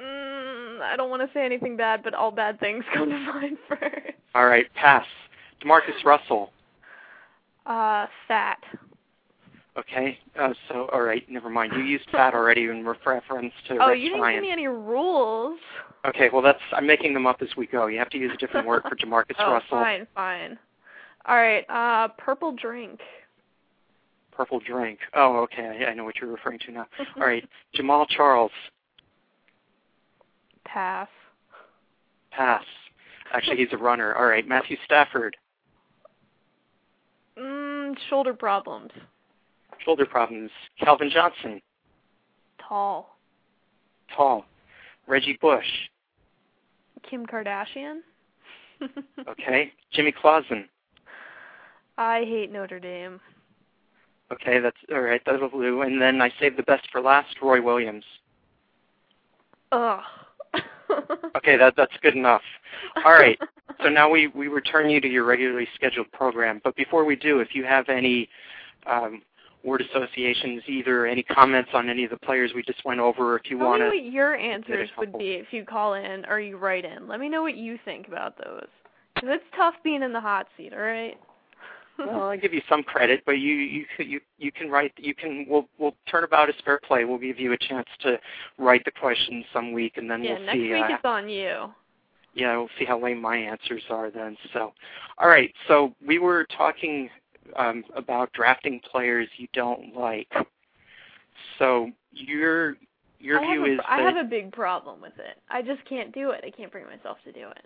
Mm, 0.00 0.80
I 0.80 0.94
don't 0.96 1.10
want 1.10 1.22
to 1.22 1.34
say 1.34 1.44
anything 1.44 1.76
bad, 1.76 2.02
but 2.02 2.14
all 2.14 2.30
bad 2.30 2.60
things 2.60 2.84
come 2.94 3.10
to 3.10 3.18
mind 3.18 3.58
first. 3.68 3.84
All 4.36 4.46
right. 4.46 4.66
Pass. 4.74 5.04
JaMarcus 5.62 6.04
Russell. 6.04 6.52
Uh, 7.66 8.06
fat. 8.26 8.58
Okay. 9.78 10.18
Uh, 10.38 10.52
so, 10.68 10.88
all 10.92 11.02
right, 11.02 11.28
never 11.30 11.48
mind. 11.48 11.72
You 11.74 11.82
used 11.82 12.08
fat 12.12 12.34
already 12.34 12.64
in 12.64 12.84
reference 12.84 13.52
to 13.68 13.78
oh, 13.80 13.92
you 13.92 14.10
didn't 14.10 14.32
give 14.32 14.42
me 14.42 14.50
any 14.50 14.66
rules. 14.66 15.58
Okay, 16.04 16.30
well, 16.32 16.42
that's 16.42 16.60
I'm 16.72 16.86
making 16.86 17.14
them 17.14 17.26
up 17.26 17.42
as 17.42 17.48
we 17.56 17.66
go. 17.66 17.86
You 17.86 17.98
have 17.98 18.10
to 18.10 18.18
use 18.18 18.32
a 18.34 18.36
different 18.36 18.66
word 18.66 18.82
for 18.88 18.96
JaMarcus 18.96 19.34
oh, 19.38 19.52
Russell. 19.52 19.68
fine, 19.70 20.06
fine. 20.14 20.58
All 21.26 21.36
right. 21.36 21.64
Uh, 21.68 22.08
purple 22.18 22.52
drink. 22.52 23.00
Purple 24.32 24.60
drink. 24.60 24.98
Oh, 25.14 25.38
okay. 25.40 25.84
I, 25.86 25.90
I 25.90 25.94
know 25.94 26.04
what 26.04 26.16
you're 26.16 26.30
referring 26.30 26.58
to 26.60 26.72
now. 26.72 26.86
all 27.16 27.26
right. 27.26 27.46
Jamaal 27.78 28.06
Charles. 28.08 28.52
Pass. 30.64 31.08
Pass. 32.30 32.64
Actually, 33.32 33.58
he's 33.58 33.72
a 33.72 33.76
runner. 33.76 34.14
All 34.16 34.26
right. 34.26 34.46
Matthew 34.48 34.76
Stafford. 34.84 35.36
Shoulder 38.08 38.34
problems. 38.34 38.90
Shoulder 39.84 40.06
problems. 40.06 40.50
Calvin 40.78 41.10
Johnson. 41.12 41.60
Tall. 42.66 43.16
Tall. 44.14 44.44
Reggie 45.06 45.38
Bush. 45.40 45.66
Kim 47.08 47.26
Kardashian. 47.26 48.00
Okay. 49.28 49.72
Jimmy 49.92 50.10
Clausen. 50.10 50.66
I 51.98 52.20
hate 52.20 52.50
Notre 52.50 52.80
Dame. 52.80 53.20
Okay, 54.32 54.58
that's 54.58 54.76
all 54.90 55.02
right. 55.02 55.20
That'll 55.26 55.50
do. 55.50 55.82
And 55.82 56.00
then 56.00 56.22
I 56.22 56.32
saved 56.40 56.56
the 56.56 56.62
best 56.62 56.88
for 56.90 57.02
last. 57.02 57.36
Roy 57.42 57.60
Williams. 57.60 58.04
Ugh. 59.72 60.00
Okay, 61.36 61.56
that 61.56 61.74
that's 61.76 61.92
good 62.02 62.16
enough. 62.16 62.42
All 63.04 63.12
right. 63.12 63.38
So 63.82 63.88
now 63.88 64.10
we 64.10 64.26
we 64.28 64.48
return 64.48 64.90
you 64.90 65.00
to 65.00 65.08
your 65.08 65.24
regularly 65.24 65.68
scheduled 65.74 66.10
program. 66.12 66.60
But 66.64 66.74
before 66.76 67.04
we 67.04 67.16
do, 67.16 67.38
if 67.38 67.54
you 67.54 67.64
have 67.64 67.88
any 67.88 68.28
um, 68.86 69.22
word 69.62 69.82
associations, 69.82 70.62
either 70.66 71.06
any 71.06 71.22
comments 71.22 71.70
on 71.72 71.88
any 71.88 72.04
of 72.04 72.10
the 72.10 72.18
players 72.18 72.52
we 72.54 72.62
just 72.62 72.84
went 72.84 73.00
over, 73.00 73.34
or 73.34 73.36
if 73.36 73.50
you 73.50 73.58
want 73.58 73.80
me 73.80 73.90
to, 73.90 73.96
what 73.96 74.12
your 74.12 74.34
answers 74.34 74.90
would 74.98 75.16
be 75.16 75.32
if 75.32 75.52
you 75.52 75.64
call 75.64 75.94
in 75.94 76.24
or 76.26 76.40
you 76.40 76.56
write 76.56 76.84
in. 76.84 77.06
Let 77.08 77.20
me 77.20 77.28
know 77.28 77.42
what 77.42 77.56
you 77.56 77.78
think 77.84 78.08
about 78.08 78.36
those. 78.36 78.66
Because 79.14 79.30
it's 79.34 79.44
tough 79.56 79.74
being 79.84 80.02
in 80.02 80.12
the 80.12 80.20
hot 80.20 80.46
seat, 80.56 80.72
all 80.72 80.80
right? 80.80 81.18
Well, 82.06 82.28
I 82.28 82.36
give 82.36 82.52
you 82.54 82.62
some 82.68 82.82
credit, 82.82 83.22
but 83.26 83.38
you 83.38 83.54
you 83.54 83.84
you 83.98 84.20
you 84.38 84.52
can 84.52 84.70
write. 84.70 84.92
You 84.96 85.14
can. 85.14 85.46
We'll 85.48 85.68
we'll 85.78 85.94
turn 86.10 86.24
about 86.24 86.48
a 86.48 86.52
spare 86.58 86.80
play. 86.86 87.04
We'll 87.04 87.18
give 87.18 87.38
you 87.38 87.52
a 87.52 87.58
chance 87.58 87.88
to 88.00 88.18
write 88.58 88.84
the 88.84 88.90
questions 88.90 89.44
some 89.52 89.72
week, 89.72 89.96
and 89.96 90.10
then 90.10 90.22
yeah, 90.22 90.34
we'll 90.34 90.42
next 90.46 90.56
see. 90.56 90.72
week 90.72 90.82
uh, 90.82 90.94
it's 90.94 91.04
on 91.04 91.28
you. 91.28 91.72
yeah, 92.34 92.56
we'll 92.56 92.68
see 92.78 92.84
how 92.84 92.98
lame 93.00 93.20
my 93.20 93.36
answers 93.36 93.82
are 93.90 94.10
then. 94.10 94.36
So, 94.52 94.72
all 95.18 95.28
right. 95.28 95.52
So 95.68 95.94
we 96.06 96.18
were 96.18 96.46
talking 96.56 97.08
um, 97.56 97.84
about 97.94 98.32
drafting 98.32 98.80
players 98.90 99.28
you 99.36 99.48
don't 99.52 99.94
like. 99.96 100.32
So 101.58 101.90
your 102.12 102.76
your 103.18 103.38
I 103.38 103.46
view 103.52 103.64
a, 103.64 103.74
is 103.74 103.80
I 103.88 104.02
that 104.02 104.14
have 104.14 104.26
a 104.26 104.28
big 104.28 104.52
problem 104.52 105.00
with 105.00 105.18
it. 105.18 105.38
I 105.50 105.62
just 105.62 105.84
can't 105.88 106.12
do 106.12 106.30
it. 106.30 106.44
I 106.46 106.50
can't 106.50 106.72
bring 106.72 106.86
myself 106.86 107.18
to 107.24 107.32
do 107.32 107.48
it. 107.48 107.64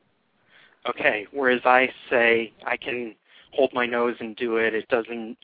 okay. 0.88 1.26
Whereas 1.32 1.60
I 1.64 1.88
say 2.10 2.52
I 2.66 2.76
can 2.76 3.14
hold 3.54 3.72
my 3.72 3.86
nose 3.86 4.16
and 4.20 4.36
do 4.36 4.56
it. 4.56 4.74
It 4.74 4.88
doesn't 4.88 5.36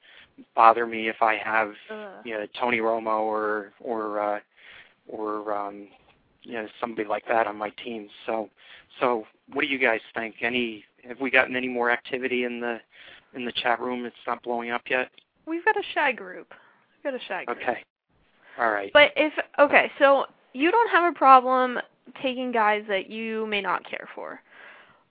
bother 0.55 0.87
me 0.87 1.09
if 1.09 1.23
I 1.23 1.37
have 1.37 1.73
Ugh. 1.91 2.25
you 2.25 2.35
know 2.35 2.47
Tony 2.59 2.79
Romo 2.79 3.21
or 3.21 3.73
or 3.81 4.21
uh, 4.21 4.41
or 5.09 5.55
um, 5.55 5.89
you 6.43 6.55
know 6.55 6.67
somebody 6.81 7.09
like 7.09 7.27
that 7.29 7.47
on 7.47 7.57
my 7.57 7.71
team. 7.71 8.09
So 8.27 8.49
so 8.99 9.27
what 9.53 9.63
do 9.63 9.69
you 9.69 9.79
guys 9.79 10.01
think? 10.15 10.37
Any 10.41 10.85
have 11.09 11.21
we 11.21 11.31
gotten 11.31 11.57
any 11.57 11.69
more 11.69 11.91
activity 11.91 12.45
in 12.45 12.61
the 12.61 12.79
in 13.35 13.45
the 13.45 13.53
chat 13.53 13.81
room? 13.81 14.05
It's 14.05 14.17
not 14.27 14.43
blowing 14.43 14.71
up 14.71 14.83
yet. 14.89 15.11
We've 15.47 15.65
got 15.65 15.77
a 15.77 15.83
shy 15.95 16.13
group. 16.13 16.53
We've 16.97 17.13
got 17.13 17.21
a 17.21 17.25
shy 17.25 17.45
group. 17.45 17.59
Okay. 17.59 17.79
All 18.59 18.71
right. 18.71 18.91
But 18.93 19.13
if 19.17 19.33
okay, 19.59 19.91
so 19.99 20.27
you 20.53 20.71
don't 20.71 20.91
have 20.91 21.13
a 21.13 21.17
problem 21.17 21.79
taking 22.23 22.51
guys 22.51 22.83
that 22.89 23.09
you 23.09 23.47
may 23.47 23.61
not 23.61 23.89
care 23.89 24.09
for. 24.15 24.41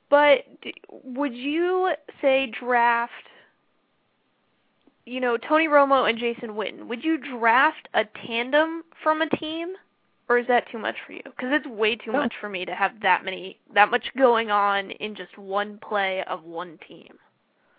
But 0.09 0.45
would 1.03 1.35
you 1.35 1.93
say 2.21 2.51
draft 2.59 3.13
you 5.09 5.19
know, 5.19 5.37
Tony 5.37 5.67
Romo 5.67 6.07
and 6.07 6.19
Jason 6.19 6.51
Witten, 6.51 6.87
would 6.87 7.03
you 7.03 7.17
draft 7.17 7.87
a 7.95 8.05
tandem 8.27 8.83
from 9.01 9.23
a 9.23 9.29
team 9.29 9.69
or 10.29 10.37
is 10.37 10.45
that 10.47 10.69
too 10.71 10.77
much 10.77 10.95
for 11.05 11.13
you? 11.13 11.23
Cuz 11.23 11.51
it's 11.51 11.65
way 11.65 11.95
too 11.95 12.11
No. 12.11 12.19
much 12.19 12.35
for 12.39 12.47
me 12.47 12.63
to 12.63 12.75
have 12.75 12.99
that 13.01 13.25
many 13.25 13.57
that 13.73 13.89
much 13.89 14.13
going 14.15 14.51
on 14.51 14.91
in 14.91 15.15
just 15.15 15.35
one 15.37 15.79
play 15.79 16.23
of 16.25 16.43
one 16.43 16.77
team. 16.87 17.17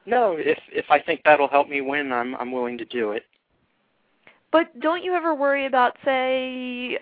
No, 0.06 0.32
if 0.36 0.58
if 0.72 0.90
I 0.90 0.98
think 0.98 1.22
that'll 1.22 1.46
help 1.48 1.68
me 1.68 1.80
win, 1.80 2.12
I'm 2.12 2.34
I'm 2.34 2.50
willing 2.50 2.76
to 2.78 2.84
do 2.84 3.12
it. 3.12 3.24
But 4.50 4.80
don't 4.80 5.04
you 5.04 5.14
ever 5.14 5.32
worry 5.32 5.66
about 5.66 5.96
say 6.04 6.98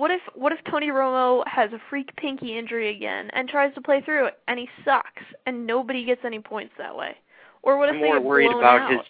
what 0.00 0.10
if 0.10 0.22
what 0.34 0.50
if 0.50 0.58
Tony 0.70 0.88
Romo 0.88 1.46
has 1.46 1.70
a 1.74 1.78
freak 1.90 2.16
pinky 2.16 2.56
injury 2.56 2.96
again 2.96 3.28
and 3.34 3.46
tries 3.46 3.74
to 3.74 3.82
play 3.82 4.00
through 4.00 4.28
it 4.28 4.38
and 4.48 4.58
he 4.58 4.66
sucks 4.82 5.22
and 5.44 5.66
nobody 5.66 6.06
gets 6.06 6.22
any 6.24 6.40
points 6.40 6.72
that 6.78 6.96
way? 6.96 7.14
Or 7.62 7.76
what 7.76 7.90
if 7.90 7.96
I'm 7.96 8.00
more 8.00 8.18
worried 8.18 8.50
about 8.50 8.80
out? 8.80 8.92
his 8.92 9.00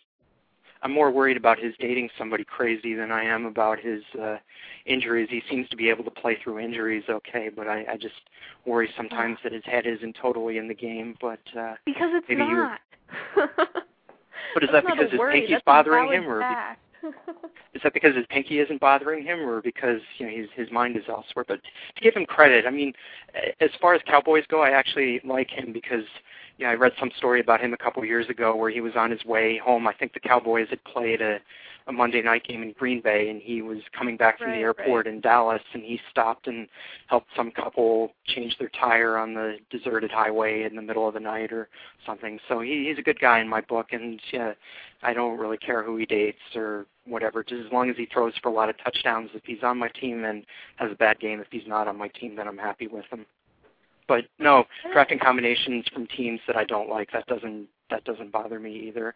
I'm 0.83 0.91
more 0.91 1.13
worried 1.13 1.37
about 1.37 1.61
his 1.61 1.75
dating 1.79 2.09
somebody 2.19 2.43
crazy 2.43 2.95
than 2.95 3.13
I 3.13 3.23
am 3.23 3.47
about 3.47 3.79
his 3.79 4.03
uh 4.21 4.39
injuries. 4.85 5.29
He 5.31 5.45
seems 5.49 5.69
to 5.69 5.77
be 5.77 5.89
able 5.89 6.03
to 6.03 6.11
play 6.11 6.37
through 6.43 6.59
injuries 6.59 7.05
okay, 7.09 7.51
but 7.55 7.69
I, 7.69 7.87
I 7.93 7.97
just 7.97 8.15
worry 8.67 8.91
sometimes 8.97 9.39
that 9.45 9.53
his 9.53 9.63
head 9.67 9.87
isn't 9.87 10.17
totally 10.21 10.59
in 10.59 10.67
the 10.67 10.75
game. 10.75 11.15
But 11.21 11.39
uh 11.57 11.75
because 11.87 12.11
it's 12.15 12.29
maybe 12.29 12.43
not. 12.43 12.81
But 14.55 14.65
is 14.65 14.71
That's 14.73 14.85
that 14.85 14.97
because 14.97 15.13
his 15.13 15.21
pinky's 15.31 15.61
bothering 15.65 16.13
him, 16.13 16.29
or 16.29 16.41
fact. 16.41 16.81
is 17.75 17.83
that 17.83 17.95
because 17.95 18.15
his 18.15 18.27
pinky 18.29 18.61
isn't 18.61 18.81
bothering 18.81 19.25
him, 19.25 19.41
or 19.41 19.61
because 19.61 20.01
you 20.19 20.27
know 20.27 20.33
his 20.33 20.49
his 20.55 20.71
mind 20.71 20.97
is 20.97 21.05
elsewhere? 21.09 21.45
But 21.47 21.61
to 21.63 22.03
give 22.03 22.15
him 22.15 22.27
credit, 22.27 22.67
I 22.67 22.71
mean, 22.71 22.93
as 23.61 23.71
far 23.81 23.95
as 23.95 24.03
Cowboys 24.07 24.45
go, 24.49 24.63
I 24.63 24.71
actually 24.71 25.21
like 25.25 25.51
him 25.51 25.73
because 25.73 26.05
know 26.65 26.71
I 26.71 26.75
read 26.75 26.93
some 26.99 27.11
story 27.17 27.41
about 27.41 27.61
him 27.61 27.73
a 27.73 27.77
couple 27.77 28.05
years 28.05 28.29
ago 28.29 28.55
where 28.57 28.71
he 28.71 28.81
was 28.81 28.93
on 28.97 29.11
his 29.11 29.25
way 29.25 29.59
home. 29.59 29.87
I 29.87 29.95
think 29.95 30.13
the 30.13 30.21
Cowboys 30.21 30.69
had 30.71 30.83
played 30.85 31.21
a 31.21 31.39
a 31.87 31.93
Monday 31.93 32.23
night 32.23 32.45
game 32.45 32.63
in 32.63 32.73
Green 32.73 33.01
Bay, 33.01 33.29
and 33.29 33.43
he 33.43 33.63
was 33.63 33.79
coming 33.97 34.17
back 34.17 34.39
from 34.39 34.49
Right, 34.49 34.57
the 34.57 34.63
airport 34.63 35.07
in 35.07 35.21
Dallas, 35.21 35.63
and 35.73 35.83
he 35.83 36.01
stopped 36.11 36.47
and 36.47 36.69
helped 37.07 37.29
some 37.37 37.51
couple 37.51 38.13
change 38.27 38.57
their 38.59 38.71
tire 38.71 39.17
on 39.17 39.35
the 39.35 39.57
deserted 39.71 40.11
highway 40.11 40.63
in 40.63 40.77
the 40.77 40.83
middle 40.83 41.07
of 41.07 41.15
the 41.15 41.21
night 41.21 41.53
or 41.53 41.69
something. 42.07 42.39
So 42.49 42.61
he, 42.61 42.87
he's 42.89 42.99
a 42.99 43.03
good 43.03 43.21
guy 43.21 43.41
in 43.41 43.49
my 43.49 43.61
book, 43.61 43.89
and 43.93 44.21
yeah, 44.33 44.53
I 45.03 45.13
don't 45.13 45.39
really 45.39 45.59
care 45.59 45.83
who 45.83 45.97
he 45.97 46.07
dates 46.07 46.39
or 46.55 46.87
whatever. 47.07 47.43
Just 47.43 47.67
as 47.67 47.73
long 47.73 47.91
as 47.91 47.97
he 47.97 48.07
throws 48.07 48.35
for 48.43 48.49
a 48.49 48.55
lot 48.55 48.69
of 48.69 48.77
touchdowns. 48.83 49.31
If 49.35 49.45
he's 49.45 49.63
on 49.63 49.79
my 49.79 49.89
team, 49.89 50.23
then 50.23 50.45
has 50.77 50.93
a 50.93 50.97
bad 50.97 51.19
game. 51.19 51.41
If 51.41 51.49
he's 51.51 51.67
not 51.67 51.89
on 51.89 51.97
my 51.97 52.09
team, 52.09 52.37
then 52.37 52.47
I'm 52.47 52.59
happy 52.59 52.87
with 52.87 53.07
him. 53.11 53.27
But 54.11 54.25
no, 54.41 54.65
drafting 54.93 55.21
combinations 55.21 55.85
from 55.95 56.09
teams 56.09 56.41
that 56.49 56.57
I 56.57 56.65
don't 56.65 56.89
like 56.89 57.13
that 57.13 57.29
doesn't 57.29 57.69
that 57.91 58.03
doesn't 58.03 58.33
bother 58.33 58.59
me 58.59 58.89
either. 58.89 59.15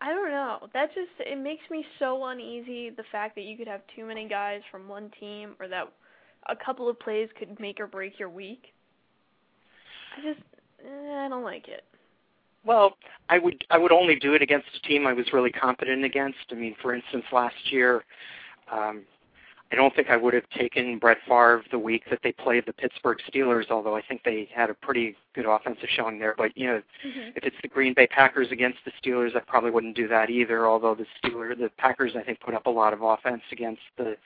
I 0.00 0.10
don't 0.10 0.32
know. 0.32 0.66
That 0.74 0.88
just 0.88 1.12
it 1.20 1.38
makes 1.38 1.62
me 1.70 1.86
so 2.00 2.24
uneasy 2.24 2.90
the 2.90 3.04
fact 3.12 3.36
that 3.36 3.42
you 3.42 3.56
could 3.56 3.68
have 3.68 3.82
too 3.94 4.04
many 4.04 4.26
guys 4.26 4.62
from 4.72 4.88
one 4.88 5.12
team 5.20 5.54
or 5.60 5.68
that 5.68 5.92
a 6.48 6.56
couple 6.56 6.88
of 6.88 6.98
plays 6.98 7.28
could 7.38 7.60
make 7.60 7.78
or 7.78 7.86
break 7.86 8.18
your 8.18 8.28
week. 8.28 8.74
I 10.18 10.32
just 10.32 10.44
eh, 10.84 11.24
I 11.24 11.28
don't 11.28 11.44
like 11.44 11.68
it. 11.68 11.84
Well, 12.64 12.96
I 13.28 13.38
would 13.38 13.64
I 13.70 13.78
would 13.78 13.92
only 13.92 14.16
do 14.16 14.34
it 14.34 14.42
against 14.42 14.66
a 14.76 14.84
team 14.88 15.06
I 15.06 15.12
was 15.12 15.26
really 15.32 15.52
confident 15.52 16.04
against. 16.04 16.38
I 16.50 16.56
mean, 16.56 16.74
for 16.82 16.92
instance, 16.92 17.24
last 17.30 17.70
year, 17.70 18.04
um, 18.72 19.04
I 19.72 19.74
don't 19.74 19.94
think 19.96 20.10
I 20.10 20.16
would 20.16 20.32
have 20.32 20.48
taken 20.50 20.98
Brett 20.98 21.18
Favre 21.26 21.64
the 21.72 21.78
week 21.78 22.04
that 22.10 22.20
they 22.22 22.30
played 22.30 22.66
the 22.66 22.72
Pittsburgh 22.72 23.18
Steelers, 23.28 23.68
although 23.70 23.96
I 23.96 24.02
think 24.02 24.22
they 24.22 24.48
had 24.54 24.70
a 24.70 24.74
pretty 24.74 25.16
good 25.34 25.44
offensive 25.44 25.88
showing 25.88 26.20
there. 26.20 26.34
But 26.38 26.56
you 26.56 26.66
know, 26.68 26.82
Mhm. 27.04 27.36
if 27.36 27.44
it's 27.44 27.60
the 27.62 27.68
Green 27.68 27.92
Bay 27.92 28.06
Packers 28.06 28.52
against 28.52 28.84
the 28.84 28.92
Steelers, 28.92 29.34
I 29.34 29.40
probably 29.40 29.70
wouldn't 29.72 29.96
do 29.96 30.06
that 30.08 30.30
either. 30.30 30.66
Although 30.66 30.94
the 30.94 31.06
Steelers, 31.20 31.58
the 31.58 31.68
Packers, 31.70 32.14
I 32.14 32.22
think 32.22 32.38
put 32.40 32.54
up 32.54 32.66
a 32.66 32.70
lot 32.70 32.92
of 32.92 33.02
offense 33.02 33.42
against 33.50 33.82
the 33.96 34.16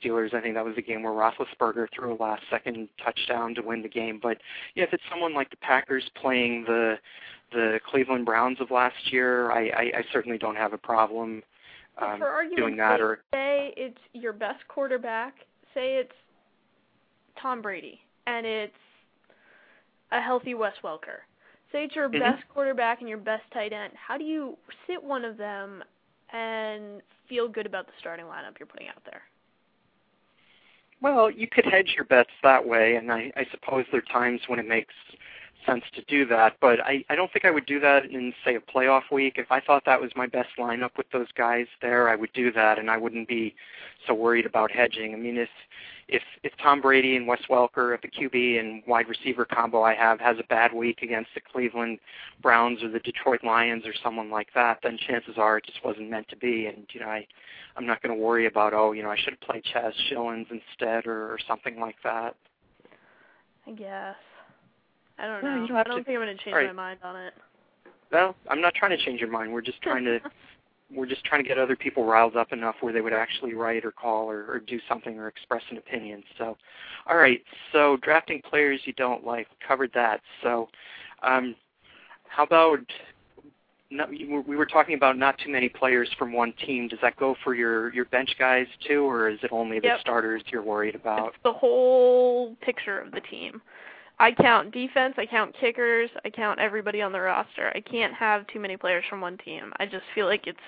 Steelers. 0.00 0.32
I 0.32 0.40
think 0.40 0.54
that 0.54 0.64
was 0.64 0.78
a 0.78 0.82
game 0.82 1.02
where 1.02 1.12
Roethlisberger 1.12 1.90
threw 1.92 2.14
a 2.14 2.16
last-second 2.22 2.88
touchdown 2.98 3.54
to 3.56 3.62
win 3.62 3.82
the 3.82 3.88
game. 3.88 4.18
But 4.18 4.40
yeah, 4.74 4.84
if 4.84 4.94
it's 4.94 5.04
someone 5.10 5.34
like 5.34 5.50
the 5.50 5.56
Packers 5.58 6.08
playing 6.14 6.64
the 6.64 6.98
the 7.50 7.80
Cleveland 7.86 8.26
Browns 8.26 8.60
of 8.60 8.70
last 8.70 9.10
year, 9.10 9.50
I, 9.50 9.68
I, 9.70 9.82
I 9.98 10.04
certainly 10.12 10.36
don't 10.36 10.56
have 10.56 10.74
a 10.74 10.78
problem 10.78 11.42
um, 12.00 12.18
for 12.18 12.44
doing 12.56 12.76
that. 12.76 13.00
Or 13.00 13.20
say 13.32 13.72
it's 13.76 13.98
your 14.12 14.32
best 14.32 14.66
quarterback, 14.68 15.34
say 15.74 15.96
it's 15.96 16.12
Tom 17.40 17.62
Brady, 17.62 18.00
and 18.26 18.46
it's 18.46 18.72
a 20.12 20.20
healthy 20.20 20.54
Wes 20.54 20.74
Welker. 20.82 21.20
Say 21.72 21.84
it's 21.84 21.94
your 21.94 22.08
Mhm. 22.08 22.20
best 22.20 22.48
quarterback 22.48 23.00
and 23.00 23.08
your 23.08 23.18
best 23.18 23.44
tight 23.50 23.72
end. 23.72 23.92
How 23.94 24.16
do 24.16 24.24
you 24.24 24.56
sit 24.86 25.02
one 25.02 25.24
of 25.24 25.36
them 25.36 25.84
and 26.30 27.02
feel 27.28 27.48
good 27.48 27.66
about 27.66 27.86
the 27.86 27.92
starting 27.98 28.26
lineup 28.26 28.58
you're 28.58 28.66
putting 28.66 28.88
out 28.88 29.04
there? 29.04 29.22
Well, 31.00 31.30
you 31.30 31.46
could 31.46 31.64
hedge 31.64 31.94
your 31.94 32.04
bets 32.06 32.32
that 32.42 32.66
way, 32.66 32.96
and 32.96 33.12
I, 33.12 33.30
I 33.36 33.46
suppose 33.50 33.84
there 33.92 34.00
are 34.00 34.12
times 34.12 34.40
when 34.48 34.58
it 34.58 34.66
makes 34.66 34.94
sense 35.66 35.84
to 35.94 36.02
do 36.02 36.26
that. 36.26 36.56
But 36.60 36.80
I, 36.80 37.04
I 37.08 37.14
don't 37.14 37.32
think 37.32 37.44
I 37.44 37.50
would 37.50 37.66
do 37.66 37.80
that 37.80 38.06
in, 38.06 38.32
say, 38.44 38.56
a 38.56 38.60
playoff 38.60 39.10
week. 39.12 39.34
If 39.36 39.50
I 39.50 39.60
thought 39.60 39.84
that 39.86 40.00
was 40.00 40.10
my 40.16 40.26
best 40.26 40.50
lineup 40.58 40.90
with 40.96 41.10
those 41.12 41.30
guys 41.36 41.66
there, 41.82 42.08
I 42.08 42.16
would 42.16 42.32
do 42.32 42.52
that, 42.52 42.78
and 42.78 42.90
I 42.90 42.96
wouldn't 42.96 43.28
be 43.28 43.54
so 44.06 44.14
worried 44.14 44.46
about 44.46 44.70
hedging. 44.70 45.14
I 45.14 45.16
mean, 45.16 45.36
if 45.36 45.48
if 46.08 46.22
if 46.42 46.52
Tom 46.62 46.80
Brady 46.80 47.16
and 47.16 47.26
Wes 47.26 47.42
Welker 47.50 47.92
at 47.92 48.00
the 48.02 48.08
QB 48.08 48.58
and 48.58 48.82
wide 48.86 49.08
receiver 49.08 49.44
combo 49.44 49.82
I 49.82 49.94
have 49.94 50.18
has 50.20 50.38
a 50.38 50.44
bad 50.44 50.72
week 50.72 51.02
against 51.02 51.30
the 51.34 51.40
Cleveland 51.40 51.98
Browns 52.40 52.82
or 52.82 52.88
the 52.88 53.00
Detroit 53.00 53.44
Lions 53.44 53.84
or 53.86 53.92
someone 54.02 54.30
like 54.30 54.48
that, 54.54 54.78
then 54.82 54.98
chances 54.98 55.34
are 55.36 55.58
it 55.58 55.66
just 55.66 55.84
wasn't 55.84 56.10
meant 56.10 56.28
to 56.28 56.36
be. 56.36 56.66
And 56.66 56.86
you 56.92 57.00
know, 57.00 57.08
I 57.08 57.26
I'm 57.76 57.86
not 57.86 58.02
going 58.02 58.16
to 58.16 58.22
worry 58.22 58.46
about 58.46 58.72
oh, 58.72 58.92
you 58.92 59.02
know, 59.02 59.10
I 59.10 59.16
should 59.16 59.38
played 59.40 59.64
Chaz 59.64 59.92
Schilens 60.10 60.46
instead 60.50 61.06
or, 61.06 61.32
or 61.32 61.38
something 61.46 61.78
like 61.78 61.96
that. 62.04 62.34
I 63.66 63.72
guess. 63.72 64.16
I 65.18 65.26
don't 65.26 65.42
No, 65.44 65.54
know. 65.56 65.62
you 65.62 65.68
don't 65.68 65.76
I 65.76 65.82
don't 65.84 65.98
to- 65.98 66.04
think 66.04 66.18
I'm 66.18 66.24
going 66.24 66.36
to 66.36 66.44
change 66.44 66.54
All 66.56 66.62
my 66.64 66.72
mind 66.72 67.00
on 67.02 67.16
it. 67.16 67.34
Well, 68.10 68.34
I'm 68.48 68.60
not 68.60 68.74
trying 68.74 68.96
to 68.96 69.04
change 69.04 69.20
your 69.20 69.30
mind. 69.30 69.52
We're 69.52 69.60
just 69.60 69.82
trying 69.82 70.04
to 70.04 70.20
we're 70.94 71.06
just 71.06 71.22
trying 71.24 71.42
to 71.42 71.48
get 71.48 71.58
other 71.58 71.76
people 71.76 72.04
riled 72.06 72.34
up 72.36 72.52
enough 72.52 72.76
where 72.80 72.92
they 72.94 73.02
would 73.02 73.12
actually 73.12 73.52
write 73.52 73.84
or 73.84 73.90
call 73.92 74.30
or, 74.30 74.46
or 74.50 74.58
do 74.58 74.80
something 74.88 75.18
or 75.18 75.28
express 75.28 75.62
an 75.70 75.76
opinion. 75.76 76.22
So, 76.38 76.56
all 77.06 77.18
right. 77.18 77.42
So 77.72 77.98
drafting 77.98 78.40
players 78.40 78.80
you 78.84 78.94
don't 78.94 79.26
like 79.26 79.48
covered 79.66 79.90
that. 79.94 80.22
So, 80.42 80.68
um, 81.22 81.54
how 82.28 82.44
about 82.44 82.78
no, 83.90 84.06
we 84.46 84.54
were 84.56 84.66
talking 84.66 84.94
about 84.94 85.16
not 85.18 85.38
too 85.38 85.50
many 85.50 85.68
players 85.68 86.08
from 86.18 86.32
one 86.32 86.52
team. 86.66 86.88
Does 86.88 86.98
that 87.02 87.16
go 87.16 87.34
for 87.42 87.54
your 87.54 87.92
your 87.94 88.04
bench 88.06 88.34
guys 88.38 88.66
too, 88.86 89.02
or 89.02 89.28
is 89.28 89.38
it 89.42 89.50
only 89.52 89.80
the 89.80 89.88
Yep. 89.88 90.00
starters 90.00 90.42
you're 90.52 90.62
worried 90.62 90.94
about? 90.94 91.28
It's 91.28 91.36
the 91.42 91.52
whole 91.52 92.54
picture 92.60 92.98
of 93.00 93.12
the 93.12 93.20
team. 93.20 93.60
I 94.20 94.32
count 94.32 94.72
defense, 94.72 95.14
I 95.16 95.26
count 95.26 95.54
kickers, 95.60 96.10
I 96.24 96.30
count 96.30 96.58
everybody 96.58 97.00
on 97.00 97.12
the 97.12 97.20
roster. 97.20 97.70
I 97.74 97.80
can't 97.80 98.12
have 98.14 98.46
too 98.48 98.58
many 98.58 98.76
players 98.76 99.04
from 99.08 99.20
one 99.20 99.38
team. 99.38 99.72
I 99.78 99.86
just 99.86 100.04
feel 100.14 100.26
like 100.26 100.46
it's 100.46 100.58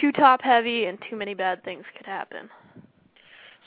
too 0.00 0.10
top 0.10 0.42
heavy 0.42 0.86
and 0.86 0.98
too 1.08 1.16
many 1.16 1.34
bad 1.34 1.62
things 1.64 1.84
could 1.96 2.06
happen. 2.06 2.48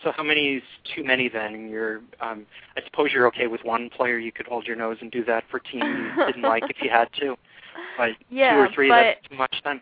So 0.03 0.11
how 0.11 0.23
many 0.23 0.55
is 0.55 0.63
too 0.95 1.03
many 1.03 1.29
then? 1.29 1.69
You're, 1.69 2.01
um, 2.19 2.45
I 2.77 2.81
suppose 2.83 3.11
you're 3.13 3.27
okay 3.27 3.47
with 3.47 3.63
one 3.63 3.89
player. 3.89 4.17
You 4.17 4.31
could 4.31 4.47
hold 4.47 4.67
your 4.67 4.75
nose 4.75 4.97
and 4.99 5.09
do 5.09 5.23
that 5.25 5.45
for 5.49 5.57
a 5.57 5.63
team 5.63 5.81
you 5.81 6.25
didn't 6.25 6.41
like 6.41 6.63
if 6.69 6.77
you 6.81 6.89
had 6.89 7.07
to. 7.21 7.35
But 7.97 8.09
yeah, 8.29 8.55
two 8.55 8.59
or 8.59 8.69
three, 8.73 8.89
but 8.89 9.01
that's 9.01 9.27
too 9.29 9.37
much 9.37 9.55
then. 9.63 9.81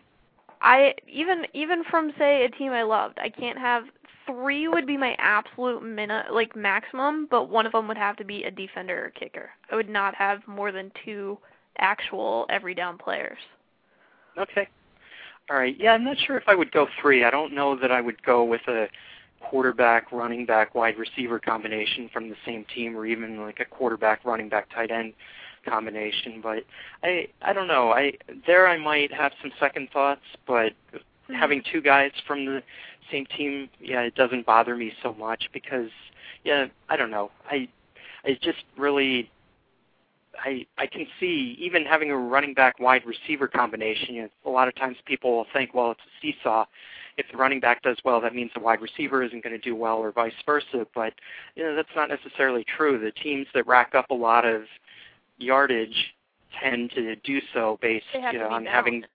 I 0.60 0.94
even 1.08 1.46
even 1.52 1.84
from 1.84 2.12
say 2.18 2.44
a 2.44 2.48
team 2.48 2.72
I 2.72 2.82
loved, 2.82 3.18
I 3.18 3.28
can't 3.28 3.58
have 3.58 3.84
three 4.26 4.68
would 4.68 4.86
be 4.86 4.96
my 4.96 5.14
absolute 5.18 5.82
min 5.82 6.10
like 6.32 6.54
maximum, 6.56 7.26
but 7.30 7.48
one 7.48 7.66
of 7.66 7.72
them 7.72 7.88
would 7.88 7.96
have 7.96 8.16
to 8.16 8.24
be 8.24 8.44
a 8.44 8.50
defender 8.50 9.06
or 9.06 9.10
kicker. 9.10 9.50
I 9.70 9.76
would 9.76 9.88
not 9.88 10.14
have 10.14 10.46
more 10.46 10.72
than 10.72 10.92
two 11.04 11.38
actual 11.78 12.46
every 12.50 12.74
down 12.74 12.98
players. 12.98 13.38
Okay. 14.38 14.68
All 15.50 15.58
right. 15.58 15.76
Yeah, 15.78 15.92
I'm 15.92 16.04
not 16.04 16.16
sure 16.26 16.36
if 16.36 16.44
I 16.46 16.54
would 16.54 16.72
go 16.72 16.86
three. 17.00 17.24
I 17.24 17.30
don't 17.30 17.54
know 17.54 17.76
that 17.78 17.92
I 17.92 18.00
would 18.00 18.22
go 18.22 18.44
with 18.44 18.62
a 18.66 18.88
quarterback, 19.40 20.10
running 20.10 20.46
back, 20.46 20.74
wide 20.74 20.96
receiver 20.96 21.38
combination 21.38 22.08
from 22.12 22.30
the 22.30 22.36
same 22.46 22.64
team, 22.74 22.96
or 22.96 23.04
even 23.06 23.40
like 23.40 23.60
a 23.60 23.64
quarterback, 23.64 24.24
running 24.24 24.48
back, 24.48 24.70
tight 24.74 24.90
end 24.90 25.12
combination. 25.68 26.40
But 26.42 26.64
I, 27.02 27.28
I 27.42 27.52
don't 27.52 27.68
know. 27.68 27.90
I 27.90 28.14
there 28.46 28.66
I 28.66 28.78
might 28.78 29.12
have 29.12 29.32
some 29.42 29.52
second 29.60 29.88
thoughts, 29.92 30.22
but 30.46 30.72
having 31.32 31.62
two 31.72 31.80
guys 31.80 32.12
from 32.26 32.44
the 32.44 32.62
same 33.10 33.26
team, 33.26 33.68
yeah, 33.80 34.00
it 34.02 34.14
doesn't 34.14 34.46
bother 34.46 34.76
me 34.76 34.92
so 35.02 35.14
much 35.14 35.48
because, 35.52 35.90
yeah, 36.44 36.66
I 36.88 36.96
don't 36.96 37.10
know. 37.10 37.30
I, 37.50 37.68
I 38.24 38.38
just 38.42 38.64
really, 38.76 39.30
I, 40.42 40.66
I 40.78 40.86
can 40.86 41.06
see 41.20 41.56
even 41.58 41.84
having 41.84 42.10
a 42.10 42.16
running 42.16 42.54
back 42.54 42.78
wide 42.78 43.02
receiver 43.06 43.46
combination. 43.46 44.14
You 44.14 44.22
know, 44.22 44.28
a 44.46 44.50
lot 44.50 44.68
of 44.68 44.74
times 44.74 44.96
people 45.06 45.36
will 45.36 45.46
think, 45.52 45.74
well, 45.74 45.92
it's 45.92 46.00
a 46.00 46.20
seesaw. 46.20 46.66
If 47.16 47.26
the 47.30 47.36
running 47.36 47.60
back 47.60 47.82
does 47.82 47.96
well, 48.04 48.20
that 48.22 48.34
means 48.34 48.50
the 48.54 48.60
wide 48.60 48.80
receiver 48.80 49.22
isn't 49.22 49.44
going 49.44 49.54
to 49.54 49.62
do 49.62 49.76
well, 49.76 49.98
or 49.98 50.10
vice 50.10 50.32
versa. 50.44 50.84
But 50.94 51.12
you 51.54 51.62
know, 51.62 51.76
that's 51.76 51.88
not 51.94 52.08
necessarily 52.08 52.64
true. 52.76 52.98
The 52.98 53.12
teams 53.12 53.46
that 53.54 53.66
rack 53.68 53.94
up 53.94 54.10
a 54.10 54.14
lot 54.14 54.44
of 54.44 54.62
yardage 55.38 56.14
tend 56.60 56.90
to 56.92 57.14
do 57.16 57.40
so 57.52 57.78
based 57.80 58.06
you 58.32 58.38
know, 58.40 58.48
on 58.48 58.66
having 58.66 59.00
balanced. 59.00 59.13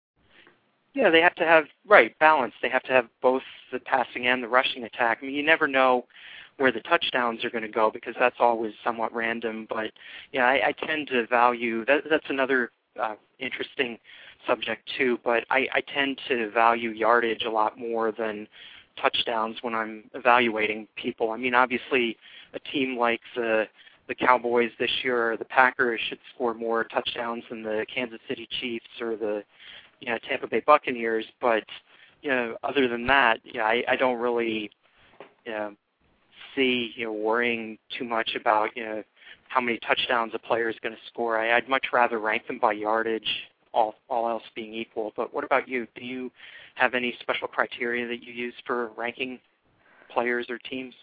Yeah, 0.93 1.09
they 1.09 1.21
have 1.21 1.35
to 1.35 1.45
have 1.45 1.65
right 1.87 2.17
balance. 2.19 2.53
They 2.61 2.69
have 2.69 2.83
to 2.83 2.91
have 2.91 3.07
both 3.21 3.43
the 3.71 3.79
passing 3.79 4.27
and 4.27 4.43
the 4.43 4.47
rushing 4.47 4.83
attack. 4.83 5.19
I 5.21 5.25
mean, 5.25 5.35
you 5.35 5.43
never 5.43 5.67
know 5.67 6.05
where 6.57 6.71
the 6.71 6.81
touchdowns 6.81 7.43
are 7.45 7.49
going 7.49 7.63
to 7.63 7.69
go 7.69 7.89
because 7.91 8.15
that's 8.19 8.35
always 8.39 8.73
somewhat 8.83 9.13
random. 9.13 9.65
But 9.69 9.91
yeah, 10.31 10.45
I, 10.45 10.67
I 10.67 10.85
tend 10.85 11.07
to 11.09 11.25
value 11.27 11.85
that. 11.85 12.03
That's 12.09 12.29
another 12.29 12.71
uh, 13.01 13.15
interesting 13.39 13.97
subject 14.47 14.89
too. 14.97 15.19
But 15.23 15.45
I, 15.49 15.67
I 15.73 15.81
tend 15.93 16.19
to 16.27 16.49
value 16.51 16.89
yardage 16.89 17.43
a 17.43 17.51
lot 17.51 17.77
more 17.77 18.11
than 18.11 18.47
touchdowns 19.01 19.57
when 19.61 19.75
I'm 19.75 20.03
evaluating 20.13 20.87
people. 20.95 21.31
I 21.31 21.37
mean, 21.37 21.53
obviously, 21.53 22.17
a 22.53 22.59
team 22.59 22.97
like 22.97 23.21
the 23.35 23.65
the 24.07 24.15
Cowboys 24.15 24.71
this 24.79 24.89
year 25.03 25.33
or 25.33 25.37
the 25.37 25.45
Packers 25.45 26.01
should 26.09 26.17
score 26.33 26.55
more 26.55 26.83
touchdowns 26.83 27.43
than 27.47 27.61
the 27.61 27.85
Kansas 27.93 28.19
City 28.27 28.49
Chiefs 28.59 28.87
or 28.99 29.15
the 29.15 29.43
you 29.99 30.11
know 30.11 30.17
Tampa 30.27 30.47
Bay 30.47 30.61
Buccaneers, 30.65 31.25
but 31.41 31.63
you 32.21 32.29
know 32.29 32.57
other 32.63 32.87
than 32.87 33.07
that, 33.07 33.39
yeah, 33.43 33.63
I, 33.63 33.83
I 33.87 33.95
don't 33.95 34.19
really 34.19 34.71
you 35.45 35.51
know, 35.51 35.75
see 36.55 36.91
you 36.95 37.05
know 37.05 37.13
worrying 37.13 37.77
too 37.97 38.05
much 38.05 38.35
about 38.35 38.75
you 38.75 38.83
know 38.83 39.03
how 39.47 39.59
many 39.61 39.79
touchdowns 39.79 40.31
a 40.35 40.39
player 40.39 40.69
is 40.69 40.75
going 40.81 40.93
to 40.93 41.01
score. 41.07 41.37
I, 41.37 41.57
I'd 41.57 41.67
much 41.67 41.87
rather 41.91 42.19
rank 42.19 42.47
them 42.47 42.59
by 42.59 42.73
yardage, 42.73 43.27
all 43.73 43.95
all 44.09 44.29
else 44.29 44.43
being 44.55 44.73
equal. 44.73 45.11
But 45.15 45.33
what 45.33 45.43
about 45.43 45.67
you? 45.67 45.87
Do 45.95 46.05
you 46.05 46.31
have 46.75 46.93
any 46.93 47.15
special 47.19 47.47
criteria 47.47 48.07
that 48.07 48.23
you 48.23 48.31
use 48.31 48.53
for 48.65 48.91
ranking 48.97 49.39
players 50.11 50.47
or 50.49 50.57
teams? 50.57 50.93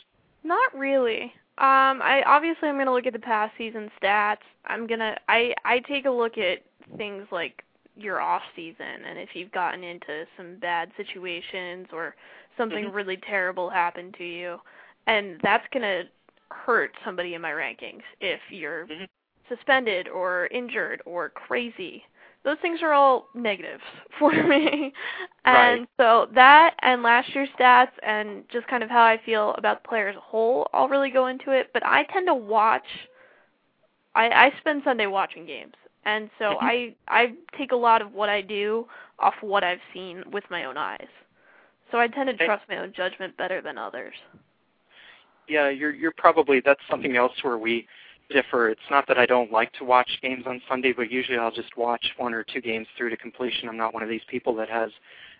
Not 0.44 0.74
really. 0.74 1.32
Um, 1.58 2.02
I 2.02 2.22
obviously 2.26 2.68
I'm 2.68 2.78
gonna 2.78 2.92
look 2.92 3.06
at 3.06 3.12
the 3.12 3.18
past 3.18 3.52
season 3.58 3.90
stats. 4.00 4.44
I'm 4.66 4.86
gonna 4.86 5.16
I 5.28 5.54
I 5.64 5.80
take 5.80 6.04
a 6.04 6.10
look 6.10 6.38
at 6.38 6.58
things 6.96 7.26
like 7.32 7.64
your 7.96 8.20
off 8.20 8.42
season 8.54 9.04
and 9.08 9.18
if 9.18 9.30
you've 9.34 9.52
gotten 9.52 9.82
into 9.82 10.26
some 10.36 10.56
bad 10.56 10.90
situations 10.96 11.88
or 11.92 12.14
something 12.56 12.84
Mhm. 12.84 12.92
really 12.92 13.16
terrible 13.18 13.70
happened 13.70 14.14
to 14.18 14.24
you, 14.24 14.58
and 15.06 15.40
that's 15.42 15.66
gonna 15.72 16.04
hurt 16.50 16.92
somebody 17.04 17.34
in 17.34 17.40
my 17.42 17.50
rankings 17.50 18.02
if 18.20 18.40
you're 18.50 18.86
Mhm. 18.86 19.08
suspended 19.48 20.08
or 20.08 20.46
injured 20.48 21.02
or 21.06 21.30
crazy. 21.30 22.04
Those 22.44 22.58
things 22.60 22.82
are 22.82 22.92
all 22.92 23.28
negatives 23.34 23.82
for 24.18 24.32
me. 24.32 24.92
And 25.44 25.80
Right. 25.80 25.88
so 25.96 26.28
that 26.34 26.74
and 26.82 27.02
last 27.02 27.34
year's 27.34 27.48
stats 27.58 27.92
and 28.02 28.48
just 28.50 28.66
kind 28.68 28.82
of 28.82 28.90
how 28.90 29.02
I 29.04 29.18
feel 29.24 29.54
about 29.58 29.82
the 29.82 29.88
player 29.88 30.08
as 30.08 30.16
a 30.16 30.20
whole, 30.20 30.68
I'll 30.72 30.88
really 30.88 31.10
go 31.10 31.26
into 31.26 31.50
it. 31.50 31.70
But 31.72 31.84
I 31.86 32.04
tend 32.04 32.26
to 32.28 32.34
watch 32.34 32.86
I, 34.14 34.28
I 34.30 34.52
spend 34.60 34.82
Sunday 34.84 35.06
watching 35.06 35.46
games. 35.46 35.74
And 36.06 36.30
so 36.38 36.52
Mhm. 36.52 36.62
I 36.62 36.94
I 37.08 37.34
take 37.58 37.72
a 37.72 37.76
lot 37.76 38.00
of 38.00 38.14
what 38.14 38.28
I 38.28 38.40
do 38.40 38.86
off 39.18 39.34
what 39.42 39.64
I've 39.64 39.80
seen 39.92 40.22
with 40.30 40.44
my 40.50 40.64
own 40.64 40.76
eyes. 40.76 41.08
So 41.90 41.98
I 41.98 42.06
tend 42.06 42.28
to 42.28 42.46
trust 42.46 42.64
my 42.68 42.78
own 42.78 42.92
judgment 42.92 43.36
better 43.36 43.60
than 43.60 43.76
others. 43.76 44.14
Yeah, 45.48 45.68
you're 45.68 45.92
you're 45.92 46.14
probably 46.16 46.60
that's 46.60 46.80
something 46.88 47.16
else 47.16 47.32
where 47.42 47.58
we 47.58 47.88
differ. 48.30 48.68
It's 48.68 48.88
not 48.88 49.06
that 49.08 49.18
I 49.18 49.26
don't 49.26 49.50
like 49.50 49.72
to 49.74 49.84
watch 49.84 50.08
games 50.22 50.44
on 50.46 50.62
Sunday, 50.68 50.92
but 50.92 51.10
usually 51.10 51.38
I'll 51.38 51.50
just 51.50 51.76
watch 51.76 52.14
one 52.16 52.34
or 52.34 52.44
two 52.44 52.60
games 52.60 52.86
through 52.96 53.10
to 53.10 53.16
completion. 53.16 53.68
I'm 53.68 53.76
not 53.76 53.92
one 53.92 54.02
of 54.04 54.08
these 54.08 54.24
people 54.28 54.54
that 54.56 54.68
has 54.68 54.90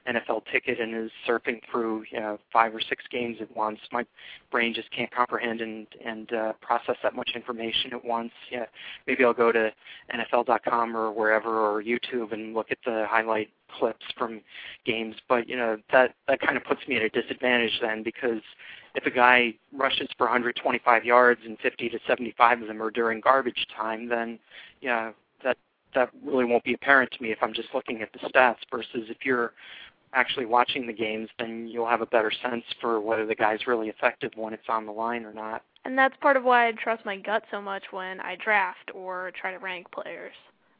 NFL 0.08 0.42
ticket 0.50 0.80
and 0.80 0.94
is 0.94 1.10
surfing 1.28 1.60
through 1.70 2.04
you 2.10 2.20
know, 2.20 2.38
five 2.52 2.74
or 2.74 2.80
six 2.80 3.04
games 3.10 3.38
at 3.40 3.54
once. 3.56 3.78
My 3.92 4.04
brain 4.50 4.72
just 4.74 4.90
can't 4.90 5.10
comprehend 5.10 5.60
and 5.60 5.86
and 6.04 6.32
uh, 6.32 6.52
process 6.60 6.96
that 7.02 7.14
much 7.14 7.30
information 7.34 7.92
at 7.92 8.04
once. 8.04 8.32
Yeah, 8.50 8.66
maybe 9.06 9.24
I'll 9.24 9.34
go 9.34 9.52
to 9.52 9.72
NFL.com 10.14 10.96
or 10.96 11.10
wherever 11.12 11.58
or 11.58 11.82
YouTube 11.82 12.32
and 12.32 12.54
look 12.54 12.70
at 12.70 12.78
the 12.84 13.06
highlight 13.08 13.50
clips 13.78 14.06
from 14.16 14.40
games. 14.84 15.16
But 15.28 15.48
you 15.48 15.56
know 15.56 15.78
that 15.92 16.14
that 16.28 16.40
kind 16.40 16.56
of 16.56 16.64
puts 16.64 16.86
me 16.88 16.96
at 16.96 17.02
a 17.02 17.08
disadvantage 17.08 17.78
then 17.80 18.02
because 18.02 18.42
if 18.94 19.04
a 19.06 19.10
guy 19.10 19.54
rushes 19.74 20.08
for 20.16 20.24
125 20.24 21.04
yards 21.04 21.40
and 21.44 21.58
50 21.58 21.90
to 21.90 21.98
75 22.06 22.62
of 22.62 22.68
them 22.68 22.82
are 22.82 22.90
during 22.90 23.20
garbage 23.20 23.66
time, 23.76 24.08
then 24.08 24.38
yeah, 24.80 25.12
that 25.44 25.58
that 25.94 26.10
really 26.24 26.44
won't 26.44 26.64
be 26.64 26.74
apparent 26.74 27.10
to 27.12 27.22
me 27.22 27.30
if 27.30 27.38
I'm 27.42 27.52
just 27.52 27.68
looking 27.74 28.02
at 28.02 28.12
the 28.12 28.18
stats. 28.28 28.56
Versus 28.70 29.08
if 29.08 29.18
you're 29.24 29.52
actually 30.12 30.46
watching 30.46 30.86
the 30.86 30.92
games, 30.92 31.28
then 31.38 31.66
you'll 31.66 31.88
have 31.88 32.00
a 32.00 32.06
better 32.06 32.32
sense 32.42 32.64
for 32.80 33.00
whether 33.00 33.26
the 33.26 33.34
guy's 33.34 33.66
really 33.66 33.88
effective 33.88 34.32
when 34.36 34.52
it's 34.52 34.68
on 34.68 34.86
the 34.86 34.92
line 34.92 35.24
or 35.24 35.32
not. 35.32 35.62
And 35.84 35.96
that's 35.96 36.16
part 36.20 36.36
of 36.36 36.44
why 36.44 36.68
I 36.68 36.72
trust 36.72 37.04
my 37.04 37.16
gut 37.16 37.44
so 37.50 37.60
much 37.60 37.84
when 37.90 38.20
I 38.20 38.36
draft 38.42 38.90
or 38.94 39.30
try 39.40 39.52
to 39.52 39.58
rank 39.58 39.90
players, 39.92 40.34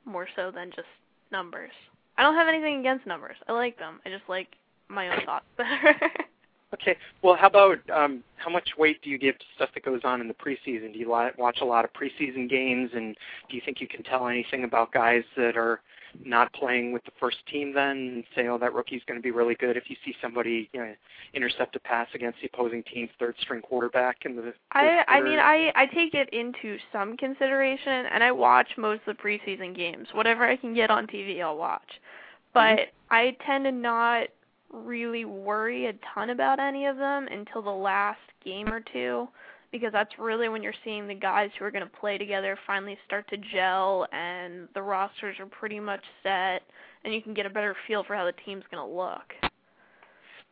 more 0.05 0.27
so 0.35 0.51
than 0.51 0.71
just 0.71 0.89
numbers. 1.31 1.71
I 2.19 2.23
don't 2.23 2.35
have 2.35 2.49
anything 2.49 2.81
against 2.81 3.07
numbers. 3.07 3.37
I 3.49 3.53
like 3.53 3.79
them. 3.79 4.01
I 4.05 4.09
just 4.09 4.29
like 4.29 4.49
my 4.89 5.09
own 5.09 5.25
thoughts 5.25 5.45
better. 5.57 5.95
okay. 6.75 6.97
Well, 7.23 7.37
how 7.37 7.49
about 7.49 7.79
um, 7.91 8.25
how 8.37 8.51
much 8.51 8.71
weight 8.79 9.03
do 9.03 9.11
you 9.11 9.19
give 9.19 9.39
to 9.39 9.45
stuff 9.55 9.71
that 9.75 9.85
goes 9.85 10.01
on 10.05 10.21
in 10.21 10.29
the 10.29 10.35
preseason? 10.35 10.93
Do 10.93 10.99
you 10.99 11.09
watch 11.09 11.59
a 11.61 11.65
lot 11.65 11.85
of 11.85 11.91
preseason 11.93 12.49
games, 12.49 12.91
and 12.95 13.17
do 13.49 13.57
you 13.57 13.63
think 13.65 13.81
you 13.81 13.89
can 13.89 14.03
tell 14.03 14.29
anything 14.29 14.65
about 14.65 14.93
guys 14.93 15.25
that 15.37 15.57
are 15.57 15.81
not 16.25 16.53
playing 16.53 16.93
with 16.93 17.05
the 17.05 17.11
first 17.19 17.39
team 17.51 17.73
then 17.75 17.97
and 17.97 18.25
say, 18.35 18.49
oh, 18.49 18.59
that 18.59 18.75
rookie's 18.75 19.03
going 19.07 19.19
to 19.19 19.23
be 19.23 19.31
really 19.31 19.55
good 19.55 19.77
if 19.77 19.85
you 19.89 19.97
see 20.05 20.15
somebody 20.21 20.69
you 20.73 20.81
know, 20.81 20.95
intercept 21.35 21.77
a 21.77 21.81
pass 21.81 22.09
against 22.15 22.39
the 22.41 22.49
opposing 22.53 22.83
team's 22.93 23.11
third 23.19 23.35
string 23.41 23.61
quarterback 23.61 24.19
in 24.25 24.37
the 24.37 24.53
I 24.73 25.05
I 25.09 25.21
mean 25.21 25.39
I 25.39 25.73
I 25.75 25.87
take 25.87 26.15
it 26.15 26.29
into 26.33 26.79
some 26.93 27.17
consideration 27.17 28.07
and 28.13 28.23
I 28.23 28.33
watch 28.33 28.69
most 28.77 29.03
of 29.07 29.17
the 29.17 29.23
preseason 29.23 29.75
games. 29.77 30.09
Whatever 30.13 30.45
I 30.45 30.57
can 30.57 30.75
get 30.75 30.91
on 30.91 31.07
TV 31.07 31.43
I'll 31.43 31.57
watch. 31.57 32.01
But 32.55 32.79
mm-hmm. 32.79 32.91
I 33.11 33.37
tend 33.45 33.65
to 33.65 33.73
not 33.73 34.29
really 34.73 35.25
worry 35.25 35.87
a 35.87 35.93
ton 36.15 36.31
about 36.31 36.59
any 36.59 36.87
of 36.87 36.97
them 36.97 37.29
until 37.31 37.63
the 37.63 37.71
last 37.71 38.21
game 38.45 38.69
or 38.69 38.81
two 38.93 39.29
because 39.73 39.93
that's 39.93 40.19
really 40.19 40.49
when 40.49 40.63
you're 40.63 40.75
seeing 40.85 41.07
the 41.07 41.15
guys 41.15 41.51
who 41.59 41.65
are 41.65 41.71
going 41.71 41.85
to 41.85 41.97
play 41.99 42.19
together 42.19 42.59
finally 42.67 42.99
start 43.07 43.29
to 43.29 43.37
gel 43.37 44.07
and 44.13 44.69
the 44.75 44.83
rosters 44.83 45.37
are 45.39 45.47
pretty 45.47 45.81
much 45.81 46.03
set 46.23 46.63
and 47.05 47.15
you 47.15 47.23
can 47.23 47.35
get 47.35 47.47
a 47.47 47.51
better 47.51 47.77
feel 47.87 48.05
for 48.05 48.15
how 48.15 48.25
the 48.25 48.35
team's 48.45 48.65
going 48.71 48.87
to 48.87 48.97
look. 48.97 49.33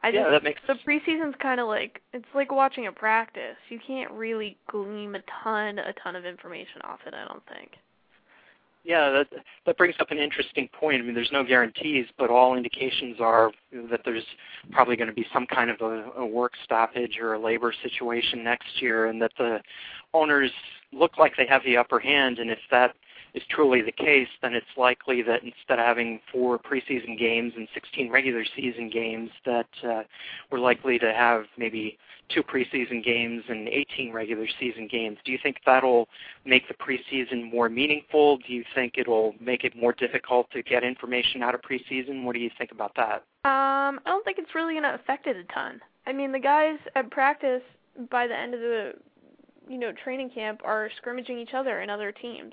I 0.03 0.09
yeah, 0.09 0.25
just, 0.25 0.31
that 0.33 0.45
makes 0.45 0.61
the 0.67 0.75
preseason's 0.87 1.35
kind 1.41 1.61
of 1.61 1.67
like 1.67 2.03
it's 2.13 2.27
like 2.35 2.53
watching 2.53 2.87
a 2.87 2.93
practice. 2.93 3.57
You 3.71 3.81
can't 3.85 4.11
really 4.11 4.59
glean 4.71 5.15
a 5.15 5.23
ton 5.43 5.79
a 5.79 5.95
ton 6.03 6.15
of 6.15 6.27
information 6.27 6.83
off 6.85 7.01
it, 7.07 7.15
I 7.15 7.27
don't 7.27 7.43
think. 7.47 7.71
Yeah, 8.85 9.11
that 9.11 9.43
that 9.65 9.79
brings 9.79 9.95
up 9.99 10.11
an 10.11 10.19
interesting 10.19 10.69
point. 10.69 11.01
I 11.01 11.05
mean, 11.07 11.15
there's 11.15 11.33
no 11.33 11.43
guarantees, 11.43 12.07
but 12.19 12.29
all 12.29 12.55
indications 12.55 13.17
are 13.19 13.51
that 13.91 14.01
there's 14.05 14.25
probably 14.73 14.95
going 14.95 15.09
to 15.09 15.15
be 15.15 15.27
some 15.33 15.47
kind 15.47 15.71
of 15.71 15.81
a, 15.81 16.11
a 16.19 16.27
work 16.27 16.53
stoppage 16.63 17.19
or 17.19 17.33
a 17.33 17.39
labor 17.39 17.73
situation 17.83 18.45
next 18.45 18.83
year, 18.83 19.07
and 19.07 19.23
that 19.23 19.33
the 19.39 19.61
owners 20.13 20.51
look 20.93 21.17
like 21.17 21.35
they 21.37 21.47
have 21.47 21.65
the 21.65 21.79
upper 21.79 21.99
hand. 21.99 22.39
And 22.39 22.51
if 22.51 22.59
that 22.71 22.95
is 23.35 23.43
truly 23.51 23.83
the 23.83 23.93
case, 23.93 24.29
then 24.43 24.55
it's 24.55 24.67
likely 24.77 25.21
that 25.23 25.43
instead 25.43 25.79
of 25.79 25.85
having 25.85 26.21
four 26.33 26.59
preseason 26.59 27.19
games 27.19 27.53
and 27.57 27.67
16 27.75 28.11
regular 28.11 28.45
season 28.57 28.89
games, 28.89 29.31
that 29.45 29.67
uh, 29.83 30.03
we're 30.51 30.61
likely 30.61 30.99
to 31.01 31.13
have 31.13 31.47
maybe 31.59 31.99
two 32.29 32.43
preseason 32.43 33.05
games 33.05 33.43
and 33.49 33.69
18 33.69 34.13
regular 34.13 34.47
season 34.59 34.89
games. 34.91 35.19
Do 35.25 35.33
you 35.33 35.39
think 35.43 35.57
that'll 35.67 36.09
make 36.45 36.69
the 36.69 36.75
preseason 36.75 37.51
more 37.51 37.69
meaningful? 37.69 38.39
Do 38.39 38.53
you 38.53 38.65
think 38.75 38.95
it'll 38.97 39.35
make 39.41 39.65
it 39.65 39.77
more 39.77 39.93
difficult 39.93 40.51
to 40.53 40.63
get 40.63 40.85
information 40.85 41.43
out 41.43 41.55
of 41.55 41.61
preseason? 41.63 42.23
What 42.23 42.35
do 42.35 42.39
you 42.39 42.51
think 42.57 42.71
about 42.71 42.95
that? 42.97 43.25
Um, 43.45 44.01
I 44.07 44.11
don't 44.11 44.25
think 44.25 44.39
it's 44.39 44.55
really 44.55 44.75
going 44.75 44.85
to 44.85 44.95
affect 44.95 45.27
it 45.27 45.37
a 45.37 45.45
ton. 45.53 45.81
I 46.07 46.13
mean, 46.13 46.33
the 46.33 46.39
guys 46.39 46.79
at 46.95 47.11
practice 47.11 47.63
by 48.11 48.27
the 48.27 48.37
end 48.37 48.55
of 48.55 48.61
the 48.61 48.93
you 49.69 49.79
know 49.79 49.93
training 49.93 50.31
camp 50.31 50.61
are 50.65 50.91
scrimmaging 50.99 51.39
each 51.39 51.55
other 51.55 51.81
and 51.81 51.91
other 51.91 52.13
teams. 52.13 52.53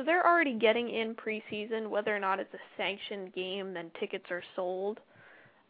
So 0.00 0.04
they're 0.04 0.26
already 0.26 0.54
getting 0.54 0.88
in 0.88 1.14
preseason, 1.14 1.90
whether 1.90 2.16
or 2.16 2.18
not 2.18 2.40
it's 2.40 2.54
a 2.54 2.58
sanctioned 2.78 3.34
game, 3.34 3.74
then 3.74 3.90
tickets 4.00 4.24
are 4.30 4.42
sold. 4.56 4.98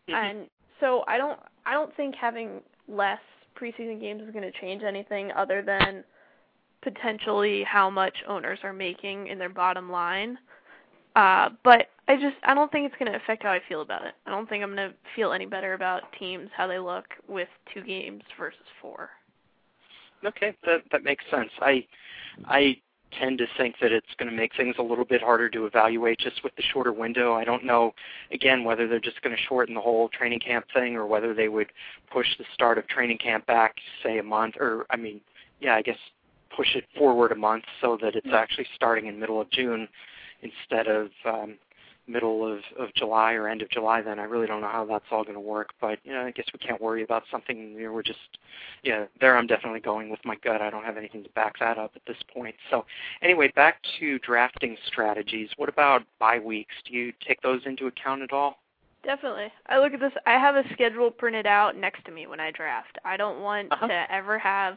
Mm-hmm. 0.08 0.14
And 0.14 0.46
so 0.78 1.02
I 1.08 1.18
don't 1.18 1.40
I 1.66 1.72
don't 1.72 1.92
think 1.96 2.14
having 2.14 2.60
less 2.86 3.18
preseason 3.60 4.00
games 4.00 4.22
is 4.22 4.32
going 4.32 4.44
to 4.44 4.60
change 4.60 4.84
anything 4.84 5.32
other 5.32 5.62
than 5.62 6.04
potentially 6.80 7.64
how 7.64 7.90
much 7.90 8.14
owners 8.28 8.60
are 8.62 8.72
making 8.72 9.26
in 9.26 9.36
their 9.36 9.48
bottom 9.48 9.90
line. 9.90 10.38
Uh, 11.16 11.48
but 11.64 11.88
I 12.06 12.14
just 12.14 12.36
I 12.44 12.54
don't 12.54 12.70
think 12.70 12.86
it's 12.86 12.96
going 13.00 13.10
to 13.10 13.18
affect 13.18 13.42
how 13.42 13.50
I 13.50 13.60
feel 13.68 13.82
about 13.82 14.06
it. 14.06 14.14
I 14.26 14.30
don't 14.30 14.48
think 14.48 14.62
I'm 14.62 14.76
going 14.76 14.90
to 14.90 14.96
feel 15.16 15.32
any 15.32 15.46
better 15.46 15.74
about 15.74 16.02
teams 16.20 16.50
how 16.56 16.68
they 16.68 16.78
look 16.78 17.06
with 17.26 17.48
two 17.74 17.82
games 17.82 18.22
versus 18.38 18.60
four. 18.80 19.10
Okay, 20.24 20.54
that 20.66 20.82
that 20.92 21.02
makes 21.02 21.24
sense. 21.32 21.50
I 21.60 21.84
I 22.46 22.76
tend 23.18 23.38
to 23.38 23.46
think 23.56 23.76
that 23.80 23.92
it's 23.92 24.14
going 24.18 24.30
to 24.30 24.36
make 24.36 24.54
things 24.56 24.76
a 24.78 24.82
little 24.82 25.04
bit 25.04 25.22
harder 25.22 25.48
to 25.50 25.66
evaluate 25.66 26.18
just 26.18 26.42
with 26.44 26.54
the 26.56 26.62
shorter 26.62 26.92
window. 26.92 27.34
I 27.34 27.44
don't 27.44 27.64
know, 27.64 27.94
again, 28.32 28.64
whether 28.64 28.86
they're 28.86 29.00
just 29.00 29.22
going 29.22 29.34
to 29.34 29.42
shorten 29.42 29.74
the 29.74 29.80
whole 29.80 30.08
training 30.08 30.40
camp 30.40 30.66
thing 30.72 30.96
or 30.96 31.06
whether 31.06 31.34
they 31.34 31.48
would 31.48 31.68
push 32.12 32.26
the 32.38 32.44
start 32.54 32.78
of 32.78 32.86
training 32.88 33.18
camp 33.18 33.46
back, 33.46 33.76
say, 34.02 34.18
a 34.18 34.22
month, 34.22 34.56
or, 34.58 34.86
I 34.90 34.96
mean, 34.96 35.20
yeah, 35.60 35.74
I 35.74 35.82
guess 35.82 35.98
push 36.54 36.74
it 36.74 36.84
forward 36.96 37.32
a 37.32 37.36
month 37.36 37.64
so 37.80 37.96
that 38.02 38.16
it's 38.16 38.32
actually 38.32 38.66
starting 38.74 39.06
in 39.06 39.20
middle 39.20 39.40
of 39.40 39.50
June 39.50 39.88
instead 40.42 40.86
of 40.88 41.10
um, 41.24 41.56
middle 42.10 42.46
of, 42.46 42.60
of 42.78 42.92
July 42.94 43.32
or 43.32 43.48
end 43.48 43.62
of 43.62 43.70
July, 43.70 44.02
then 44.02 44.18
I 44.18 44.24
really 44.24 44.46
don't 44.46 44.60
know 44.60 44.68
how 44.68 44.84
that's 44.84 45.04
all 45.10 45.22
going 45.22 45.34
to 45.34 45.40
work. 45.40 45.70
But 45.80 45.98
you 46.04 46.12
know, 46.12 46.22
I 46.22 46.30
guess 46.30 46.46
we 46.52 46.58
can't 46.58 46.80
worry 46.80 47.02
about 47.02 47.22
something. 47.30 47.72
You 47.72 47.84
know, 47.84 47.92
we're 47.92 48.02
just, 48.02 48.18
yeah, 48.82 49.06
there 49.20 49.36
I'm 49.36 49.46
definitely 49.46 49.80
going 49.80 50.10
with 50.10 50.20
my 50.24 50.36
gut. 50.42 50.60
I 50.60 50.70
don't 50.70 50.84
have 50.84 50.96
anything 50.96 51.22
to 51.24 51.30
back 51.30 51.58
that 51.60 51.78
up 51.78 51.92
at 51.96 52.02
this 52.06 52.18
point. 52.32 52.54
So, 52.70 52.84
anyway, 53.22 53.52
back 53.54 53.78
to 53.98 54.18
drafting 54.20 54.76
strategies. 54.86 55.50
What 55.56 55.68
about 55.68 56.02
bye 56.18 56.38
weeks? 56.38 56.74
Do 56.86 56.94
you 56.94 57.12
take 57.26 57.40
those 57.42 57.62
into 57.66 57.86
account 57.86 58.22
at 58.22 58.32
all? 58.32 58.58
Definitely. 59.02 59.48
I 59.66 59.78
look 59.78 59.94
at 59.94 60.00
this. 60.00 60.12
I 60.26 60.32
have 60.32 60.56
a 60.56 60.64
schedule 60.72 61.10
printed 61.10 61.46
out 61.46 61.76
next 61.76 62.04
to 62.04 62.12
me 62.12 62.26
when 62.26 62.40
I 62.40 62.50
draft. 62.50 62.98
I 63.04 63.16
don't 63.16 63.40
want 63.40 63.72
uh-huh. 63.72 63.88
to 63.88 64.12
ever 64.12 64.38
have 64.38 64.76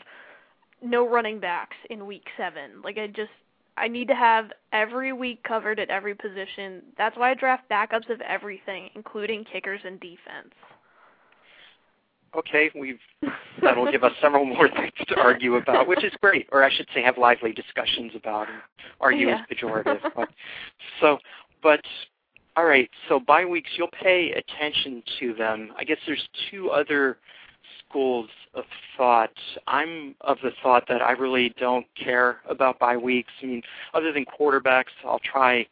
no 0.82 1.08
running 1.08 1.40
backs 1.40 1.76
in 1.90 2.06
week 2.06 2.26
seven. 2.38 2.82
Like 2.84 2.98
I 2.98 3.08
just 3.08 3.32
I 3.78 3.88
need 3.88 4.08
to 4.10 4.16
have 4.16 4.52
every 4.72 5.14
week 5.14 5.44
covered 5.44 5.80
at 5.80 5.90
every 5.90 6.16
position. 6.16 6.84
That's 6.98 7.18
why 7.18 7.32
I 7.32 7.34
draft 7.34 7.70
backups 7.70 8.10
of 8.10 8.22
everything, 8.22 8.90
including 8.96 9.46
kickers 9.46 9.82
and 9.84 10.00
defense. 10.00 10.54
Okay, 12.36 12.72
we've 12.74 13.00
that'll 13.62 13.92
give 13.92 14.04
us 14.04 14.12
several 14.20 14.46
more 14.46 14.68
things 14.68 14.92
to 15.08 15.20
argue 15.20 15.56
about, 15.56 15.88
which 15.88 16.04
is 16.04 16.12
great, 16.20 16.48
or 16.52 16.64
I 16.64 16.74
should 16.74 16.88
say, 16.94 17.04
have 17.04 17.18
lively 17.18 17.52
discussions 17.52 18.12
about. 18.16 18.48
And 18.50 18.58
argue 19.00 19.28
yeah. 19.28 19.42
is 19.42 19.58
pejorative, 19.58 20.00
but 20.16 20.30
so, 21.00 21.20
but 21.62 21.82
all 22.56 22.66
right. 22.66 22.90
So 23.08 23.20
bye 23.20 23.46
weeks, 23.46 23.70
you'll 23.78 23.90
pay 24.02 24.32
attention 24.32 25.04
to 25.20 25.34
them. 25.36 25.74
I 25.78 25.84
guess 25.84 25.98
there's 26.08 26.28
two 26.50 26.70
other 26.70 27.18
schools 27.94 28.30
of 28.56 28.66
thought. 28.98 29.30
I'm 29.68 30.16
of 30.22 30.38
the 30.44 30.52
thought 30.64 30.86
that 30.88 31.02
I 31.02 31.12
really 31.12 31.54
don't 31.60 31.86
care 31.96 32.38
about 32.50 32.80
bye 32.80 32.98
weeks. 32.98 33.32
I 33.42 33.46
mean, 33.46 33.62
other 33.94 34.12
than 34.12 34.26
quarterbacks, 34.26 34.94
I'll 35.06 35.20
try. 35.20 35.68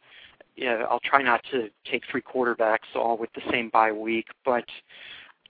Yeah, 0.56 0.84
I'll 0.88 1.00
try 1.00 1.22
not 1.22 1.42
to 1.50 1.68
take 1.90 2.02
three 2.10 2.22
quarterbacks 2.22 2.94
all 2.94 3.16
with 3.16 3.30
the 3.34 3.40
same 3.50 3.70
bye 3.70 3.90
week, 3.90 4.26
but 4.44 4.64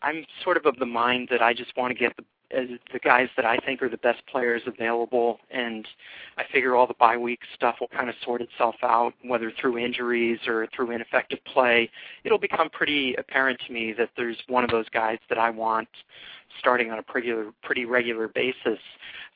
I'm 0.00 0.24
sort 0.42 0.56
of 0.56 0.64
of 0.64 0.78
the 0.78 0.86
mind 0.86 1.28
that 1.30 1.42
I 1.42 1.52
just 1.52 1.76
want 1.76 1.92
to 1.92 1.98
get 1.98 2.16
the 2.16 2.24
the 2.52 2.98
guys 2.98 3.28
that 3.36 3.44
I 3.44 3.56
think 3.58 3.82
are 3.82 3.88
the 3.88 3.96
best 3.98 4.24
players 4.26 4.62
available, 4.66 5.40
and 5.50 5.86
I 6.36 6.44
figure 6.52 6.76
all 6.76 6.86
the 6.86 6.94
bye 6.94 7.16
week 7.16 7.40
stuff 7.54 7.76
will 7.80 7.88
kind 7.88 8.08
of 8.08 8.14
sort 8.24 8.42
itself 8.42 8.76
out, 8.82 9.14
whether 9.22 9.50
through 9.60 9.78
injuries 9.78 10.38
or 10.46 10.68
through 10.74 10.90
ineffective 10.90 11.38
play. 11.44 11.90
It'll 12.24 12.38
become 12.38 12.68
pretty 12.70 13.14
apparent 13.14 13.60
to 13.66 13.72
me 13.72 13.92
that 13.94 14.10
there's 14.16 14.36
one 14.48 14.64
of 14.64 14.70
those 14.70 14.88
guys 14.90 15.18
that 15.28 15.38
I 15.38 15.50
want 15.50 15.88
starting 16.58 16.90
on 16.90 16.98
a 16.98 17.02
pretty 17.02 17.32
pretty 17.62 17.84
regular 17.86 18.28
basis. 18.28 18.78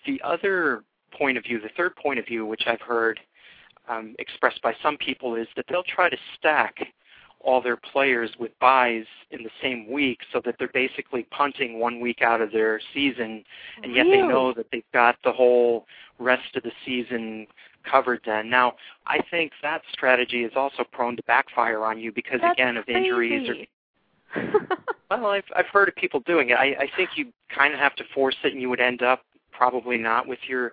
The 0.07 0.21
other 0.23 0.85
point 1.13 1.39
of 1.39 1.45
view, 1.45 1.61
the 1.61 1.71
third 1.77 1.97
point 1.97 2.19
of 2.19 2.27
view, 2.27 2.45
which 2.45 2.65
I've 2.67 2.81
heard 2.81 3.19
um, 3.89 4.15
expressed 4.19 4.61
by 4.63 4.75
some 4.83 4.97
people, 4.99 5.35
is 5.37 5.47
that 5.57 5.65
they'll 5.69 5.83
try 5.83 6.11
to 6.11 6.17
stack 6.39 6.77
all 7.41 7.61
their 7.61 7.77
players 7.77 8.31
with 8.39 8.51
buys 8.61 9.05
in 9.31 9.43
the 9.43 9.51
same 9.63 9.91
week 9.91 10.19
so 10.33 10.41
that 10.45 10.57
they're 10.59 10.69
basically 10.69 11.25
punting 11.31 11.79
one 11.79 12.01
week 12.01 12.23
out 12.23 12.41
of 12.41 12.51
their 12.51 12.81
season 12.93 13.45
and 13.83 13.95
yet 13.95 14.03
really? 14.03 14.23
they 14.23 14.27
know 14.27 14.53
that 14.53 14.67
they've 14.73 14.83
got 14.93 15.17
the 15.25 15.33
whole 15.33 15.87
rest 16.19 16.57
of 16.57 16.63
the 16.63 16.73
season 16.85 17.47
covered 17.89 18.21
then. 18.27 18.51
Now, 18.51 18.75
I 19.07 19.21
think 19.31 19.53
that 19.63 19.83
strategy 19.93 20.45
is 20.45 20.53
also 20.57 20.85
prone 20.91 21.17
to 21.17 21.23
backfire 21.25 21.85
on 21.85 21.99
you 21.99 22.13
because 22.13 22.41
That's 22.41 22.55
again 22.55 22.77
of 22.77 22.89
injuries 22.89 23.49
or 23.49 23.55
well, 25.11 25.27
I've 25.27 25.45
I've 25.55 25.67
heard 25.67 25.89
of 25.89 25.95
people 25.95 26.21
doing 26.21 26.51
it. 26.51 26.55
I, 26.55 26.75
I 26.81 26.89
think 26.97 27.11
you 27.17 27.33
kind 27.55 27.73
of 27.73 27.81
have 27.81 27.95
to 27.97 28.05
force 28.13 28.37
it, 28.45 28.53
and 28.53 28.61
you 28.61 28.69
would 28.69 28.81
end 28.81 29.03
up 29.03 29.23
probably 29.53 29.97
not 29.97 30.27
with 30.27 30.41
your 30.49 30.73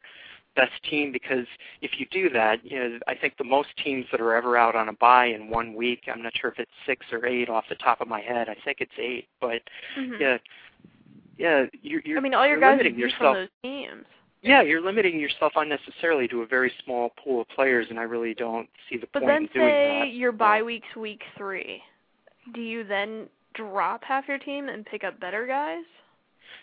best 0.56 0.72
team 0.89 1.12
because 1.12 1.45
if 1.82 1.99
you 1.99 2.06
do 2.12 2.30
that, 2.30 2.64
you 2.64 2.78
know, 2.80 2.99
I 3.08 3.16
think 3.16 3.38
the 3.38 3.43
most 3.43 3.70
teams 3.84 4.06
that 4.12 4.22
are 4.22 4.34
ever 4.36 4.58
out 4.58 4.76
on 4.76 4.89
a 4.89 4.93
buy 4.93 5.26
in 5.28 5.49
one 5.49 5.74
week, 5.74 6.01
I'm 6.14 6.22
not 6.22 6.34
sure 6.39 6.51
if 6.51 6.60
it's 6.60 6.72
six 6.86 7.06
or 7.12 7.26
eight 7.26 7.49
off 7.49 7.66
the 7.70 7.76
top 7.76 8.01
of 8.01 8.08
my 8.08 8.22
head. 8.22 8.49
I 8.49 8.56
think 8.64 8.78
it's 8.82 8.91
eight, 8.97 9.28
but 9.41 9.62
Mhm. 9.97 10.20
yeah, 10.20 10.38
yeah, 11.38 11.66
you're 11.82 12.01
you're, 12.06 12.18
I 12.18 12.22
mean, 12.22 12.34
all 12.34 12.45
your 12.45 12.56
you're 12.56 12.62
guys 12.62 12.78
limiting 12.78 12.99
yourself. 12.99 13.20
from 13.20 13.34
those 13.34 13.49
teams. 13.64 14.06
Yeah, 14.41 14.62
you're 14.62 14.82
limiting 14.82 15.20
yourself 15.20 15.54
unnecessarily 15.56 16.28
to 16.28 16.41
a 16.41 16.45
very 16.45 16.70
small 16.84 17.12
pool 17.12 17.41
of 17.41 17.47
players, 17.49 17.88
and 17.89 17.97
I 17.97 18.04
really 18.04 18.34
don't 18.34 18.70
see 18.89 18.97
the 18.97 19.08
But 19.14 19.22
point 19.22 19.32
then 19.32 19.41
in 19.43 19.47
doing 19.54 19.74
say 19.74 19.88
that. 19.88 20.10
your 20.12 20.34
bye 20.34 20.62
week's 20.62 20.95
week 20.97 21.24
three. 21.38 21.82
Do 22.54 22.62
you 22.62 22.84
then 22.84 23.30
drop 23.54 24.04
half 24.04 24.28
your 24.28 24.39
team 24.39 24.68
and 24.68 24.86
pick 24.86 25.06
up 25.06 25.18
better 25.20 25.47
guys? 25.47 25.86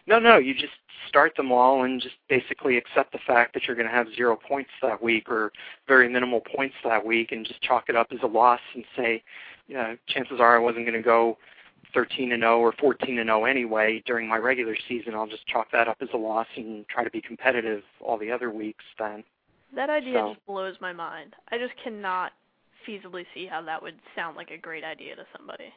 No, 0.06 0.18
no, 0.18 0.38
you 0.38 0.54
just 0.54 0.72
start 1.08 1.34
them 1.36 1.50
all 1.52 1.84
and 1.84 2.00
just 2.00 2.16
basically 2.28 2.76
accept 2.76 3.12
the 3.12 3.18
fact 3.26 3.54
that 3.54 3.64
you're 3.64 3.76
going 3.76 3.88
to 3.88 3.94
have 3.94 4.06
zero 4.14 4.36
points 4.36 4.70
that 4.82 5.02
week 5.02 5.28
or 5.28 5.52
very 5.88 6.08
minimal 6.08 6.40
points 6.40 6.74
that 6.84 7.04
week 7.04 7.32
and 7.32 7.46
just 7.46 7.60
chalk 7.62 7.88
it 7.88 7.96
up 7.96 8.08
as 8.12 8.18
a 8.22 8.26
loss 8.26 8.60
and 8.74 8.84
say, 8.96 9.22
yeah, 9.68 9.94
chances 10.08 10.40
are 10.40 10.56
I 10.56 10.58
wasn't 10.58 10.84
going 10.84 10.96
to 10.96 11.02
go 11.02 11.38
13 11.94 12.32
and 12.32 12.42
0 12.42 12.60
or 12.60 12.72
14 12.72 13.18
and 13.18 13.28
0 13.28 13.44
anyway 13.44 14.02
during 14.06 14.28
my 14.28 14.36
regular 14.36 14.76
season. 14.88 15.14
I'll 15.14 15.26
just 15.26 15.46
chalk 15.46 15.70
that 15.72 15.88
up 15.88 15.98
as 16.00 16.08
a 16.14 16.16
loss 16.16 16.46
and 16.56 16.86
try 16.88 17.04
to 17.04 17.10
be 17.10 17.20
competitive 17.20 17.82
all 18.00 18.18
the 18.18 18.30
other 18.30 18.50
weeks 18.50 18.84
then. 18.98 19.24
That 19.74 19.90
idea 19.90 20.14
So- 20.14 20.34
just 20.34 20.46
blows 20.46 20.76
my 20.80 20.92
mind. 20.92 21.34
I 21.50 21.58
just 21.58 21.74
cannot 21.82 22.32
feasibly 22.86 23.26
see 23.34 23.46
how 23.46 23.62
that 23.62 23.82
would 23.82 23.98
sound 24.14 24.36
like 24.36 24.50
a 24.50 24.56
great 24.56 24.84
idea 24.84 25.14
to 25.16 25.26
somebody. 25.36 25.72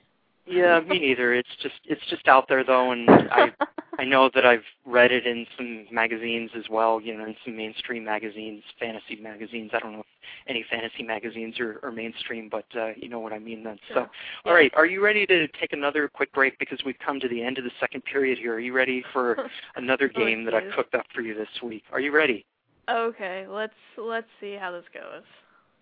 Yeah, 0.46 0.80
me 0.82 1.00
neither. 1.00 1.34
It's 1.34 1.50
just 1.62 1.76
it's 1.86 2.02
just 2.10 2.28
out 2.28 2.48
there 2.50 2.64
though 2.64 2.92
and 2.92 3.10
I 3.32 3.52
I 4.00 4.06
know 4.06 4.30
that 4.34 4.46
I've 4.46 4.64
read 4.86 5.12
it 5.12 5.28
in 5.28 5.46
some 5.56 5.86
magazines 5.92 6.50
as 6.58 6.64
well, 6.70 7.00
you 7.00 7.16
know, 7.16 7.26
in 7.26 7.36
some 7.46 7.56
mainstream 7.56 8.04
magazines, 8.04 8.64
fantasy 8.80 9.16
magazines. 9.22 9.70
I 9.72 9.80
don't 9.80 9.94
know 9.94 10.00
if 10.00 10.06
any 10.48 10.66
fantasy 10.70 11.04
magazines 11.04 11.60
are, 11.60 11.80
are 11.84 11.92
mainstream, 11.92 12.50
but 12.50 12.66
uh, 12.76 12.94
you 12.98 13.08
know 13.08 13.20
what 13.20 13.34
I 13.34 13.40
mean 13.40 13.64
then. 13.64 13.78
So, 13.90 13.94
Sure. 13.94 14.10
all 14.46 14.54
right, 14.56 14.72
are 14.76 14.88
you 14.88 15.04
ready 15.04 15.28
to 15.28 15.48
take 15.50 15.74
another 15.74 16.08
quick 16.08 16.34
break 16.34 16.58
because 16.58 16.80
we've 16.84 16.98
come 17.06 17.20
to 17.20 17.28
the 17.30 17.44
end 17.44 17.60
of 17.60 17.66
the 17.66 17.72
second 17.80 18.04
period 18.06 18.40
here? 18.40 18.56
Are 18.56 18.60
you 18.60 18.74
ready 18.74 19.04
for 19.14 19.48
another 19.76 20.12
Oh, 20.16 20.20
game 20.20 20.44
that 20.46 20.56
I've 20.56 20.74
cooked 20.76 20.96
up 20.96 21.06
for 21.14 21.22
you 21.22 21.36
this 21.36 21.62
week? 21.62 21.84
Are 21.92 22.00
you 22.00 22.12
ready? 22.12 22.46
Okay, 22.90 23.46
let's 23.48 23.74
let's 23.98 24.28
see 24.42 24.56
how 24.60 24.72
this 24.72 24.86
goes. 24.94 25.24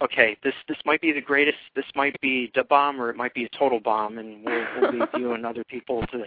Okay, 0.02 0.36
this 0.44 0.56
this 0.68 0.78
might 0.84 1.00
be 1.00 1.12
the 1.12 1.22
greatest. 1.22 1.58
This 1.76 1.86
might 1.96 2.20
be 2.22 2.52
the 2.56 2.64
bomb, 2.64 3.00
or 3.00 3.10
it 3.10 3.16
might 3.16 3.34
be 3.36 3.46
a 3.46 3.50
total 3.58 3.80
bomb, 3.80 4.18
and 4.18 4.44
we'll, 4.44 4.66
we'll 4.80 4.92
leave 4.92 5.08
you 5.16 5.34
and 5.34 5.46
other 5.46 5.64
people 5.64 6.06
to 6.08 6.24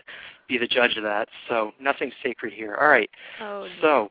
be 0.48 0.58
the 0.58 0.66
judge 0.68 0.96
of 0.96 1.02
that. 1.02 1.28
So 1.48 1.72
nothing 1.80 2.12
sacred 2.22 2.52
here. 2.52 2.76
All 2.80 2.88
right. 2.88 3.10
Oh. 3.40 3.66
So, 3.80 4.10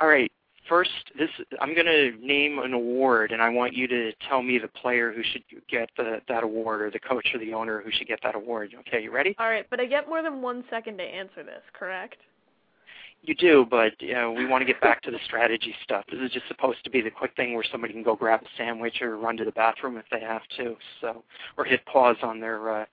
all 0.00 0.08
right. 0.08 0.30
First, 0.68 0.90
this 1.18 1.30
I'm 1.60 1.74
going 1.74 1.86
to 1.86 2.12
name 2.24 2.58
an 2.58 2.74
award, 2.74 3.32
and 3.32 3.40
I 3.40 3.48
want 3.48 3.74
you 3.74 3.88
to 3.88 4.12
tell 4.28 4.42
me 4.42 4.58
the 4.58 4.68
player 4.68 5.12
who 5.12 5.22
should 5.32 5.42
get 5.68 5.90
the, 5.96 6.20
that 6.28 6.44
award, 6.44 6.82
or 6.82 6.90
the 6.90 7.00
coach 7.00 7.26
or 7.34 7.40
the 7.40 7.54
owner 7.54 7.80
who 7.80 7.90
should 7.90 8.06
get 8.06 8.20
that 8.22 8.34
award. 8.34 8.74
Okay, 8.80 9.02
you 9.02 9.10
ready? 9.10 9.34
All 9.38 9.48
right, 9.48 9.66
but 9.70 9.80
I 9.80 9.86
get 9.86 10.08
more 10.08 10.22
than 10.22 10.42
one 10.42 10.62
second 10.70 10.98
to 10.98 11.04
answer 11.04 11.42
this, 11.42 11.62
correct? 11.72 12.18
You 13.22 13.34
do, 13.34 13.66
but 13.68 13.92
you 14.00 14.14
know, 14.14 14.32
we 14.32 14.46
want 14.46 14.62
to 14.62 14.64
get 14.64 14.80
back 14.80 15.02
to 15.02 15.10
the 15.10 15.18
strategy 15.26 15.74
stuff. 15.84 16.04
This 16.10 16.20
is 16.20 16.30
just 16.30 16.48
supposed 16.48 16.82
to 16.84 16.90
be 16.90 17.02
the 17.02 17.10
quick 17.10 17.36
thing 17.36 17.54
where 17.54 17.64
somebody 17.70 17.92
can 17.92 18.02
go 18.02 18.16
grab 18.16 18.40
a 18.42 18.46
sandwich 18.56 19.02
or 19.02 19.18
run 19.18 19.36
to 19.36 19.44
the 19.44 19.52
bathroom 19.52 19.98
if 19.98 20.06
they 20.10 20.20
have 20.20 20.42
to. 20.56 20.74
So, 21.00 21.22
or 21.58 21.64
hit 21.64 21.84
pause 21.84 22.16
on 22.22 22.40
their 22.40 22.82
uh, 22.82 22.86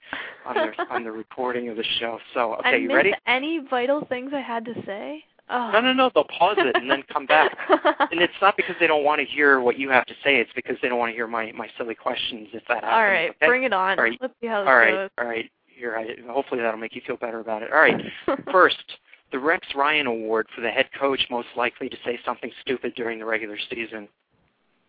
on 0.46 0.56
their 0.56 0.76
on 0.92 1.04
the 1.06 1.12
recording 1.12 1.70
of 1.70 1.78
the 1.78 1.86
show. 2.00 2.20
So, 2.34 2.56
okay, 2.56 2.76
and 2.76 2.84
you 2.84 2.94
ready? 2.94 3.14
any 3.26 3.60
vital 3.70 4.06
things 4.10 4.32
I 4.34 4.42
had 4.42 4.66
to 4.66 4.74
say? 4.86 5.24
Oh. 5.50 5.72
No, 5.72 5.80
no, 5.80 5.94
no. 5.94 6.12
They'll 6.14 6.26
pause 6.26 6.58
it 6.60 6.76
and 6.76 6.92
then 6.92 7.04
come 7.12 7.26
back. 7.26 7.56
and 8.12 8.20
it's 8.22 8.34
not 8.42 8.58
because 8.58 8.76
they 8.82 8.88
don't 8.88 9.06
want 9.06 9.22
to 9.22 9.26
hear 9.26 9.62
what 9.62 9.80
you 9.80 9.90
have 9.90 10.06
to 10.08 10.14
say. 10.24 10.38
It's 10.38 10.52
because 10.56 10.76
they 10.82 10.90
don't 10.90 11.00
want 11.00 11.12
to 11.12 11.16
hear 11.16 11.28
my 11.28 11.54
my 11.54 11.70
silly 11.78 11.96
questions. 11.96 12.50
If 12.52 12.64
that 12.68 12.84
happens, 12.84 12.92
All 12.92 13.06
right, 13.06 13.30
okay? 13.30 13.48
bring 13.48 13.64
it 13.64 13.72
on. 13.72 13.98
All 13.98 14.04
right. 14.04 14.18
Let's 14.20 14.34
see 14.42 14.48
how 14.48 14.62
this 14.62 14.68
all 14.68 14.76
right, 14.76 14.92
goes. 14.92 15.10
all 15.18 15.26
right. 15.26 15.50
Here, 15.68 15.96
I, 15.96 16.32
hopefully 16.32 16.60
that'll 16.62 16.80
make 16.80 16.96
you 16.96 17.02
feel 17.06 17.18
better 17.18 17.40
about 17.40 17.62
it. 17.62 17.72
All 17.72 17.80
right. 17.80 18.02
First, 18.52 18.98
the 19.32 19.40
Rex 19.40 19.68
Ryan 19.76 20.08
Award 20.08 20.48
for 20.56 20.62
the 20.62 20.70
head 20.70 20.88
coach 20.98 21.26
most 21.30 21.50
likely 21.56 21.90
to 21.90 21.98
say 22.06 22.20
something 22.26 22.52
stupid 22.62 22.94
during 22.96 23.20
the 23.20 23.26
regular 23.26 23.58
season. 23.70 24.08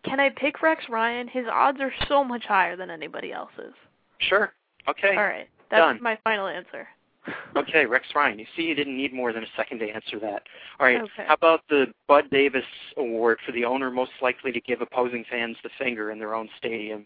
Can 0.03 0.19
I 0.19 0.29
pick 0.29 0.61
Rex 0.61 0.85
Ryan? 0.89 1.27
His 1.27 1.45
odds 1.51 1.79
are 1.81 1.93
so 2.07 2.23
much 2.23 2.45
higher 2.45 2.75
than 2.75 2.89
anybody 2.89 3.33
else's. 3.33 3.73
Sure. 4.19 4.53
Okay. 4.87 5.15
All 5.15 5.23
right, 5.23 5.49
that's 5.69 5.81
done. 5.81 5.99
my 6.01 6.17
final 6.23 6.47
answer. 6.47 6.87
Okay, 7.57 7.85
Rex 7.85 8.07
Ryan. 8.15 8.39
You 8.39 8.45
see, 8.55 8.63
you 8.63 8.75
didn't 8.75 8.95
need 8.95 9.13
more 9.13 9.33
than 9.33 9.43
a 9.43 9.47
second 9.57 9.79
to 9.79 9.89
answer 9.89 10.19
that. 10.19 10.43
All 10.79 10.85
right. 10.85 11.01
Okay. 11.01 11.25
How 11.27 11.33
about 11.33 11.61
the 11.69 11.87
Bud 12.07 12.25
Adams 12.33 12.63
Award 12.97 13.39
for 13.45 13.51
the 13.51 13.65
owner 13.65 13.91
most 13.91 14.11
likely 14.21 14.51
to 14.51 14.61
give 14.61 14.81
opposing 14.81 15.25
fans 15.29 15.57
the 15.63 15.69
finger 15.77 16.11
in 16.11 16.19
their 16.19 16.35
own 16.35 16.47
stadium? 16.57 17.05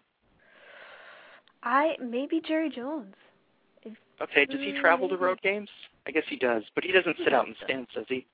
I 1.63 1.95
maybe 2.01 2.41
Jerry 2.45 2.69
Jones. 2.69 3.15
Okay. 4.21 4.45
Does 4.45 4.59
he 4.59 4.77
travel 4.79 5.09
to 5.09 5.17
road 5.17 5.41
games? 5.41 5.69
I 6.05 6.11
guess 6.11 6.23
he 6.27 6.35
does, 6.35 6.63
but 6.75 6.83
he 6.83 6.91
doesn't 6.91 7.15
sit 7.23 7.33
out 7.33 7.47
in 7.47 7.53
does. 7.53 7.63
stands, 7.63 7.89
does 7.95 8.05
he? 8.09 8.25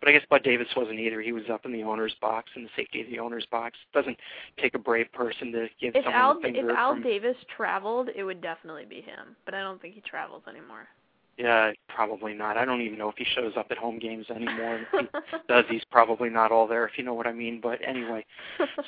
But 0.00 0.08
I 0.08 0.12
guess 0.12 0.22
Bud 0.30 0.46
Adams 0.46 0.68
wasn't 0.76 0.98
either. 0.98 1.20
He 1.20 1.32
was 1.32 1.44
up 1.52 1.66
in 1.66 1.72
the 1.72 1.82
owner's 1.82 2.14
box 2.20 2.50
in 2.56 2.62
the 2.62 2.70
safety 2.76 3.00
of 3.02 3.08
the 3.08 3.18
owner's 3.18 3.46
box. 3.50 3.76
Doesn't 3.92 4.16
take 4.60 4.74
a 4.74 4.78
brave 4.78 5.12
person 5.12 5.52
to 5.52 5.68
give 5.80 5.94
If 5.94 6.04
someone 6.04 6.20
Al 6.20 6.34
the 6.34 6.40
finger 6.40 6.70
if 6.70 6.76
Al 6.76 6.94
from 6.94 7.02
Davis 7.02 7.36
traveled, 7.54 8.08
it 8.14 8.22
would 8.22 8.40
definitely 8.40 8.86
be 8.86 9.00
him. 9.02 9.36
But 9.44 9.54
I 9.54 9.60
don't 9.60 9.80
think 9.80 9.94
he 9.94 10.00
travels 10.00 10.42
anymore. 10.48 10.88
Yeah, 11.36 11.70
probably 11.88 12.34
not. 12.34 12.56
I 12.56 12.64
don't 12.64 12.80
even 12.80 12.98
know 12.98 13.08
if 13.08 13.14
he 13.16 13.24
shows 13.24 13.52
up 13.56 13.68
at 13.70 13.78
home 13.78 14.00
games 14.00 14.26
anymore. 14.28 14.80
If 14.92 15.06
he 15.12 15.18
does, 15.48 15.64
he's 15.68 15.84
probably 15.90 16.28
not 16.28 16.50
all 16.50 16.66
there, 16.66 16.84
if 16.84 16.98
you 16.98 17.04
know 17.04 17.14
what 17.14 17.28
I 17.28 17.32
mean. 17.32 17.60
But 17.62 17.78
anyway, 17.86 18.26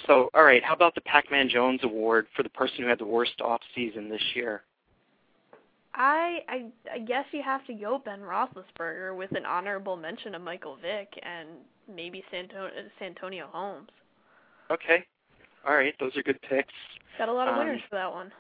so 0.07 0.31
all 0.35 0.43
right. 0.43 0.63
How 0.65 0.75
about 0.75 0.97
the 0.97 1.01
Pac-Man 1.03 1.49
Jones 1.49 1.81
Award 1.85 2.27
for 2.35 2.43
the 2.43 2.49
person 2.49 2.79
who 2.81 2.87
had 2.87 2.99
the 2.99 3.07
worst 3.07 3.41
off 3.41 3.61
season 3.75 4.09
this 4.09 4.23
year? 4.35 4.63
I, 5.95 6.41
I 6.49 6.65
I 6.95 6.99
guess 6.99 7.25
you 7.33 7.43
have 7.43 7.67
to 7.67 7.75
go 7.75 7.99
Ben 7.99 8.21
Roethlisberger 8.21 9.17
with 9.17 9.33
an 9.33 9.45
honorable 9.45 9.97
mention 9.97 10.35
of 10.35 10.43
Michael 10.43 10.77
Vick 10.81 11.13
and 11.23 11.49
maybe 11.93 12.23
Santo- 12.31 12.71
Santonio 12.99 13.49
Holmes. 13.51 13.91
Okay. 14.71 15.05
All 15.67 15.75
right, 15.75 15.95
those 15.99 16.17
are 16.17 16.23
good 16.23 16.41
picks. 16.43 16.73
Got 17.19 17.29
a 17.29 17.33
lot 17.33 17.49
of 17.49 17.55
Um, 17.55 17.61
winners 17.61 17.83
for 17.91 17.97
that 17.97 18.11
one. 18.13 18.33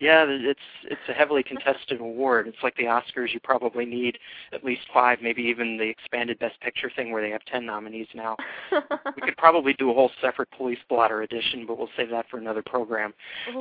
Yeah, 0.00 0.24
it's 0.26 0.58
it's 0.84 1.00
a 1.08 1.12
heavily 1.12 1.42
contested 1.42 2.00
award. 2.00 2.48
It's 2.48 2.56
like 2.62 2.74
the 2.76 2.84
Oscars. 2.84 3.34
You 3.34 3.40
probably 3.40 3.84
need 3.84 4.18
at 4.52 4.64
least 4.64 4.82
five, 4.92 5.18
maybe 5.22 5.42
even 5.42 5.76
the 5.76 5.84
expanded 5.88 6.38
Best 6.38 6.58
Picture 6.60 6.90
thing 6.94 7.12
where 7.12 7.22
they 7.22 7.30
have 7.30 7.44
ten 7.44 7.66
nominees 7.66 8.08
now. 8.14 8.36
We 9.16 9.22
could 9.22 9.36
probably 9.36 9.74
do 9.74 9.90
a 9.90 9.94
whole 9.94 10.10
separate 10.22 10.50
police 10.56 10.78
blotter 10.88 11.22
edition, 11.22 11.66
but 11.66 11.76
we'll 11.76 11.90
save 11.96 12.10
that 12.10 12.26
for 12.30 12.38
another 12.38 12.62
program. 12.62 13.12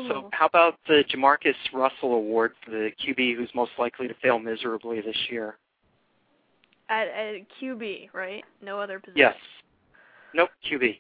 So, 0.08 0.30
how 0.32 0.46
about 0.46 0.76
the 0.88 1.04
JaMarcus 1.14 1.56
Russell 1.74 2.14
Award 2.14 2.54
for 2.64 2.72
the 2.72 2.92
QB 3.04 3.36
who's 3.36 3.50
most 3.54 3.72
likely 3.78 4.08
to 4.08 4.14
fail 4.22 4.40
miserably 4.40 5.02
this 5.02 5.18
year? 5.30 5.58
at, 6.90 7.08
at 7.08 7.36
QB, 7.62 8.10
right? 8.14 8.44
No 8.62 8.80
other 8.80 9.00
position. 9.00 9.18
Yes. 9.18 9.36
Nope, 10.34 10.50
QB. 10.70 11.00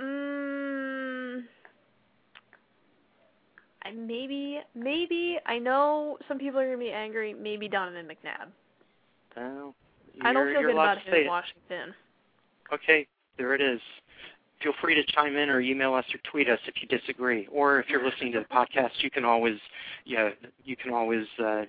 Mm, 0.00 0.23
maybe 3.92 4.60
maybe 4.74 5.38
I 5.46 5.58
know 5.58 6.18
some 6.28 6.38
people 6.38 6.60
are 6.60 6.66
gonna 6.66 6.78
be 6.78 6.90
angry. 6.92 7.34
Maybe 7.34 7.68
Donovan 7.68 8.06
McNabb. 8.06 8.48
Well, 9.36 9.74
I 10.22 10.32
don't 10.32 10.52
feel 10.52 10.62
good 10.62 10.70
about 10.70 10.98
him 10.98 11.14
in 11.14 11.20
it. 11.22 11.26
Washington. 11.26 11.94
Okay, 12.72 13.06
there 13.36 13.54
it 13.54 13.60
is. 13.60 13.80
Feel 14.62 14.72
free 14.80 14.94
to 14.94 15.02
chime 15.12 15.36
in 15.36 15.50
or 15.50 15.60
email 15.60 15.92
us 15.94 16.04
or 16.14 16.18
tweet 16.30 16.48
us 16.48 16.58
if 16.66 16.74
you 16.80 16.88
disagree. 16.88 17.46
Or 17.52 17.80
if 17.80 17.88
you're 17.88 18.04
listening 18.04 18.32
to 18.32 18.38
the 18.40 18.46
podcast, 18.46 19.02
you 19.02 19.10
can 19.10 19.24
always, 19.24 19.58
yeah, 20.06 20.30
you 20.64 20.76
can 20.76 20.92
always 20.92 21.26
uh, 21.38 21.64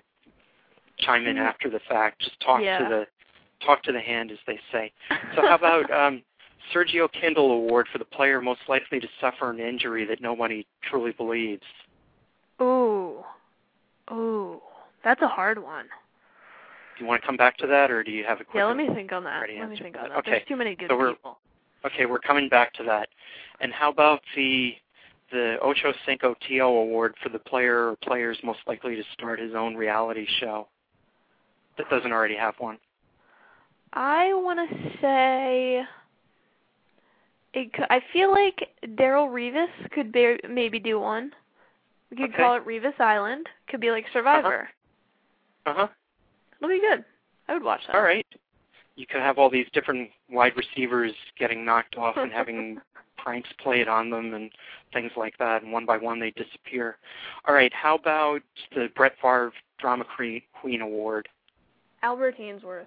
chime 1.00 1.28
in 1.28 1.36
Mm. 1.36 1.42
after 1.42 1.70
the 1.70 1.80
fact. 1.90 2.22
Just 2.22 2.40
talk 2.40 2.62
Yeah. 2.62 2.78
to 2.78 2.86
the 2.86 3.08
talk 3.66 3.82
to 3.84 3.92
the 3.92 4.00
hand, 4.00 4.32
as 4.32 4.38
they 4.46 4.60
say. 4.72 4.92
So 5.36 5.42
how 5.42 5.56
about 5.56 5.90
um, 5.92 6.22
Sergio 6.74 7.12
Kindle 7.12 7.52
Award 7.52 7.88
for 7.92 7.98
the 7.98 8.06
player 8.06 8.42
most 8.42 8.62
likely 8.68 9.00
to 9.00 9.08
suffer 9.20 9.50
an 9.50 9.60
injury 9.60 10.06
that 10.06 10.22
nobody 10.22 10.66
truly 10.84 11.12
believes? 11.12 11.64
Ooh, 12.62 13.24
ooh, 14.12 14.62
that's 15.04 15.22
a 15.22 15.28
hard 15.28 15.62
one. 15.62 15.86
Do 16.98 17.04
you 17.04 17.10
want 17.10 17.22
to 17.22 17.26
come 17.26 17.36
back 17.36 17.58
to 17.58 17.68
that, 17.68 17.92
or 17.92 18.04
do 18.04 18.12
you 18.12 18.24
have 18.24 18.40
a 18.40 18.46
quick? 18.46 18.56
Yeah, 18.56 18.66
let 18.66 18.78
me 18.78 18.88
think 18.94 19.12
on 19.12 19.24
that. 19.26 19.42
Let 19.60 19.70
me 19.70 19.78
think 19.78 19.98
on 19.98 20.10
that. 20.10 20.18
Okay, 20.20 20.32
There's 20.32 20.48
too 20.48 20.56
many 20.56 20.76
good 20.76 20.90
so 20.90 20.98
we're- 20.98 21.14
people. 21.14 21.40
Okay, 21.86 22.06
we're 22.06 22.20
coming 22.20 22.50
back 22.50 22.74
to 22.74 22.84
that. 22.84 23.10
And 23.60 23.72
how 23.74 23.90
about 23.92 24.22
the 24.36 24.76
the 25.32 25.58
Ocho 25.60 25.92
Cinco 26.06 26.36
Tio 26.48 26.68
Award 26.68 27.16
for 27.22 27.30
the 27.30 27.40
player 27.40 27.90
or 27.90 27.96
players 27.98 28.38
most 28.44 28.60
likely 28.68 28.96
to 28.96 29.04
start 29.14 29.40
his 29.40 29.56
own 29.56 29.76
reality 29.76 30.26
show 30.40 30.68
that 31.78 31.90
doesn't 31.90 32.12
already 32.12 32.36
have 32.36 32.56
one? 32.60 32.78
I 33.94 34.34
want 34.34 34.70
to 34.70 34.92
say 35.02 35.86
it, 37.54 37.72
I 37.90 38.02
feel 38.14 38.32
like 38.32 38.70
Darrelle 38.84 39.30
Revis 39.30 39.92
could 39.92 40.12
be, 40.12 40.38
maybe 40.50 40.80
do 40.80 41.00
one. 41.00 41.32
We 42.12 42.18
could 42.18 42.30
Okay. 42.30 42.38
call 42.38 42.56
it 42.56 42.66
Revis 42.66 43.00
Island. 43.00 43.48
Could 43.68 43.82
be 43.82 43.92
like 43.92 44.06
Survivor. 44.14 44.70
Uh 45.66 45.74
huh. 45.74 45.88
It'll 46.58 46.70
be 46.70 46.80
good. 46.80 47.04
I 47.48 47.54
would 47.54 47.64
watch 47.64 47.82
that. 47.88 47.96
All 47.96 48.02
right. 48.04 48.26
You 48.96 49.06
could 49.06 49.22
have 49.22 49.38
all 49.38 49.50
these 49.50 49.68
different 49.74 50.10
wide 50.30 50.54
receivers 50.56 51.14
getting 51.38 51.66
knocked 51.66 51.98
off 51.98 52.16
and 52.18 52.32
having 52.32 52.80
pranks 53.18 53.50
played 53.62 53.88
on 53.88 54.10
them 54.10 54.34
and 54.34 54.52
things 54.94 55.12
like 55.18 55.38
that, 55.40 55.64
and 55.64 55.72
one 55.72 55.86
by 55.86 55.98
one 55.98 56.20
they 56.20 56.32
disappear. 56.32 56.98
All 57.48 57.54
right. 57.54 57.74
How 57.74 57.96
about 57.96 58.42
the 58.74 58.90
Brett 58.96 59.14
Favre 59.22 59.52
Drama 59.80 60.06
Queen 60.06 60.82
Award? 60.82 61.28
Albert 62.04 62.38
Haynesworth. 62.38 62.86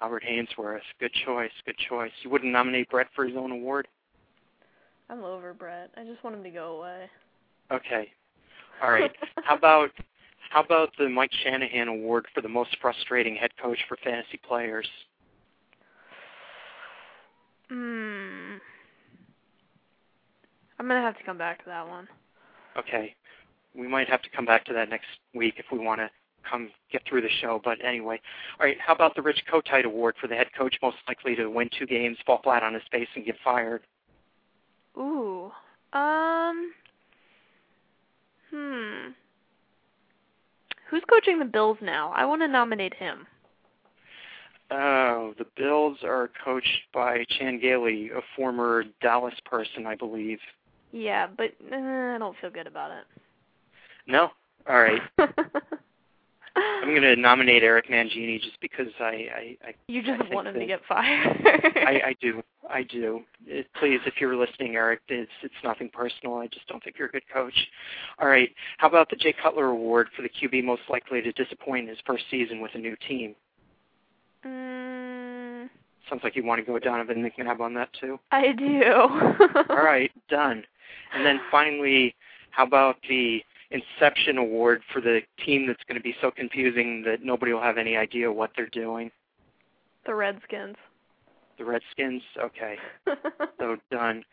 Albert 0.00 0.24
Haynesworth. 0.28 0.80
Good 0.98 1.12
choice. 1.12 1.52
Good 1.64 1.76
choice. 1.88 2.10
You 2.22 2.30
wouldn't 2.30 2.50
nominate 2.52 2.88
Brett 2.90 3.08
for 3.14 3.24
his 3.26 3.36
own 3.36 3.52
award? 3.52 3.86
I'm 5.10 5.22
over 5.22 5.52
Brett. 5.52 5.90
I 5.96 6.04
just 6.04 6.24
want 6.24 6.34
him 6.36 6.42
to 6.42 6.50
go 6.50 6.78
away. 6.78 7.08
Okay. 7.72 8.12
All 8.82 8.90
right. 8.90 9.10
How 9.44 9.56
about 9.56 9.90
how 10.50 10.62
about 10.62 10.90
the 10.98 11.08
Mike 11.08 11.30
Shanahan 11.42 11.88
Award 11.88 12.26
for 12.34 12.42
the 12.42 12.48
most 12.48 12.76
frustrating 12.80 13.34
head 13.36 13.50
coach 13.60 13.78
for 13.88 13.96
fantasy 14.04 14.38
players? 14.46 14.86
Hmm. 17.68 18.56
I'm 20.78 20.88
gonna 20.88 21.00
have 21.00 21.16
to 21.16 21.24
come 21.24 21.38
back 21.38 21.60
to 21.60 21.64
that 21.66 21.88
one. 21.88 22.06
Okay. 22.76 23.14
We 23.74 23.88
might 23.88 24.08
have 24.08 24.20
to 24.22 24.30
come 24.30 24.44
back 24.44 24.66
to 24.66 24.74
that 24.74 24.90
next 24.90 25.06
week 25.34 25.54
if 25.56 25.66
we 25.72 25.78
want 25.78 26.00
to 26.00 26.10
come 26.48 26.70
get 26.90 27.02
through 27.08 27.22
the 27.22 27.30
show. 27.40 27.60
But 27.64 27.82
anyway, 27.82 28.20
all 28.60 28.66
right. 28.66 28.76
How 28.78 28.94
about 28.94 29.14
the 29.14 29.22
Rich 29.22 29.44
Kotite 29.50 29.84
Award 29.84 30.16
for 30.20 30.26
the 30.26 30.34
head 30.34 30.48
coach 30.58 30.76
most 30.82 30.96
likely 31.08 31.34
to 31.36 31.46
win 31.46 31.70
two 31.78 31.86
games, 31.86 32.18
fall 32.26 32.40
flat 32.42 32.62
on 32.62 32.74
his 32.74 32.82
face, 32.90 33.08
and 33.14 33.24
get 33.24 33.36
fired? 33.42 33.82
Ooh. 34.98 35.50
Um. 35.94 36.72
Hmm. 38.52 39.10
Who's 40.90 41.02
coaching 41.10 41.38
the 41.38 41.44
Bills 41.44 41.78
now? 41.80 42.12
I 42.14 42.24
want 42.26 42.42
to 42.42 42.48
nominate 42.48 42.94
him. 42.94 43.26
Oh, 44.70 45.34
the 45.38 45.46
Bills 45.56 45.98
are 46.02 46.30
coached 46.44 46.82
by 46.94 47.24
Chan 47.28 47.60
Gailey, 47.60 48.10
a 48.10 48.20
former 48.36 48.84
Dallas 49.00 49.34
person, 49.44 49.86
I 49.86 49.94
believe. 49.94 50.38
Yeah, 50.92 51.26
but 51.26 51.52
uh, 51.70 51.76
I 51.76 52.16
don't 52.18 52.36
feel 52.40 52.50
good 52.50 52.66
about 52.66 52.90
it. 52.90 53.04
No. 54.06 54.30
All 54.68 54.80
right. 54.80 55.02
I'm 56.56 56.90
going 56.90 57.02
to 57.02 57.16
nominate 57.16 57.62
Eric 57.62 57.88
Mangini 57.88 58.40
just 58.40 58.60
because 58.60 58.88
I 59.00 59.04
I, 59.04 59.56
I 59.68 59.74
you 59.88 60.02
just 60.02 60.20
I 60.20 60.34
want 60.34 60.48
him 60.48 60.54
to 60.54 60.66
get 60.66 60.80
fired. 60.88 61.40
I, 61.76 62.00
I 62.06 62.16
do. 62.20 62.42
I 62.68 62.82
do. 62.82 63.20
Uh, 63.50 63.62
please, 63.78 64.00
if 64.06 64.14
you're 64.20 64.36
listening, 64.36 64.76
Eric, 64.76 65.00
it's 65.08 65.30
it's 65.42 65.54
nothing 65.64 65.88
personal. 65.92 66.36
I 66.36 66.46
just 66.48 66.66
don't 66.68 66.82
think 66.82 66.96
you're 66.98 67.08
a 67.08 67.12
good 67.12 67.28
coach. 67.32 67.54
All 68.18 68.28
right. 68.28 68.50
How 68.78 68.88
about 68.88 69.10
the 69.10 69.16
Jay 69.16 69.34
Cutler 69.42 69.66
Award 69.66 70.08
for 70.16 70.22
the 70.22 70.28
QB 70.28 70.64
most 70.64 70.82
likely 70.90 71.22
to 71.22 71.32
disappoint 71.32 71.84
in 71.84 71.88
his 71.88 71.98
first 72.06 72.24
season 72.30 72.60
with 72.60 72.72
a 72.74 72.78
new 72.78 72.96
team? 73.08 73.34
mm, 74.44 75.68
Sounds 76.08 76.22
like 76.24 76.36
you 76.36 76.44
want 76.44 76.60
to 76.60 76.70
go 76.70 76.78
Donovan 76.78 77.22
McNabb 77.22 77.60
on 77.60 77.74
that 77.74 77.88
too. 77.98 78.18
I 78.30 78.52
do. 78.52 78.82
All 79.70 79.84
right, 79.84 80.10
done. 80.28 80.64
And 81.14 81.24
then 81.24 81.40
finally, 81.50 82.14
how 82.50 82.66
about 82.66 82.96
the 83.08 83.42
Inception 83.72 84.38
Award 84.38 84.82
for 84.92 85.00
the 85.00 85.20
team 85.44 85.66
that's 85.66 85.82
going 85.88 85.96
to 85.96 86.02
be 86.02 86.14
so 86.20 86.30
confusing 86.30 87.02
that 87.04 87.22
nobody 87.24 87.52
will 87.52 87.62
have 87.62 87.78
any 87.78 87.96
idea 87.96 88.30
what 88.30 88.50
they're 88.56 88.66
doing? 88.66 89.10
The 90.06 90.14
Redskins. 90.14 90.76
The 91.58 91.64
Redskins? 91.64 92.22
Okay. 92.38 92.76
So 93.58 93.76
done. 93.92 94.24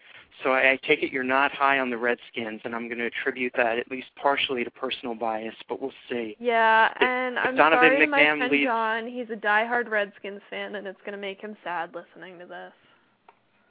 So 0.43 0.53
I, 0.53 0.71
I 0.71 0.79
take 0.87 1.03
it 1.03 1.11
you're 1.11 1.23
not 1.23 1.51
high 1.51 1.77
on 1.77 1.91
the 1.91 1.97
Redskins, 1.97 2.61
and 2.63 2.73
I'm 2.73 2.87
going 2.87 2.97
to 2.97 3.05
attribute 3.05 3.53
that 3.57 3.77
at 3.77 3.91
least 3.91 4.07
partially 4.19 4.63
to 4.63 4.71
personal 4.71 5.13
bias, 5.13 5.53
but 5.67 5.79
we'll 5.79 5.91
see. 6.09 6.35
Yeah, 6.39 6.89
If- 6.95 7.01
and 7.03 7.37
if 7.37 7.45
I'm 7.45 7.55
Donovan 7.55 7.89
sorry, 7.91 8.07
my 8.07 8.17
friend 8.23 8.51
leads- 8.51 8.63
John. 8.65 9.07
He's 9.07 9.29
a 9.29 9.35
diehard 9.35 9.87
Redskins 9.89 10.41
fan, 10.49 10.73
and 10.75 10.87
it's 10.87 10.99
gonna 11.05 11.17
make 11.17 11.39
him 11.41 11.55
sad 11.63 11.93
listening 11.93 12.39
to 12.39 12.45
this. 12.47 12.73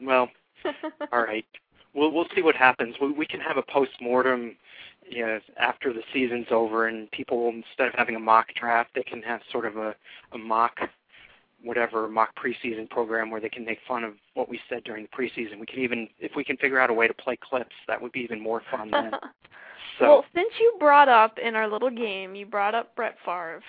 Well, 0.01 0.31
all 1.13 1.23
right. 1.25 1.45
We'll 1.95 2.13
we'll 2.13 2.29
see 2.37 2.43
what 2.43 2.55
happens. 2.55 2.95
We 3.01 3.11
we 3.11 3.27
can 3.27 3.41
have 3.41 3.57
a 3.57 3.63
post 3.63 3.93
mortem, 4.01 4.55
you 5.11 5.25
know, 5.27 5.39
after 5.59 5.93
the 5.93 6.03
season's 6.13 6.47
over, 6.51 6.89
and 6.89 7.11
people 7.11 7.49
instead 7.49 7.89
of 7.89 7.95
having 7.95 8.17
a 8.17 8.21
mock 8.21 8.49
draft, 8.55 8.91
they 8.95 9.03
can 9.03 9.23
have 9.23 9.41
sort 9.51 9.67
of 9.67 9.77
a 9.77 9.95
a 10.33 10.39
mock 10.39 10.79
whatever 11.65 12.09
mock 12.09 12.31
preseason 12.37 12.89
program 12.89 13.31
where 13.31 13.41
they 13.41 13.49
can 13.49 13.65
make 13.65 13.79
fun 13.87 14.05
of 14.05 14.15
what 14.35 14.49
we 14.49 14.61
said 14.69 14.85
during 14.85 15.03
the 15.11 15.17
preseason. 15.17 15.59
We 15.59 15.67
can 15.67 15.81
even 15.81 16.09
if 16.21 16.33
we 16.37 16.45
can 16.45 16.57
figure 16.57 16.79
out 16.79 16.91
a 16.91 16.95
way 16.95 17.09
to 17.09 17.15
play 17.15 17.37
clips, 17.37 17.75
that 17.89 18.01
would 18.01 18.13
be 18.13 18.21
even 18.21 18.41
more 18.41 18.63
fun 18.71 18.91
then. 18.91 19.13
So 19.99 20.05
well, 20.07 20.25
since 20.33 20.51
you 20.61 20.77
brought 20.79 21.09
up 21.09 21.39
in 21.39 21.57
our 21.57 21.67
little 21.67 21.91
game, 21.91 22.37
you 22.37 22.47
brought 22.47 22.73
up 22.75 22.95
Brett 22.95 23.17
Favre. 23.25 23.61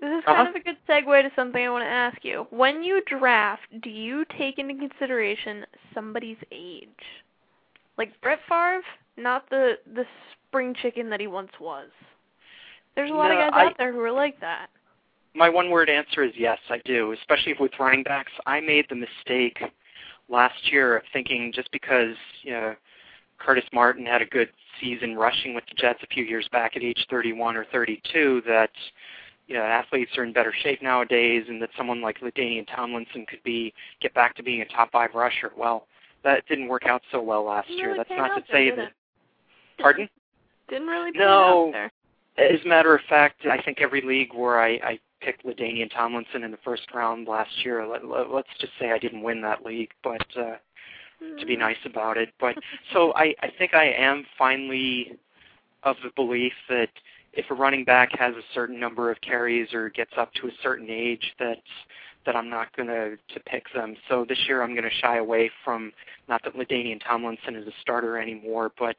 This 0.00 0.08
is 0.18 0.24
kind 0.24 0.40
Uh-huh. 0.40 0.50
of 0.50 0.56
a 0.56 0.60
good 0.60 0.76
segue 0.88 1.22
to 1.22 1.30
something 1.36 1.64
I 1.64 1.70
want 1.70 1.84
to 1.84 1.88
ask 1.88 2.24
you. 2.24 2.46
When 2.50 2.82
you 2.82 3.02
draft, 3.06 3.62
do 3.82 3.90
you 3.90 4.24
take 4.36 4.58
into 4.58 4.74
consideration 4.74 5.64
somebody's 5.94 6.38
age? 6.50 6.88
Like 7.98 8.20
Brett 8.20 8.40
Favre, 8.48 8.80
not 9.16 9.48
the 9.50 9.74
the 9.94 10.04
spring 10.48 10.74
chicken 10.80 11.10
that 11.10 11.20
he 11.20 11.26
once 11.26 11.52
was. 11.60 11.88
There's 12.94 13.10
a 13.10 13.14
lot 13.14 13.30
of 13.30 13.38
guys 13.38 13.50
I- 13.52 13.66
out 13.66 13.78
there 13.78 13.92
who 13.92 14.00
are 14.00 14.12
like 14.12 14.40
that. 14.40 14.68
My 15.34 15.50
one 15.50 15.70
word 15.70 15.90
answer 15.90 16.22
is 16.22 16.32
yes, 16.34 16.58
I 16.70 16.78
do, 16.86 17.12
especially 17.12 17.54
with 17.60 17.72
running 17.78 18.02
backs. 18.02 18.32
I 18.46 18.60
made 18.60 18.86
the 18.88 18.94
mistake 18.94 19.62
last 20.30 20.72
year 20.72 20.96
of 20.96 21.02
thinking 21.12 21.52
just 21.54 21.70
because 21.72 22.16
you 22.42 22.52
know, 22.52 22.74
Curtis 23.38 23.64
Martin 23.72 24.06
had 24.06 24.22
a 24.22 24.26
good 24.26 24.48
season 24.80 25.14
rushing 25.14 25.54
with 25.54 25.64
the 25.66 25.74
Jets 25.74 26.02
a 26.02 26.06
few 26.06 26.24
years 26.24 26.48
back 26.52 26.76
at 26.76 26.82
age 26.82 27.06
31 27.10 27.56
or 27.56 27.66
32 27.66 28.42
that 28.46 28.70
you 29.46 29.54
know, 29.54 29.62
athletes 29.62 30.10
are 30.16 30.24
in 30.24 30.32
better 30.32 30.52
shape 30.62 30.82
nowadays 30.82 31.44
and 31.48 31.62
that 31.62 31.70
someone 31.76 32.00
like 32.00 32.20
LaDainian 32.20 32.66
Tomlinson 32.74 33.26
could 33.26 33.42
be 33.44 33.72
get 34.00 34.12
back 34.12 34.34
to 34.36 34.42
being 34.42 34.62
a 34.62 34.64
top 34.66 34.90
5 34.90 35.10
rusher. 35.14 35.52
Well, 35.56 35.86
that 36.24 36.46
didn't 36.48 36.68
work 36.68 36.86
out 36.86 37.02
so 37.12 37.22
well 37.22 37.44
last 37.44 37.68
Didn't 37.68 37.78
year. 37.78 37.94
That's 37.96 38.10
not 38.10 38.34
to 38.36 38.42
say 38.52 38.70
that? 38.74 38.92
Pardon? 39.78 40.08
Didn't 40.68 40.88
really 40.88 41.12
pan 41.12 41.20
No. 41.20 41.68
out 41.68 41.72
there. 41.72 41.92
As 42.38 42.60
a 42.64 42.68
matter 42.68 42.94
of 42.94 43.00
fact, 43.08 43.46
I 43.46 43.60
think 43.62 43.80
every 43.80 44.02
league 44.02 44.34
where 44.34 44.60
I, 44.60 44.72
I 44.82 44.98
picked 45.20 45.44
LaDainian 45.46 45.90
Tomlinson 45.90 46.44
in 46.44 46.50
the 46.50 46.58
first 46.58 46.82
round 46.92 47.26
last 47.26 47.64
year, 47.64 47.86
let, 47.86 48.06
let, 48.06 48.30
let's 48.30 48.48
just 48.60 48.72
say 48.78 48.92
I 48.92 48.98
didn't 48.98 49.22
win 49.22 49.40
that 49.42 49.64
league, 49.64 49.90
but 50.02 50.26
uh, 50.36 50.56
to 51.38 51.46
be 51.46 51.56
nice 51.56 51.78
about 51.84 52.18
it. 52.18 52.30
But 52.38 52.56
so 52.92 53.14
I, 53.14 53.34
I 53.40 53.50
think 53.58 53.74
I 53.74 53.86
am 53.86 54.26
finally 54.36 55.18
of 55.82 55.96
the 56.02 56.10
belief 56.14 56.52
that 56.68 56.90
if 57.32 57.50
a 57.50 57.54
running 57.54 57.84
back 57.84 58.10
has 58.18 58.34
a 58.34 58.42
certain 58.54 58.78
number 58.78 59.10
of 59.10 59.20
carries 59.20 59.72
or 59.72 59.90
gets 59.90 60.12
up 60.16 60.32
to 60.34 60.48
a 60.48 60.52
certain 60.62 60.88
age, 60.90 61.34
that 61.38 61.58
that 62.26 62.36
I'm 62.36 62.50
not 62.50 62.74
going 62.76 62.88
to 62.88 63.16
to 63.16 63.40
pick 63.46 63.64
them. 63.74 63.96
So 64.08 64.24
this 64.28 64.38
year 64.46 64.62
I'm 64.62 64.72
going 64.74 64.84
to 64.84 64.96
shy 65.00 65.18
away 65.18 65.50
from 65.64 65.92
not 66.28 66.42
that 66.44 66.54
LaDainian 66.56 67.00
Tomlinson 67.06 67.54
is 67.56 67.66
a 67.66 67.72
starter 67.80 68.18
anymore, 68.18 68.72
but 68.78 68.96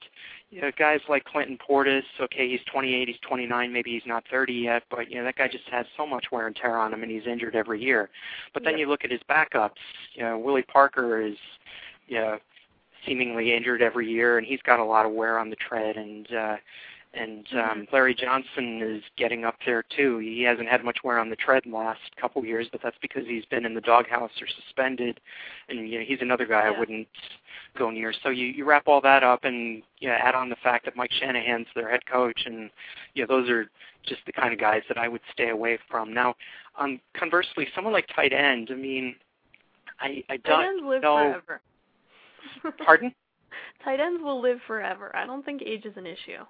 you 0.49 0.61
know 0.61 0.71
guys 0.78 1.01
like 1.09 1.25
Clinton 1.25 1.57
Portis. 1.57 2.03
Okay, 2.19 2.49
he's 2.49 2.61
28, 2.71 3.07
he's 3.07 3.17
29, 3.28 3.71
maybe 3.73 3.91
he's 3.91 4.05
not 4.07 4.23
30 4.32 4.53
yet, 4.53 4.84
but 4.89 5.11
you 5.11 5.17
know 5.17 5.23
that 5.25 5.36
guy 5.36 5.47
just 5.47 5.67
has 5.69 5.86
so 5.95 6.07
much 6.07 6.25
wear 6.32 6.47
and 6.47 6.55
tear 6.55 6.78
on 6.78 6.93
him, 6.93 7.03
and 7.03 7.11
he's 7.11 7.28
injured 7.28 7.55
every 7.55 7.82
year. 7.82 8.09
But 8.53 8.63
then 8.63 8.73
Yep. 8.73 8.80
you 8.80 8.89
look 8.89 9.03
at 9.03 9.11
his 9.11 9.21
backups. 9.30 9.71
You 10.13 10.23
know 10.23 10.38
Willie 10.39 10.63
Parker 10.63 11.21
is 11.21 11.36
you 12.07 12.19
know 12.19 12.39
seemingly 13.05 13.53
injured 13.53 13.82
every 13.82 14.09
year, 14.09 14.38
and 14.38 14.47
he's 14.47 14.61
got 14.63 14.80
a 14.80 14.84
lot 14.84 15.05
of 15.05 15.11
wear 15.11 15.38
on 15.39 15.49
the 15.49 15.55
tread, 15.55 15.97
and 15.97 16.28
uh, 16.34 16.55
and 17.18 17.45
um, 17.53 17.88
Larry 17.91 18.13
Johnson 18.15 18.82
is 18.82 19.03
getting 19.18 19.43
up 19.45 19.55
there 19.65 19.84
too. 19.95 20.20
He 20.20 20.43
hasn't 20.43 20.68
had 20.70 20.84
much 20.84 20.99
wear 21.03 21.20
on 21.20 21.30
the 21.30 21.36
tread 21.36 21.65
in 21.65 21.72
the 21.72 21.78
last 21.78 21.99
couple 22.20 22.45
years, 22.45 22.68
but 22.72 22.82
that's 22.84 22.97
because 23.01 23.26
he's 23.26 23.45
been 23.45 23.65
in 23.65 23.74
the 23.74 23.82
doghouse 23.82 24.32
or 24.41 24.47
suspended, 24.47 25.20
and 25.70 25.89
you 25.89 25.99
know 25.99 26.05
he's 26.05 26.22
another 26.22 26.45
guy 26.45 26.63
Yeah. 26.70 26.76
I 26.76 26.80
wouldn't 26.80 27.07
go 27.78 27.89
near. 27.89 28.13
So 28.24 28.30
you 28.30 28.45
you 28.45 28.65
wrap 28.65 28.88
all 28.88 29.01
that 29.01 29.24
up, 29.24 29.43
and 29.43 29.82
you 29.99 30.09
know, 30.09 30.15
add 30.15 30.36
on 30.36 30.49
the 30.49 30.55
fact 30.57 30.86
that 30.86 30.95
Mike 30.95 31.11
Shanahan's 31.11 31.68
their 31.76 31.89
head 31.89 32.05
coach, 32.05 32.43
and 32.45 32.70
you 33.13 33.26
know 33.26 33.28
those 33.28 33.49
are 33.49 33.70
just 34.05 34.22
the 34.26 34.32
kind 34.32 34.53
of 34.53 34.59
guys 34.59 34.84
that 34.88 34.97
I 34.97 35.07
would 35.07 35.22
stay 35.32 35.49
away 35.49 35.80
from. 35.89 36.13
Now, 36.13 36.36
um, 36.80 36.99
conversely, 37.18 37.68
someone 37.76 37.93
like 37.93 38.07
tight 38.15 38.34
end, 38.34 38.70
I 38.72 38.76
mean, 38.76 39.15
I 39.99 40.24
I 40.30 40.38
Tight 40.38 40.68
ends 40.68 40.82
don't 40.82 40.89
live 40.89 41.01
know. 41.01 41.41
forever. 41.43 41.61
Pardon? 42.86 43.13
Tight 43.84 43.99
ends 43.99 44.22
will 44.22 44.41
live 44.41 44.59
forever. 44.68 45.15
I 45.15 45.26
don't 45.26 45.43
think 45.43 45.61
age 45.61 45.86
is 45.86 45.97
an 45.97 46.05
issue. 46.05 46.43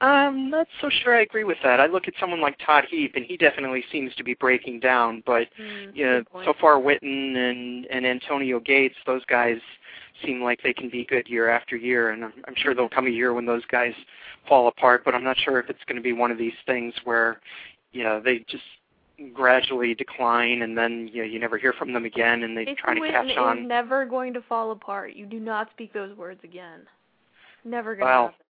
I'm 0.00 0.50
not 0.50 0.66
so 0.80 0.90
sure 0.90 1.16
I 1.16 1.22
agree 1.22 1.44
with 1.44 1.56
that. 1.64 1.80
I 1.80 1.86
look 1.86 2.06
at 2.06 2.14
someone 2.20 2.42
like 2.42 2.58
Todd 2.64 2.84
Heap, 2.90 3.14
and 3.14 3.24
he 3.24 3.36
definitely 3.38 3.82
seems 3.90 4.14
to 4.16 4.24
be 4.24 4.34
breaking 4.34 4.80
down. 4.80 5.22
But 5.24 5.48
Mm, 5.58 5.94
good 5.94 6.30
point. 6.30 6.44
so 6.44 6.52
far 6.60 6.74
Witten 6.74 7.36
and 7.36 7.86
and 7.86 8.06
Antonio 8.06 8.60
Gates, 8.60 8.96
those 9.06 9.24
guys 9.24 9.58
seem 10.22 10.42
like 10.42 10.62
they 10.62 10.74
can 10.74 10.90
be 10.90 11.04
good 11.04 11.28
year 11.28 11.48
after 11.48 11.76
year, 11.76 12.10
and 12.10 12.24
I'm, 12.24 12.32
I'm 12.46 12.54
sure 12.56 12.74
there'll 12.74 12.90
come 12.90 13.06
a 13.06 13.10
year 13.10 13.32
when 13.32 13.46
those 13.46 13.64
guys 13.66 13.94
fall 14.46 14.68
apart. 14.68 15.02
But 15.04 15.14
I'm 15.14 15.24
not 15.24 15.38
sure 15.38 15.58
if 15.60 15.70
it's 15.70 15.84
going 15.86 15.96
to 15.96 16.02
be 16.02 16.12
one 16.12 16.30
of 16.30 16.36
these 16.38 16.54
things 16.66 16.92
where, 17.04 17.40
you 17.92 18.02
know, 18.02 18.20
they 18.20 18.40
just 18.48 18.64
gradually 19.32 19.94
decline, 19.94 20.60
and 20.60 20.76
then 20.76 21.08
you 21.10 21.22
know 21.22 21.28
you 21.28 21.38
never 21.38 21.56
hear 21.56 21.72
from 21.72 21.94
them 21.94 22.04
again, 22.04 22.42
and 22.42 22.54
they 22.54 22.66
Jason 22.66 22.76
try 22.76 22.94
to 22.94 23.12
catch 23.12 23.36
on. 23.38 23.58
is 23.60 23.66
never 23.66 24.04
going 24.04 24.34
to 24.34 24.42
fall 24.42 24.72
apart. 24.72 25.14
You 25.14 25.24
do 25.24 25.40
not 25.40 25.70
speak 25.70 25.94
those 25.94 26.14
words 26.18 26.40
again. 26.44 26.80
Never 27.64 27.94
going 27.94 28.06
to 28.06 28.12
Well, 28.12 28.22
happen. 28.24 28.45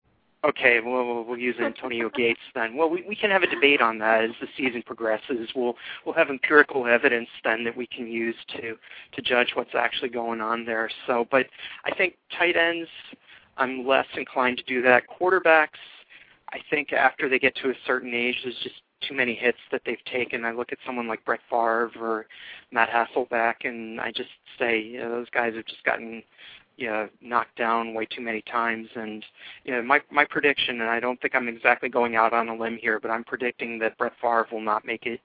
Okay, 0.43 0.79
well, 0.83 1.23
we'll, 1.23 1.37
use 1.37 1.55
Antonio 1.61 2.09
Gates 2.09 2.39
then. 2.55 2.75
Well, 2.75 2.89
we, 2.89 3.03
we 3.07 3.15
can 3.15 3.29
have 3.29 3.43
a 3.43 3.47
debate 3.47 3.79
on 3.79 3.99
that 3.99 4.23
as 4.23 4.31
the 4.41 4.47
season 4.57 4.81
progresses. 4.83 5.49
We'll 5.55 5.75
we'll 6.03 6.15
have 6.15 6.31
empirical 6.31 6.87
evidence 6.87 7.29
then 7.43 7.63
that 7.65 7.77
we 7.77 7.85
can 7.85 8.07
use 8.07 8.35
to 8.55 8.75
to 9.13 9.21
judge 9.21 9.51
what's 9.53 9.75
actually 9.75 10.09
going 10.09 10.41
on 10.41 10.65
there. 10.65 10.89
So, 11.05 11.27
but 11.29 11.45
I 11.85 11.93
think 11.93 12.15
tight 12.35 12.57
ends, 12.57 12.89
I'm 13.57 13.85
less 13.85 14.07
inclined 14.17 14.57
to 14.57 14.63
do 14.63 14.81
that. 14.81 15.03
Quarterbacks, 15.07 15.77
I 16.49 16.59
think 16.71 16.91
after 16.91 17.29
they 17.29 17.37
get 17.37 17.55
to 17.57 17.69
a 17.69 17.75
certain 17.85 18.13
age, 18.13 18.37
there's 18.43 18.57
just 18.63 18.81
too 19.07 19.13
many 19.13 19.35
hits 19.35 19.59
that 19.71 19.81
they've 19.85 20.03
taken. 20.11 20.43
I 20.43 20.51
look 20.51 20.71
at 20.71 20.79
someone 20.85 21.07
like 21.07 21.23
Brett 21.23 21.41
Favre 21.49 21.91
or 21.99 22.25
Matt 22.71 22.89
Hasselbeck, 22.89 23.65
and 23.65 23.99
I 24.01 24.11
just 24.11 24.29
say, 24.57 24.81
you 24.81 24.99
know, 24.99 25.09
those 25.09 25.29
guys 25.29 25.53
have 25.55 25.65
just 25.65 25.83
gotten 25.83 26.23
you 26.77 26.87
know, 26.87 27.09
knocked 27.21 27.57
down 27.57 27.93
way 27.93 28.05
too 28.05 28.21
many 28.21 28.41
times. 28.43 28.87
And 28.95 29.23
you 29.63 29.73
know, 29.73 29.81
my 29.81 30.01
my 30.11 30.25
prediction, 30.25 30.81
and 30.81 30.89
I 30.89 30.99
don't 30.99 31.19
think 31.21 31.35
I'm 31.35 31.47
exactly 31.47 31.89
going 31.89 32.15
out 32.15 32.33
on 32.33 32.49
a 32.49 32.55
limb 32.55 32.77
here, 32.81 32.99
but 32.99 33.11
I'm 33.11 33.23
predicting 33.23 33.79
that 33.79 33.97
Brett 33.97 34.13
Favre 34.21 34.47
will 34.51 34.61
not 34.61 34.85
make 34.85 35.05
it 35.05 35.19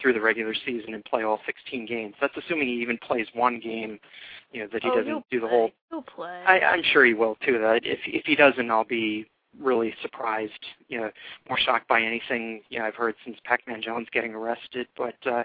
through 0.00 0.12
the 0.12 0.20
regular 0.20 0.54
season 0.66 0.94
and 0.94 1.04
play 1.04 1.22
all 1.22 1.40
16 1.46 1.86
games. 1.86 2.14
That's 2.20 2.36
assuming 2.36 2.68
he 2.68 2.74
even 2.74 2.98
plays 2.98 3.26
one 3.34 3.60
game. 3.60 3.98
You 4.52 4.62
know, 4.62 4.68
that 4.72 4.82
he 4.82 4.90
oh, 4.90 4.96
doesn't 4.96 5.30
do 5.30 5.40
the 5.40 5.46
play. 5.46 5.50
whole. 5.50 5.70
He'll 5.90 6.02
play. 6.02 6.42
I, 6.46 6.60
I'm 6.60 6.82
sure 6.92 7.04
he 7.04 7.14
will 7.14 7.36
too. 7.44 7.58
That 7.58 7.82
if 7.84 8.00
if 8.06 8.24
he 8.26 8.36
doesn't, 8.36 8.70
I'll 8.70 8.84
be 8.84 9.26
really 9.58 9.94
surprised. 10.02 10.52
You 10.88 11.00
know, 11.00 11.10
more 11.48 11.58
shocked 11.58 11.88
by 11.88 12.02
anything 12.02 12.60
you 12.68 12.78
know 12.78 12.84
I've 12.84 12.94
heard 12.94 13.14
since 13.24 13.38
Pac-Man 13.44 13.80
Jones 13.82 14.08
getting 14.12 14.34
arrested. 14.34 14.88
But 14.96 15.16
uh, 15.26 15.44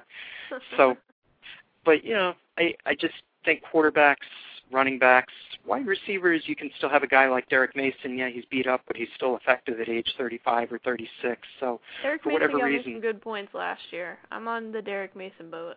so, 0.76 0.98
but 1.86 2.04
you 2.04 2.14
know, 2.14 2.34
I 2.58 2.74
I 2.86 2.96
just 2.96 3.16
think 3.46 3.64
quarterbacks, 3.74 4.28
running 4.72 5.00
backs, 5.00 5.34
wide 5.66 5.88
receivers, 5.88 6.44
you 6.46 6.56
can 6.56 6.70
still 6.78 6.90
have 6.90 7.04
a 7.04 7.08
guy 7.08 7.30
like 7.30 7.48
Derrick 7.50 7.76
Mason. 7.76 8.18
Yeah, 8.18 8.30
he's 8.30 8.46
beat 8.46 8.68
up, 8.68 8.82
but 8.88 8.96
he's 8.96 9.08
still 9.16 9.36
effective 9.38 9.80
at 9.80 9.90
age 9.90 10.14
35 10.18 10.72
or 10.74 10.80
36. 10.80 11.42
So 11.60 11.80
Derrick 12.04 12.24
for 12.24 12.32
whatever 12.32 12.58
me 12.58 12.64
reason- 12.64 12.94
some 12.94 13.02
good 13.02 13.22
points 13.22 13.54
last 13.54 13.82
year. 13.92 14.18
I'm 14.32 14.48
on 14.48 14.72
the 14.72 14.82
Derrick 14.82 15.16
Mason 15.16 15.50
boat. 15.50 15.76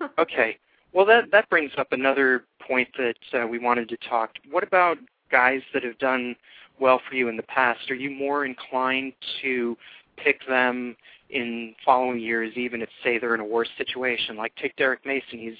okay, 0.18 0.58
well 0.92 1.06
that 1.06 1.30
that 1.30 1.48
brings 1.48 1.70
up 1.78 1.92
another 1.92 2.44
point 2.66 2.88
that 2.98 3.42
uh, 3.42 3.46
we 3.46 3.58
wanted 3.58 3.88
to 3.88 3.96
talk. 4.08 4.32
What 4.50 4.64
about 4.64 4.98
guys 5.30 5.62
that 5.72 5.84
have 5.84 5.98
done 5.98 6.34
well 6.80 7.00
for 7.08 7.14
you 7.14 7.28
in 7.28 7.36
the 7.36 7.42
past? 7.44 7.90
Are 7.90 7.94
you 7.94 8.10
more 8.10 8.44
inclined 8.44 9.12
to 9.42 9.76
pick 10.16 10.46
them 10.46 10.96
in 11.30 11.74
following 11.84 12.20
years, 12.20 12.52
even 12.56 12.82
if 12.82 12.88
say 13.02 13.18
they're 13.18 13.34
in 13.34 13.40
a 13.40 13.44
worse 13.44 13.70
situation? 13.78 14.36
Like 14.36 14.54
take 14.56 14.76
Derrick 14.76 15.06
Mason, 15.06 15.38
he's 15.38 15.54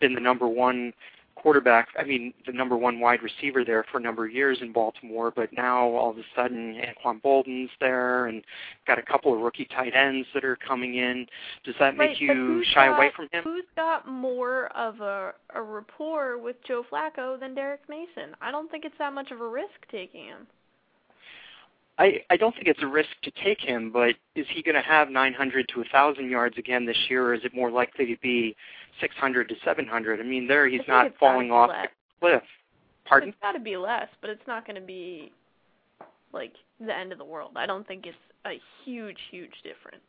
been 0.00 0.14
the 0.14 0.20
number 0.20 0.48
one 0.48 0.92
quarterback, 1.40 1.88
I 1.98 2.04
mean, 2.04 2.34
the 2.46 2.52
number 2.52 2.76
one 2.76 3.00
wide 3.00 3.20
receiver 3.22 3.64
there 3.64 3.84
for 3.90 3.98
a 3.98 4.00
number 4.00 4.26
of 4.26 4.32
years 4.32 4.58
in 4.60 4.72
Baltimore, 4.72 5.32
but 5.34 5.52
now 5.52 5.88
all 5.88 6.10
of 6.10 6.18
a 6.18 6.22
sudden 6.36 6.80
Anquan 6.80 7.22
Boldin's 7.22 7.70
there 7.80 8.26
and 8.26 8.42
got 8.86 8.98
a 8.98 9.02
couple 9.02 9.34
of 9.34 9.40
rookie 9.40 9.66
tight 9.66 9.94
ends 9.94 10.26
that 10.34 10.44
are 10.44 10.56
coming 10.56 10.96
in. 10.96 11.26
Does 11.64 11.74
that 11.80 11.96
make 11.96 12.10
Right, 12.10 12.20
you 12.20 12.64
shy 12.72 12.86
got, 12.86 12.96
away 12.96 13.12
from 13.14 13.28
him? 13.32 13.44
Who's 13.44 13.64
got 13.76 14.06
more 14.06 14.66
of 14.76 15.00
a 15.00 15.32
a 15.54 15.62
rapport 15.62 16.38
with 16.38 16.56
Joe 16.66 16.84
Flacco 16.90 17.38
than 17.38 17.54
Derrick 17.54 17.88
Mason? 17.88 18.34
I 18.40 18.50
don't 18.50 18.70
think 18.70 18.84
it's 18.84 18.98
that 18.98 19.12
much 19.12 19.30
of 19.30 19.40
a 19.40 19.48
risk 19.48 19.86
taking 19.90 20.26
him. 20.26 20.46
I, 21.98 22.22
I 22.30 22.38
don't 22.38 22.54
think 22.54 22.66
it's 22.66 22.82
a 22.82 22.86
risk 22.86 23.10
to 23.24 23.30
take 23.44 23.60
him, 23.60 23.90
but 23.92 24.14
is 24.34 24.46
he 24.48 24.62
going 24.62 24.74
to 24.74 24.80
have 24.80 25.10
900 25.10 25.68
to 25.68 25.80
1,000 25.80 26.30
yards 26.30 26.56
again 26.56 26.86
this 26.86 26.96
year, 27.10 27.26
or 27.26 27.34
is 27.34 27.44
it 27.44 27.54
more 27.54 27.70
likely 27.70 28.06
to 28.06 28.16
be 28.22 28.56
600 29.00 29.48
to 29.48 29.54
700? 29.64 30.20
I 30.20 30.22
mean, 30.22 30.46
there 30.46 30.68
he's 30.68 30.80
not 30.88 31.12
falling 31.18 31.50
off 31.50 31.70
less. 31.70 31.88
the 31.88 32.26
cliff. 32.26 32.42
Pardon? 33.04 33.30
It's 33.30 33.38
got 33.40 33.52
to 33.52 33.60
be 33.60 33.76
less, 33.76 34.08
but 34.20 34.30
it's 34.30 34.46
not 34.46 34.66
going 34.66 34.80
to 34.80 34.86
be 34.86 35.32
like 36.32 36.52
the 36.78 36.96
end 36.96 37.12
of 37.12 37.18
the 37.18 37.24
world. 37.24 37.52
I 37.56 37.66
don't 37.66 37.86
think 37.86 38.06
it's 38.06 38.16
a 38.46 38.60
huge, 38.84 39.18
huge 39.30 39.54
difference. 39.62 40.04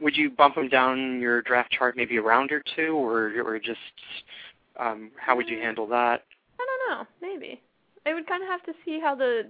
Would 0.00 0.16
you 0.16 0.30
bump 0.30 0.56
him 0.56 0.68
down 0.68 1.20
your 1.20 1.42
draft 1.42 1.70
chart 1.72 1.96
maybe 1.96 2.16
a 2.16 2.22
round 2.22 2.50
or 2.52 2.62
two, 2.74 2.94
or 2.94 3.42
or 3.42 3.58
just 3.58 3.78
um, 4.78 5.10
how 5.16 5.36
would 5.36 5.48
you 5.48 5.58
handle 5.60 5.86
that? 5.88 6.24
I 6.58 6.66
don't 6.66 6.98
know. 6.98 7.06
Maybe 7.20 7.60
I 8.06 8.14
would 8.14 8.26
kind 8.26 8.42
of 8.42 8.48
have 8.48 8.62
to 8.64 8.72
see 8.84 8.98
how 9.00 9.14
the. 9.14 9.46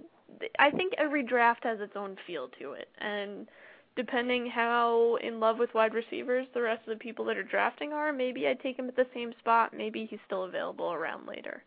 I 0.59 0.71
think 0.71 0.93
every 0.97 1.23
draft 1.23 1.63
has 1.63 1.79
its 1.79 1.93
own 1.95 2.17
feel 2.27 2.49
to 2.59 2.73
it, 2.73 2.89
and 2.99 3.47
depending 3.95 4.47
how 4.47 5.17
in 5.21 5.39
love 5.39 5.57
with 5.57 5.73
wide 5.73 5.93
receivers 5.93 6.47
the 6.53 6.61
rest 6.61 6.81
of 6.87 6.97
the 6.97 7.03
people 7.03 7.25
that 7.25 7.37
are 7.37 7.43
drafting 7.43 7.93
are, 7.93 8.13
maybe 8.13 8.47
I'd 8.47 8.61
take 8.61 8.77
him 8.77 8.87
at 8.87 8.95
the 8.95 9.07
same 9.13 9.33
spot. 9.39 9.73
Maybe 9.75 10.05
he's 10.09 10.19
still 10.25 10.43
available 10.43 10.93
around 10.93 11.27
later. 11.27 11.63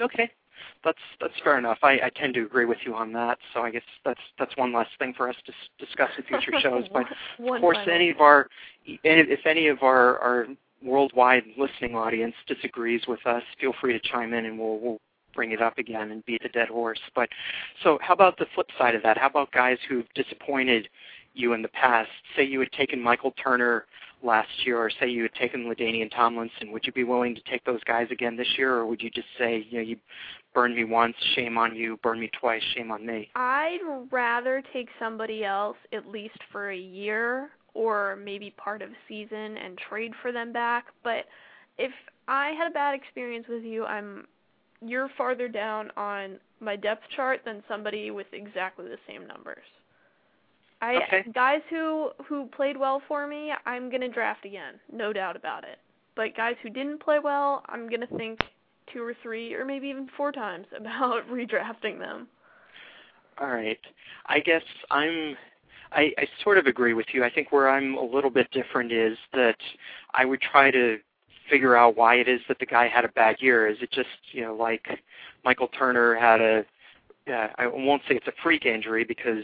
Okay, 0.00 0.30
that's 0.84 0.98
that's 1.20 1.34
fair 1.42 1.58
enough. 1.58 1.78
I, 1.82 1.92
I 1.92 2.10
tend 2.14 2.34
to 2.34 2.42
agree 2.42 2.66
with 2.66 2.78
you 2.84 2.94
on 2.94 3.12
that. 3.14 3.38
So 3.54 3.60
I 3.60 3.70
guess 3.70 3.82
that's 4.04 4.20
that's 4.38 4.56
one 4.56 4.72
less 4.72 4.88
thing 4.98 5.14
for 5.16 5.28
us 5.28 5.36
to 5.46 5.52
s- 5.52 5.86
discuss 5.86 6.10
in 6.18 6.24
future 6.24 6.52
shows. 6.60 6.84
But 6.92 7.06
of 7.38 7.60
course, 7.60 7.78
any 7.90 8.10
of 8.10 8.20
our 8.20 8.48
if 8.84 9.46
any 9.46 9.68
of 9.68 9.82
our 9.82 10.18
our 10.18 10.46
worldwide 10.82 11.44
listening 11.56 11.94
audience 11.94 12.34
disagrees 12.46 13.02
with 13.08 13.24
us, 13.26 13.42
feel 13.60 13.72
free 13.80 13.92
to 13.92 14.00
chime 14.00 14.34
in, 14.34 14.44
and 14.44 14.58
we'll 14.58 14.78
we'll 14.78 15.00
bring 15.34 15.52
it 15.52 15.62
up 15.62 15.78
again 15.78 16.10
and 16.10 16.24
beat 16.26 16.42
the 16.42 16.48
dead 16.48 16.68
horse. 16.68 17.00
But 17.14 17.28
so, 17.82 17.98
how 18.02 18.14
about 18.14 18.38
the 18.38 18.46
flip 18.54 18.68
side 18.78 18.94
of 18.94 19.02
that? 19.02 19.18
How 19.18 19.28
about 19.28 19.52
guys 19.52 19.78
who've 19.88 20.06
disappointed 20.14 20.88
you 21.36 21.52
in 21.52 21.62
the 21.62 21.68
past? 21.68 22.10
Say 22.36 22.44
you 22.44 22.60
had 22.60 22.72
taken 22.72 23.00
Michael 23.00 23.32
Turner 23.32 23.86
last 24.22 24.48
year, 24.64 24.78
or 24.78 24.90
say 24.90 25.08
you 25.08 25.22
had 25.22 25.34
taken 25.34 25.64
LaDainian 25.64 26.10
Tomlinson. 26.10 26.72
Would 26.72 26.86
you 26.86 26.92
be 26.92 27.04
willing 27.04 27.34
to 27.34 27.40
take 27.42 27.64
those 27.64 27.82
guys 27.84 28.08
again 28.10 28.36
this 28.36 28.48
year, 28.56 28.74
or 28.74 28.86
would 28.86 29.02
you 29.02 29.10
just 29.10 29.28
say, 29.38 29.66
you 29.68 29.78
know, 29.78 29.84
you 29.84 29.96
burned 30.54 30.74
me 30.74 30.84
once, 30.84 31.14
shame 31.34 31.58
on 31.58 31.74
you; 31.76 31.98
burn 32.02 32.18
me 32.18 32.30
twice, 32.38 32.62
shame 32.74 32.90
on 32.90 33.04
me? 33.04 33.28
I'd 33.34 33.80
rather 34.10 34.62
take 34.72 34.88
somebody 34.98 35.44
else 35.44 35.76
at 35.92 36.06
least 36.06 36.38
for 36.50 36.70
a 36.70 36.76
year 36.76 37.50
or 37.74 38.16
maybe 38.16 38.54
part 38.56 38.80
of 38.80 38.88
a 38.88 38.94
season 39.06 39.58
and 39.58 39.76
trade 39.76 40.12
for 40.22 40.32
them 40.32 40.52
back. 40.52 40.86
But 41.04 41.26
if 41.76 41.92
I 42.26 42.52
had 42.58 42.70
a 42.70 42.74
bad 42.74 42.94
experience 42.94 43.46
with 43.48 43.62
you, 43.62 43.84
I'm 43.84 44.26
you're 44.82 45.10
farther 45.16 45.48
down 45.48 45.90
on 45.96 46.38
my 46.60 46.76
depth 46.76 47.02
chart 47.14 47.40
than 47.44 47.62
somebody 47.68 48.10
with 48.10 48.26
exactly 48.32 48.86
the 48.88 48.98
same 49.06 49.26
numbers. 49.26 49.64
I 50.82 50.96
Okay. 50.96 51.24
guys 51.32 51.62
who 51.70 52.10
who 52.28 52.46
played 52.46 52.76
well 52.76 53.02
for 53.08 53.26
me, 53.26 53.52
I'm 53.64 53.88
going 53.88 54.02
to 54.02 54.08
draft 54.08 54.44
again, 54.44 54.74
no 54.92 55.12
doubt 55.12 55.36
about 55.36 55.64
it. 55.64 55.78
But 56.14 56.36
guys 56.36 56.56
who 56.62 56.70
didn't 56.70 57.00
play 57.00 57.18
well, 57.18 57.62
I'm 57.68 57.88
going 57.88 58.00
to 58.00 58.16
think 58.16 58.40
two 58.92 59.02
or 59.02 59.14
three 59.22 59.54
or 59.54 59.64
maybe 59.64 59.88
even 59.88 60.08
four 60.16 60.32
times 60.32 60.66
about 60.76 61.26
redrafting 61.28 61.98
them. 61.98 62.28
All 63.38 63.48
right. 63.48 63.78
I 64.26 64.40
guess 64.40 64.62
I'm 64.90 65.36
I, 65.92 66.12
I 66.18 66.26
sort 66.42 66.58
of 66.58 66.66
agree 66.66 66.94
with 66.94 67.06
you. 67.12 67.24
I 67.24 67.30
think 67.30 67.52
where 67.52 67.68
I'm 67.68 67.94
a 67.94 68.04
little 68.04 68.30
bit 68.30 68.50
different 68.50 68.92
is 68.92 69.16
that 69.32 69.56
I 70.14 70.24
would 70.24 70.40
try 70.40 70.70
to 70.70 70.98
figure 71.48 71.76
out 71.76 71.96
why 71.96 72.16
it 72.16 72.28
is 72.28 72.40
that 72.48 72.58
the 72.58 72.66
guy 72.66 72.88
had 72.88 73.04
a 73.04 73.08
bad 73.08 73.36
year. 73.40 73.68
Is 73.68 73.78
it 73.80 73.92
just, 73.92 74.08
you 74.32 74.42
know, 74.42 74.54
like 74.54 74.86
Michael 75.44 75.68
Turner 75.68 76.14
had 76.16 76.40
a 76.40 76.64
yeah, 77.26 77.52
I 77.58 77.66
won't 77.66 78.02
say 78.08 78.14
it's 78.14 78.28
a 78.28 78.32
freak 78.42 78.66
injury 78.66 79.04
because 79.04 79.42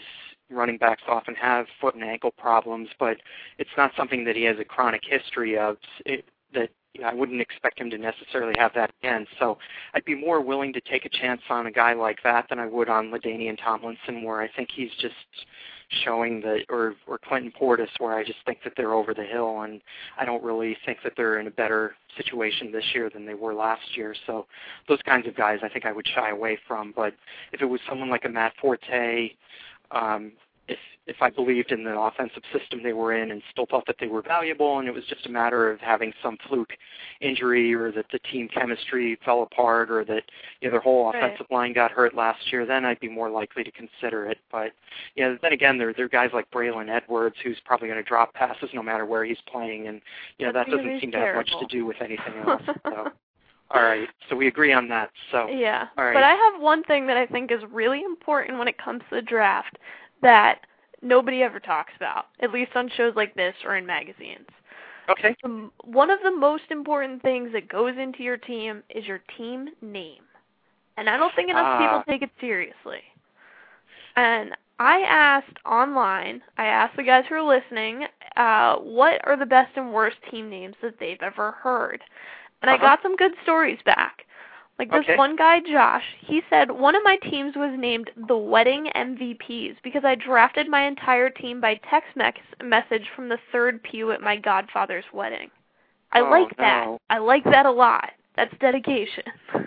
running 0.52 0.78
backs 0.78 1.02
often 1.08 1.34
have 1.34 1.66
foot 1.80 1.94
and 1.94 2.04
ankle 2.04 2.30
problems, 2.30 2.88
but 2.98 3.18
it's 3.58 3.70
not 3.76 3.92
something 3.96 4.24
that 4.24 4.36
he 4.36 4.44
has 4.44 4.58
a 4.58 4.64
chronic 4.64 5.02
history 5.04 5.58
of. 5.58 5.76
It, 6.06 6.24
that 6.54 6.70
you 6.94 7.00
know, 7.00 7.08
I 7.08 7.14
wouldn't 7.14 7.40
expect 7.40 7.80
him 7.80 7.90
to 7.90 7.98
necessarily 7.98 8.54
have 8.58 8.72
that 8.74 8.92
again. 9.02 9.26
So 9.38 9.58
I'd 9.94 10.04
be 10.04 10.14
more 10.14 10.40
willing 10.40 10.72
to 10.74 10.80
take 10.80 11.04
a 11.06 11.08
chance 11.08 11.40
on 11.48 11.66
a 11.66 11.72
guy 11.72 11.94
like 11.94 12.18
that 12.24 12.46
than 12.48 12.58
I 12.58 12.66
would 12.66 12.88
on 12.88 13.10
LaDainian 13.10 13.58
Tomlinson, 13.62 14.22
where 14.22 14.40
I 14.40 14.48
think 14.48 14.68
he's 14.74 14.90
just 15.00 15.14
showing 16.04 16.40
that, 16.42 16.64
or 16.68 16.94
or 17.06 17.18
Clinton 17.18 17.52
Portis, 17.58 17.88
where 17.98 18.14
I 18.14 18.24
just 18.24 18.38
think 18.44 18.58
that 18.64 18.74
they're 18.76 18.92
over 18.92 19.14
the 19.14 19.24
hill, 19.24 19.62
and 19.62 19.80
I 20.18 20.24
don't 20.24 20.42
really 20.42 20.76
think 20.84 20.98
that 21.04 21.12
they're 21.16 21.38
in 21.38 21.46
a 21.46 21.50
better 21.50 21.94
situation 22.16 22.72
this 22.72 22.84
year 22.94 23.10
than 23.10 23.26
they 23.26 23.34
were 23.34 23.54
last 23.54 23.96
year. 23.96 24.14
So 24.26 24.46
those 24.88 25.00
kinds 25.02 25.26
of 25.26 25.34
guys, 25.34 25.60
I 25.62 25.68
think 25.68 25.86
I 25.86 25.92
would 25.92 26.06
shy 26.14 26.30
away 26.30 26.58
from. 26.68 26.92
But 26.94 27.14
if 27.52 27.62
it 27.62 27.66
was 27.66 27.80
someone 27.88 28.10
like 28.10 28.24
a 28.24 28.28
Matt 28.28 28.52
Forte, 28.60 29.30
um, 29.92 30.32
if 30.68 30.78
if 31.08 31.16
I 31.20 31.30
believed 31.30 31.72
in 31.72 31.82
the 31.82 31.98
offensive 31.98 32.44
system 32.56 32.80
they 32.84 32.92
were 32.92 33.12
in 33.12 33.32
and 33.32 33.42
still 33.50 33.66
thought 33.66 33.84
that 33.88 33.96
they 33.98 34.06
were 34.06 34.22
valuable, 34.22 34.78
and 34.78 34.86
it 34.86 34.94
was 34.94 35.04
just 35.06 35.26
a 35.26 35.28
matter 35.28 35.68
of 35.70 35.80
having 35.80 36.12
some 36.22 36.38
fluke 36.48 36.72
injury 37.20 37.74
or 37.74 37.90
that 37.90 38.06
the 38.12 38.20
team 38.20 38.48
chemistry 38.48 39.18
fell 39.24 39.42
apart 39.42 39.90
or 39.90 40.04
that 40.04 40.22
you 40.60 40.68
know 40.68 40.72
their 40.72 40.80
whole 40.80 41.10
Right. 41.10 41.24
offensive 41.24 41.46
line 41.50 41.72
got 41.72 41.90
hurt 41.90 42.14
last 42.14 42.52
year, 42.52 42.64
then 42.64 42.84
I'd 42.84 43.00
be 43.00 43.08
more 43.08 43.28
likely 43.28 43.64
to 43.64 43.72
consider 43.72 44.26
it. 44.26 44.38
But 44.50 44.72
you 45.16 45.24
know, 45.24 45.36
then 45.42 45.52
again, 45.52 45.76
there 45.78 45.92
there 45.92 46.04
are 46.06 46.08
guys 46.08 46.30
like 46.32 46.48
Braylon 46.52 46.88
Edwards 46.88 47.36
who's 47.42 47.58
probably 47.64 47.88
going 47.88 48.02
to 48.02 48.08
drop 48.08 48.32
passes 48.34 48.70
no 48.72 48.82
matter 48.82 49.04
where 49.04 49.24
he's 49.24 49.40
playing, 49.50 49.88
and 49.88 50.00
you 50.38 50.46
know 50.46 50.52
that 50.52 50.68
doesn't 50.68 51.00
seem 51.00 51.10
to 51.12 51.18
have 51.18 51.34
much 51.34 51.50
to 51.50 51.66
do 51.66 51.84
with 51.84 51.96
anything 52.00 52.34
else. 52.46 52.62
So. 52.84 53.08
All 53.74 53.82
right, 53.82 54.08
so 54.28 54.36
we 54.36 54.48
agree 54.48 54.72
on 54.72 54.88
that. 54.88 55.10
So 55.30 55.48
Yeah. 55.48 55.88
All 55.96 56.04
right. 56.04 56.14
But 56.14 56.24
I 56.24 56.34
have 56.34 56.60
one 56.60 56.82
thing 56.84 57.06
that 57.06 57.16
I 57.16 57.26
think 57.26 57.50
is 57.50 57.62
really 57.70 58.02
important 58.02 58.58
when 58.58 58.68
it 58.68 58.76
comes 58.78 59.02
to 59.08 59.16
the 59.16 59.22
draft 59.22 59.78
that 60.20 60.60
nobody 61.00 61.42
ever 61.42 61.58
talks 61.58 61.92
about, 61.96 62.26
at 62.40 62.52
least 62.52 62.72
on 62.74 62.88
shows 62.90 63.14
like 63.16 63.34
this 63.34 63.54
or 63.64 63.76
in 63.76 63.86
magazines. 63.86 64.48
Okay. 65.08 65.34
One 65.84 66.10
of 66.10 66.20
the 66.22 66.30
most 66.30 66.64
important 66.70 67.22
things 67.22 67.50
that 67.52 67.68
goes 67.68 67.96
into 67.98 68.22
your 68.22 68.36
team 68.36 68.82
is 68.90 69.04
your 69.06 69.20
team 69.36 69.68
name. 69.80 70.22
And 70.96 71.08
I 71.08 71.16
don't 71.16 71.34
think 71.34 71.50
enough 71.50 71.66
Ah. 71.66 71.78
people 71.78 72.04
take 72.06 72.22
it 72.22 72.30
seriously. 72.40 73.02
And 74.16 74.54
I 74.78 75.00
asked 75.00 75.56
online, 75.64 76.42
I 76.58 76.66
asked 76.66 76.96
the 76.96 77.02
guys 77.02 77.24
who 77.28 77.36
are 77.36 77.42
listening, 77.42 78.06
uh, 78.36 78.76
what 78.76 79.26
are 79.26 79.36
the 79.36 79.46
best 79.46 79.76
and 79.76 79.92
worst 79.92 80.18
team 80.30 80.50
names 80.50 80.76
that 80.82 80.98
they've 80.98 81.22
ever 81.22 81.52
heard. 81.52 82.02
And 82.62 82.70
I 82.70 82.74
Uh-huh. 82.74 82.86
got 82.86 83.02
some 83.02 83.16
good 83.16 83.34
stories 83.42 83.80
back. 83.84 84.24
Like 84.78 84.90
this 84.90 85.00
Okay. 85.00 85.16
one 85.16 85.36
guy, 85.36 85.60
Josh, 85.60 86.04
he 86.18 86.42
said 86.48 86.70
one 86.70 86.94
of 86.94 87.04
my 87.04 87.16
teams 87.16 87.54
was 87.56 87.72
named 87.78 88.10
the 88.16 88.36
Wedding 88.36 88.86
MVPs 88.94 89.76
because 89.82 90.04
I 90.04 90.14
drafted 90.14 90.68
my 90.68 90.82
entire 90.82 91.28
team 91.28 91.60
by 91.60 91.74
text 91.88 92.16
mex- 92.16 92.40
message 92.62 93.08
from 93.10 93.28
the 93.28 93.38
third 93.52 93.82
pew 93.82 94.10
at 94.12 94.20
my 94.22 94.36
godfather's 94.36 95.04
wedding. 95.12 95.50
I 96.12 96.20
Oh, 96.20 96.30
like 96.30 96.56
that. 96.56 96.86
no. 96.86 96.98
I 97.10 97.18
like 97.18 97.44
that 97.44 97.66
a 97.66 97.70
lot. 97.70 98.12
That's 98.34 98.56
dedication. 98.58 99.24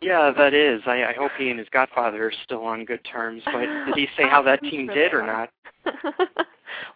Yeah, 0.00 0.30
that 0.30 0.54
is. 0.54 0.80
I, 0.86 1.06
I 1.06 1.12
hope 1.12 1.32
he 1.36 1.50
and 1.50 1.58
his 1.58 1.68
godfather 1.70 2.24
are 2.28 2.32
still 2.44 2.64
on 2.64 2.84
good 2.84 3.04
terms. 3.04 3.42
But 3.46 3.66
did 3.86 3.96
he 3.96 4.08
say 4.16 4.28
how 4.28 4.42
that 4.42 4.62
team 4.70 4.86
did 4.86 5.12
or 5.12 5.26
not? 5.26 5.50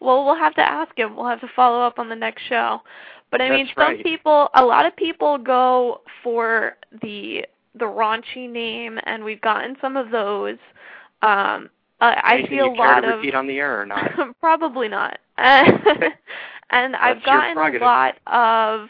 well, 0.01 0.25
we'll 0.25 0.37
have 0.37 0.55
to 0.55 0.63
ask 0.63 0.97
him. 0.97 1.17
We'll 1.17 1.27
have 1.27 1.41
to 1.41 1.51
follow 1.55 1.83
up 1.83 1.99
on 1.99 2.09
the 2.09 2.15
next 2.15 2.43
show. 2.49 2.81
But 3.33 3.41
I 3.41 3.51
mean, 3.51 3.67
That's 3.67 3.75
some 3.77 3.95
right. 3.97 4.05
people, 4.05 4.51
a 4.55 4.65
lot 4.65 4.87
of 4.87 4.95
people 4.95 5.39
go 5.39 6.03
for 6.23 6.77
the 7.01 7.45
the 7.75 7.87
raunchy 7.87 8.49
name, 8.49 8.99
and 9.05 9.25
we've 9.25 9.41
gotten 9.41 9.77
some 9.81 9.97
of 9.97 10.11
those. 10.11 10.59
Um, 11.23 11.71
I, 12.03 12.43
I 12.45 12.47
see 12.49 12.59
a 12.59 12.67
you 12.67 12.77
lot 12.77 13.05
of 13.05 13.21
repeat 13.21 13.35
on 13.35 13.47
the 13.47 13.59
air 13.59 13.81
or 13.81 13.87
not? 13.87 14.11
probably 14.41 14.89
not. 14.89 15.19
and 15.39 16.95
I've 16.97 17.23
gotten 17.25 17.57
a 17.57 17.79
lot 17.79 18.19
of 18.27 18.89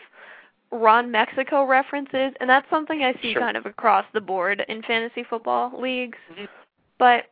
Ron 0.72 1.10
Mexico 1.10 1.64
references, 1.64 2.32
and 2.40 2.50
that's 2.50 2.68
something 2.70 3.04
I 3.04 3.12
see 3.22 3.34
Sure. 3.34 3.42
kind 3.42 3.56
of 3.56 3.66
across 3.66 4.06
the 4.12 4.20
board 4.20 4.64
in 4.68 4.82
fantasy 4.82 5.22
football 5.22 5.80
leagues. 5.80 6.18
Mhm. 6.32 6.48
But 6.98 7.26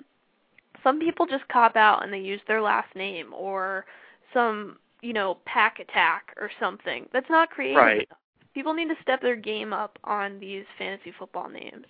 some 0.84 1.00
people 1.00 1.26
just 1.26 1.48
cop 1.48 1.74
out 1.74 2.04
and 2.04 2.12
they 2.12 2.18
use 2.20 2.40
their 2.46 2.60
last 2.60 2.94
name 2.94 3.32
or 3.34 3.84
some, 4.32 4.78
you 5.02 5.12
know, 5.12 5.38
pack 5.46 5.78
attack 5.78 6.34
or 6.38 6.50
something. 6.60 7.06
That's 7.12 7.30
not 7.30 7.50
creative. 7.50 7.76
Right. 7.76 8.08
People 8.54 8.74
need 8.74 8.88
to 8.88 8.96
step 9.02 9.20
their 9.22 9.36
game 9.36 9.72
up 9.72 9.98
on 10.04 10.40
these 10.40 10.64
fantasy 10.78 11.12
football 11.16 11.48
names. 11.48 11.86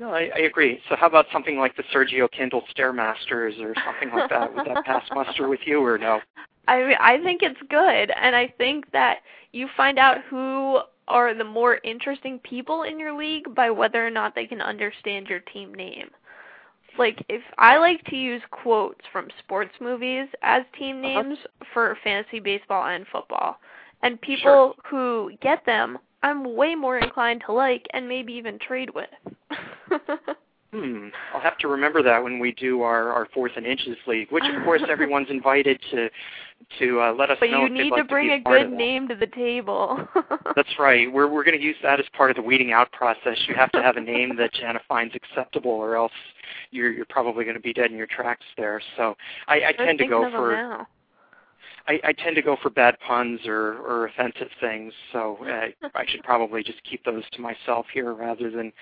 No, 0.00 0.10
I, 0.10 0.30
I 0.34 0.40
agree. 0.40 0.80
So 0.88 0.96
how 0.96 1.06
about 1.06 1.26
something 1.32 1.58
like 1.58 1.76
the 1.76 1.84
Sergio 1.94 2.30
Kindle 2.30 2.62
Stairmasters 2.76 3.60
or 3.60 3.74
something 3.84 4.10
like 4.12 4.30
that? 4.30 4.54
Would 4.54 4.66
that 4.66 4.84
pass 4.84 5.04
muster 5.14 5.48
with 5.48 5.60
you 5.64 5.84
or 5.84 5.98
no? 5.98 6.20
I 6.68 6.78
mean, 6.82 6.96
I 6.98 7.18
think 7.18 7.42
it's 7.42 7.60
good, 7.68 8.10
and 8.10 8.34
I 8.34 8.52
think 8.56 8.90
that 8.92 9.18
you 9.52 9.68
find 9.76 9.98
out 9.98 10.18
who 10.28 10.80
are 11.08 11.34
the 11.34 11.44
more 11.44 11.78
interesting 11.84 12.38
people 12.38 12.84
in 12.84 12.98
your 12.98 13.16
league 13.16 13.54
by 13.54 13.70
whether 13.70 14.04
or 14.04 14.10
not 14.10 14.34
they 14.34 14.46
can 14.46 14.62
understand 14.62 15.28
your 15.28 15.40
team 15.40 15.74
name. 15.74 16.08
Like, 16.98 17.24
if 17.28 17.42
I 17.58 17.78
like 17.78 18.04
to 18.06 18.16
use 18.16 18.42
quotes 18.50 19.00
from 19.12 19.28
sports 19.38 19.74
movies 19.80 20.28
as 20.42 20.62
team 20.78 21.04
Uh-huh. 21.04 21.22
names 21.22 21.38
for 21.72 21.96
fantasy 22.04 22.40
baseball 22.40 22.86
and 22.86 23.06
football, 23.08 23.58
and 24.02 24.20
people 24.20 24.76
who 24.84 25.32
get 25.40 25.64
them, 25.64 25.98
I'm 26.22 26.54
way 26.54 26.74
more 26.74 26.98
inclined 26.98 27.42
to 27.46 27.52
like 27.52 27.86
and 27.92 28.08
maybe 28.08 28.32
even 28.34 28.58
trade 28.58 28.90
with. 28.94 29.10
Hmm. 30.74 31.10
I'll 31.32 31.40
have 31.40 31.56
to 31.58 31.68
remember 31.68 32.02
that 32.02 32.20
when 32.20 32.40
we 32.40 32.50
do 32.50 32.82
our, 32.82 33.12
our 33.12 33.28
fourth 33.32 33.52
and 33.54 33.64
inches 33.64 33.96
league, 34.08 34.32
which 34.32 34.42
of 34.42 34.64
course 34.64 34.82
everyone's 34.90 35.30
invited 35.30 35.80
to 35.92 36.10
to 36.78 37.00
uh, 37.00 37.12
let 37.12 37.30
us 37.30 37.38
but 37.40 37.50
know 37.50 37.60
you 37.60 37.66
if 37.66 37.72
they'd 37.72 37.82
need 37.84 37.90
like 37.92 38.02
to 38.02 38.08
bring 38.08 38.28
be 38.28 38.34
a 38.34 38.40
good 38.40 38.72
name 38.72 39.08
to 39.08 39.14
the 39.14 39.26
table. 39.26 40.06
That's 40.56 40.78
right. 40.78 41.12
We're 41.12 41.28
we're 41.28 41.44
going 41.44 41.58
to 41.58 41.64
use 41.64 41.76
that 41.82 42.00
as 42.00 42.06
part 42.16 42.30
of 42.30 42.36
the 42.36 42.42
weeding 42.42 42.72
out 42.72 42.90
process. 42.92 43.38
You 43.48 43.54
have 43.54 43.72
to 43.72 43.82
have 43.82 43.96
a 43.96 44.00
name 44.00 44.36
that 44.36 44.52
Jana 44.60 44.80
finds 44.88 45.14
acceptable, 45.14 45.70
or 45.70 45.96
else 45.96 46.12
you're 46.70 46.92
you're 46.92 47.06
probably 47.06 47.44
going 47.44 47.56
to 47.56 47.62
be 47.62 47.72
dead 47.72 47.90
in 47.90 47.96
your 47.96 48.06
tracks 48.06 48.44
there. 48.56 48.80
So 48.96 49.16
I, 49.48 49.60
I 49.68 49.72
tend 49.72 49.98
to 49.98 50.06
go 50.06 50.30
for 50.30 50.52
now. 50.52 50.86
I, 51.86 52.00
I 52.02 52.12
tend 52.12 52.34
to 52.36 52.42
go 52.42 52.56
for 52.62 52.70
bad 52.70 52.96
puns 53.06 53.40
or, 53.46 53.78
or 53.78 54.06
offensive 54.06 54.48
things, 54.58 54.92
so 55.12 55.38
uh, 55.42 55.88
I 55.94 56.06
should 56.06 56.22
probably 56.24 56.62
just 56.62 56.82
keep 56.84 57.04
those 57.04 57.24
to 57.32 57.42
myself 57.42 57.86
here 57.92 58.14
rather 58.14 58.50
than 58.50 58.72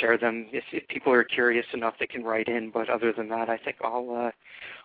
share 0.00 0.18
them. 0.18 0.48
If, 0.52 0.64
if 0.72 0.86
people 0.88 1.12
are 1.12 1.22
curious 1.22 1.66
enough, 1.72 1.94
they 2.00 2.06
can 2.08 2.24
write 2.24 2.48
in. 2.48 2.70
But 2.70 2.88
other 2.90 3.12
than 3.12 3.28
that, 3.28 3.48
I 3.48 3.58
think 3.58 3.76
I'll 3.82 4.10
uh, 4.10 4.30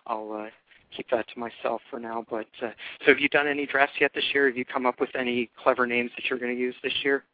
I'll 0.06 0.44
uh, 0.46 0.50
keep 0.96 1.08
that 1.10 1.26
to 1.28 1.38
myself 1.38 1.80
for 1.90 1.98
now. 1.98 2.24
But 2.30 2.46
uh, 2.62 2.70
so, 3.00 3.06
have 3.06 3.18
you 3.18 3.28
done 3.28 3.46
any 3.46 3.66
drafts 3.66 3.96
yet 4.00 4.12
this 4.14 4.24
year? 4.32 4.46
Have 4.46 4.56
you 4.56 4.64
come 4.64 4.86
up 4.86 5.00
with 5.00 5.10
any 5.14 5.50
clever 5.62 5.86
names 5.86 6.10
that 6.16 6.24
you're 6.28 6.38
going 6.38 6.54
to 6.54 6.60
use 6.60 6.74
this 6.82 6.92
year? 7.04 7.24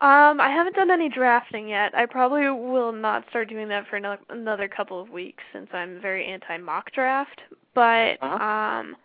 Um, 0.00 0.40
I 0.42 0.50
haven't 0.50 0.76
done 0.76 0.90
any 0.90 1.08
drafting 1.08 1.68
yet. 1.68 1.94
I 1.94 2.04
probably 2.04 2.50
will 2.50 2.92
not 2.92 3.24
start 3.30 3.48
doing 3.48 3.68
that 3.68 3.86
for 3.88 3.96
another 3.96 4.20
another 4.28 4.68
couple 4.68 5.00
of 5.00 5.08
weeks 5.08 5.42
since 5.54 5.68
I'm 5.72 6.00
very 6.02 6.26
anti 6.26 6.58
mock 6.58 6.92
draft. 6.92 7.40
But 7.74 8.18
Uh-huh. 8.20 8.44
um, 8.44 8.96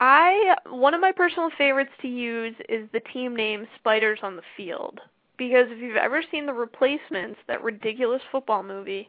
I 0.00 0.56
one 0.68 0.94
of 0.94 1.00
my 1.00 1.12
personal 1.12 1.50
favorites 1.56 1.92
to 2.02 2.08
use 2.08 2.56
is 2.68 2.88
the 2.92 3.00
team 3.12 3.36
name 3.36 3.68
Spiders 3.76 4.18
on 4.24 4.34
the 4.34 4.42
Field 4.56 5.00
because 5.38 5.66
if 5.70 5.78
you've 5.78 5.96
ever 5.96 6.22
seen 6.30 6.44
the 6.44 6.52
Replacements, 6.52 7.38
that 7.46 7.62
ridiculous 7.62 8.22
football 8.32 8.64
movie, 8.64 9.08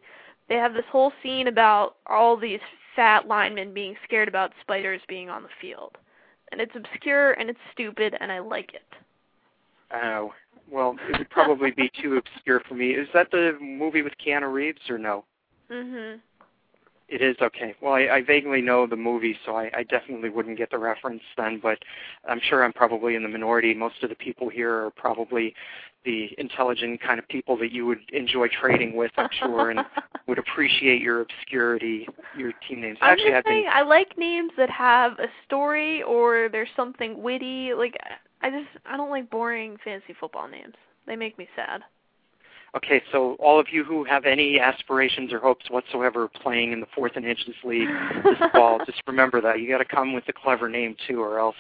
they 0.50 0.56
have 0.56 0.74
this 0.76 0.86
whole 0.92 1.12
scene 1.24 1.48
about 1.48 1.96
all 2.06 2.38
these 2.38 2.60
fat 2.96 3.28
linemen 3.28 3.74
being 3.74 3.96
scared 4.04 4.28
about 4.28 4.52
spiders 4.62 5.02
being 5.08 5.30
on 5.30 5.44
the 5.44 5.50
field, 5.62 5.98
and 6.52 6.62
it's 6.62 6.76
obscure 6.76 7.34
and 7.34 7.50
it's 7.50 7.60
stupid 7.72 8.16
and 8.20 8.32
I 8.32 8.40
like 8.40 8.74
it. 8.74 8.88
Oh, 9.94 10.34
well, 10.72 10.96
it 11.10 11.18
would 11.18 11.30
probably 11.30 11.72
be 11.72 11.92
too 12.02 12.18
obscure 12.18 12.62
for 12.68 12.76
me. 12.76 12.92
Is 12.92 13.08
that 13.14 13.30
the 13.32 13.58
movie 13.62 14.02
with 14.02 14.14
Keanu 14.26 14.52
Reeves 14.52 14.90
or 14.90 14.98
no? 14.98 15.26
Mm 15.72 15.86
Mhm. 15.86 16.20
It 17.10 17.22
is 17.22 17.36
okay. 17.42 17.76
Well, 17.82 17.94
I, 17.94 18.08
I 18.08 18.22
vaguely 18.22 18.62
know 18.62 18.88
the 18.88 18.96
movie, 18.96 19.38
so 19.46 19.56
I, 19.56 19.70
I 19.76 19.84
definitely 19.84 20.30
wouldn't 20.30 20.58
get 20.58 20.72
the 20.72 20.78
reference 20.78 21.22
then. 21.38 21.60
But 21.62 21.80
I'm 22.28 22.40
sure 22.42 22.64
I'm 22.64 22.74
probably 22.74 23.16
in 23.16 23.24
the 23.24 23.30
minority. 23.30 23.74
Most 23.74 24.04
of 24.04 24.10
the 24.10 24.16
people 24.16 24.50
here 24.50 24.74
are 24.86 24.92
probably 24.92 25.54
the 26.06 26.30
intelligent 26.38 27.02
kind 27.02 27.20
of 27.20 27.28
people 27.28 27.58
that 27.58 27.72
you 27.72 27.86
would 27.86 28.00
enjoy 28.12 28.48
trading 28.48 28.96
with. 28.96 29.12
I'm 29.18 29.30
sure, 29.40 29.70
and 29.70 29.82
would 30.28 30.40
appreciate 30.40 31.02
your 31.02 31.22
obscurity, 31.22 32.08
your 32.38 32.52
team 32.68 32.82
names. 32.82 32.98
I'm 33.02 33.12
Actually, 33.12 33.30
just 33.32 33.38
I've 33.38 33.44
been 33.44 33.54
saying, 33.54 33.66
I 33.72 33.82
like 33.84 34.18
names 34.18 34.52
that 34.58 34.70
have 34.70 35.14
a 35.20 35.28
story 35.46 36.04
or 36.04 36.50
there's 36.52 36.70
something 36.76 37.22
witty. 37.22 37.74
Like 37.74 37.98
I 38.42 38.50
just 38.50 38.70
I 38.86 38.98
don't 38.98 39.10
like 39.10 39.30
boring 39.30 39.78
fantasy 39.84 40.14
football 40.20 40.48
names. 40.48 40.76
They 41.06 41.16
make 41.16 41.38
me 41.38 41.48
sad. 41.56 41.82
Okay. 42.76 43.02
So 43.12 43.34
all 43.40 43.60
of 43.60 43.68
you 43.72 43.84
who 43.84 44.04
have 44.04 44.26
any 44.26 44.60
aspirations 44.60 45.32
or 45.34 45.40
hopes 45.40 45.70
whatsoever 45.70 46.24
of 46.24 46.34
playing 46.34 46.72
in 46.72 46.80
the 46.80 46.88
fourth 46.96 47.14
and 47.16 47.26
inches 47.26 47.56
league 47.64 47.90
this 48.24 48.38
fall, 48.52 48.80
just 48.86 49.02
remember 49.08 49.42
that 49.42 49.60
you 49.60 49.70
got 49.70 49.80
to 49.80 49.86
come 49.86 50.14
with 50.14 50.24
a 50.28 50.34
clever 50.34 50.70
name 50.70 50.96
too, 51.08 51.22
or 51.22 51.40
else 51.40 51.56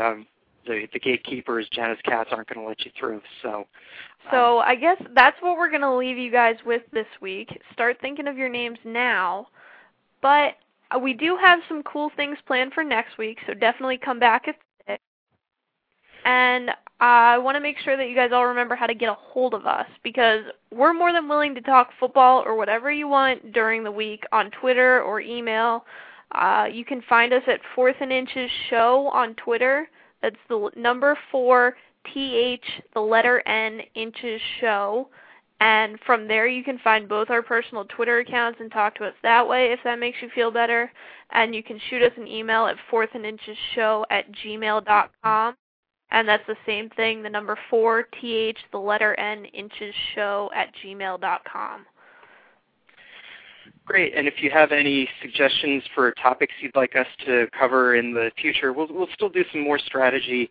um, 0.00 0.26
the 0.66 0.86
the 0.92 0.98
gatekeepers, 1.00 1.68
Janice 1.72 2.00
Cats, 2.04 2.30
aren't 2.32 2.48
going 2.48 2.60
to 2.64 2.68
let 2.68 2.84
you 2.84 2.90
through. 2.98 3.20
So. 3.42 3.58
um, 3.58 3.64
So 4.30 4.58
I 4.58 4.74
guess 4.74 5.00
that's 5.14 5.36
what 5.40 5.56
we're 5.56 5.70
gonna 5.70 5.96
leave 5.96 6.18
you 6.18 6.30
guys 6.30 6.56
with 6.64 6.82
this 6.92 7.06
week. 7.20 7.60
Start 7.72 7.98
thinking 8.00 8.28
of 8.28 8.36
your 8.36 8.48
names 8.48 8.78
now. 8.84 9.48
But 10.20 10.54
uh, 10.94 10.98
we 10.98 11.12
do 11.12 11.36
have 11.36 11.60
some 11.68 11.82
cool 11.82 12.10
things 12.16 12.38
planned 12.46 12.72
for 12.72 12.84
next 12.84 13.18
week, 13.18 13.38
so 13.46 13.54
definitely 13.54 13.98
come 13.98 14.18
back. 14.18 14.46
And 16.24 16.70
I 17.00 17.38
want 17.38 17.56
to 17.56 17.60
make 17.60 17.78
sure 17.78 17.96
that 17.96 18.08
you 18.08 18.14
guys 18.14 18.30
all 18.32 18.46
remember 18.46 18.76
how 18.76 18.86
to 18.86 18.94
get 18.94 19.08
a 19.08 19.14
hold 19.14 19.54
of 19.54 19.66
us 19.66 19.86
because 20.04 20.44
we're 20.70 20.94
more 20.94 21.12
than 21.12 21.28
willing 21.28 21.54
to 21.56 21.60
talk 21.60 21.90
football 21.98 22.42
or 22.46 22.54
whatever 22.56 22.92
you 22.92 23.08
want 23.08 23.52
during 23.52 23.82
the 23.82 23.90
week 23.90 24.22
on 24.30 24.50
Twitter 24.52 25.02
or 25.02 25.20
email. 25.20 25.84
Uh, 26.32 26.66
you 26.70 26.84
can 26.84 27.02
find 27.08 27.32
us 27.32 27.42
at 27.48 27.60
Fourth 27.74 27.96
and 28.00 28.12
Inches 28.12 28.50
Show 28.70 29.10
on 29.12 29.34
Twitter. 29.34 29.88
That's 30.22 30.36
the 30.48 30.70
number 30.76 31.18
four 31.30 31.76
th 32.14 32.60
the 32.94 33.00
letter 33.00 33.42
n 33.46 33.80
inches 33.94 34.40
show. 34.60 35.08
And 35.60 35.98
from 36.06 36.26
there, 36.26 36.46
you 36.46 36.64
can 36.64 36.78
find 36.78 37.08
both 37.08 37.30
our 37.30 37.42
personal 37.42 37.84
Twitter 37.84 38.18
accounts 38.18 38.58
and 38.60 38.70
talk 38.70 38.96
to 38.96 39.04
us 39.04 39.14
that 39.22 39.46
way 39.46 39.72
if 39.72 39.80
that 39.84 39.98
makes 39.98 40.18
you 40.22 40.28
feel 40.34 40.50
better. 40.50 40.90
And 41.30 41.54
you 41.54 41.62
can 41.62 41.80
shoot 41.88 42.02
us 42.02 42.12
an 42.16 42.26
email 42.26 42.66
at 42.66 42.76
fourth 42.90 43.10
and 43.14 43.26
inches 43.26 43.56
show 43.74 44.04
at 44.10 44.24
gmail 44.32 44.84
dot 44.84 45.10
com. 45.22 45.54
And 46.14 46.28
that's 46.28 46.46
the 46.46 46.56
same 46.66 46.90
thing, 46.90 47.22
the 47.22 47.30
number 47.30 47.58
four 47.70 48.04
th 48.20 48.56
the 48.70 48.78
letter 48.78 49.18
n 49.18 49.46
inches 49.46 49.94
show 50.14 50.50
at 50.54 50.68
gmail 50.76 51.20
dot 51.20 51.40
com. 51.50 51.86
Great. 53.84 54.14
And 54.14 54.28
if 54.28 54.34
you 54.42 54.50
have 54.50 54.70
any 54.70 55.08
suggestions 55.20 55.82
for 55.92 56.12
topics 56.12 56.52
you'd 56.60 56.76
like 56.76 56.94
us 56.94 57.06
to 57.26 57.48
cover 57.58 57.96
in 57.96 58.12
the 58.12 58.30
future, 58.40 58.72
we'll 58.72 58.88
we'll 58.90 59.08
still 59.14 59.30
do 59.30 59.42
some 59.50 59.62
more 59.62 59.78
strategy 59.78 60.50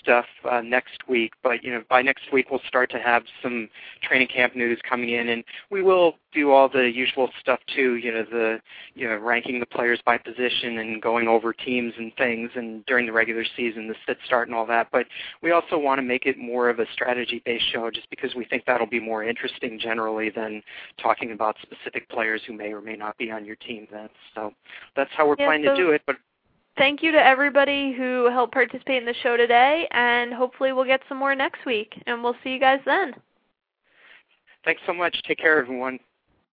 stuff 0.00 0.26
uh, 0.50 0.60
next 0.60 0.98
week. 1.08 1.32
But 1.42 1.64
you 1.64 1.72
know, 1.72 1.82
by 1.88 2.02
next 2.02 2.32
week 2.32 2.50
we'll 2.50 2.60
start 2.66 2.90
to 2.90 2.98
have 2.98 3.22
some 3.42 3.68
training 4.02 4.28
camp 4.28 4.56
news 4.56 4.78
coming 4.88 5.10
in, 5.10 5.28
and 5.28 5.44
we 5.70 5.82
will 5.82 6.16
do 6.36 6.50
all 6.52 6.68
the 6.68 6.90
usual 6.90 7.28
stuff 7.40 7.58
too. 7.74 7.94
You 7.96 8.12
know, 8.12 8.24
the 8.30 8.60
you 8.94 9.08
know 9.08 9.16
ranking 9.16 9.58
the 9.58 9.66
players 9.66 9.98
by 10.04 10.18
position 10.18 10.78
and 10.78 11.00
going 11.02 11.26
over 11.26 11.52
teams 11.52 11.94
and 11.98 12.12
things, 12.16 12.50
and 12.54 12.84
during 12.86 13.06
the 13.06 13.12
regular 13.12 13.44
season, 13.56 13.88
the 13.88 13.94
sit 14.06 14.18
start 14.24 14.46
and 14.48 14.54
all 14.56 14.66
that. 14.66 14.88
But 14.92 15.06
we 15.42 15.50
also 15.50 15.78
want 15.78 15.98
to 15.98 16.02
make 16.02 16.26
it 16.26 16.38
more 16.38 16.68
of 16.68 16.78
a 16.78 16.86
strategy-based 16.92 17.72
show, 17.72 17.90
just 17.90 18.08
because 18.10 18.34
we 18.34 18.44
think 18.44 18.64
that'll 18.66 18.86
be 18.86 19.00
more 19.00 19.24
interesting 19.24 19.78
generally 19.80 20.30
than 20.30 20.62
talking 21.02 21.32
about 21.32 21.56
specific 21.62 22.08
players 22.10 22.42
who 22.46 22.52
may 22.52 22.72
or 22.72 22.80
may 22.82 22.94
not 22.96 23.16
be 23.16 23.30
on 23.30 23.44
your 23.44 23.56
team. 23.56 23.88
Then, 23.90 24.08
so 24.34 24.52
that's 24.94 25.10
how 25.16 25.26
we're 25.26 25.36
Yeah, 25.38 25.46
planning 25.46 25.66
so- 25.66 25.74
to 25.74 25.82
do 25.82 25.90
it. 25.90 26.02
But 26.06 26.16
Thank 26.76 27.02
you 27.02 27.10
to 27.12 27.18
everybody 27.26 27.94
who 27.94 28.28
helped 28.30 28.52
participate 28.52 28.98
in 28.98 29.06
the 29.06 29.14
show 29.22 29.38
today, 29.38 29.88
and 29.92 30.34
hopefully 30.34 30.74
we'll 30.74 30.84
get 30.84 31.00
some 31.08 31.16
more 31.16 31.34
next 31.34 31.64
week. 31.64 31.94
And 32.06 32.22
we'll 32.22 32.36
see 32.44 32.50
you 32.50 32.60
guys 32.60 32.80
then. 32.84 33.14
thanks 34.62 34.82
so 34.84 34.92
much. 34.92 35.22
Take 35.22 35.38
care, 35.38 35.58
everyone. 35.58 35.98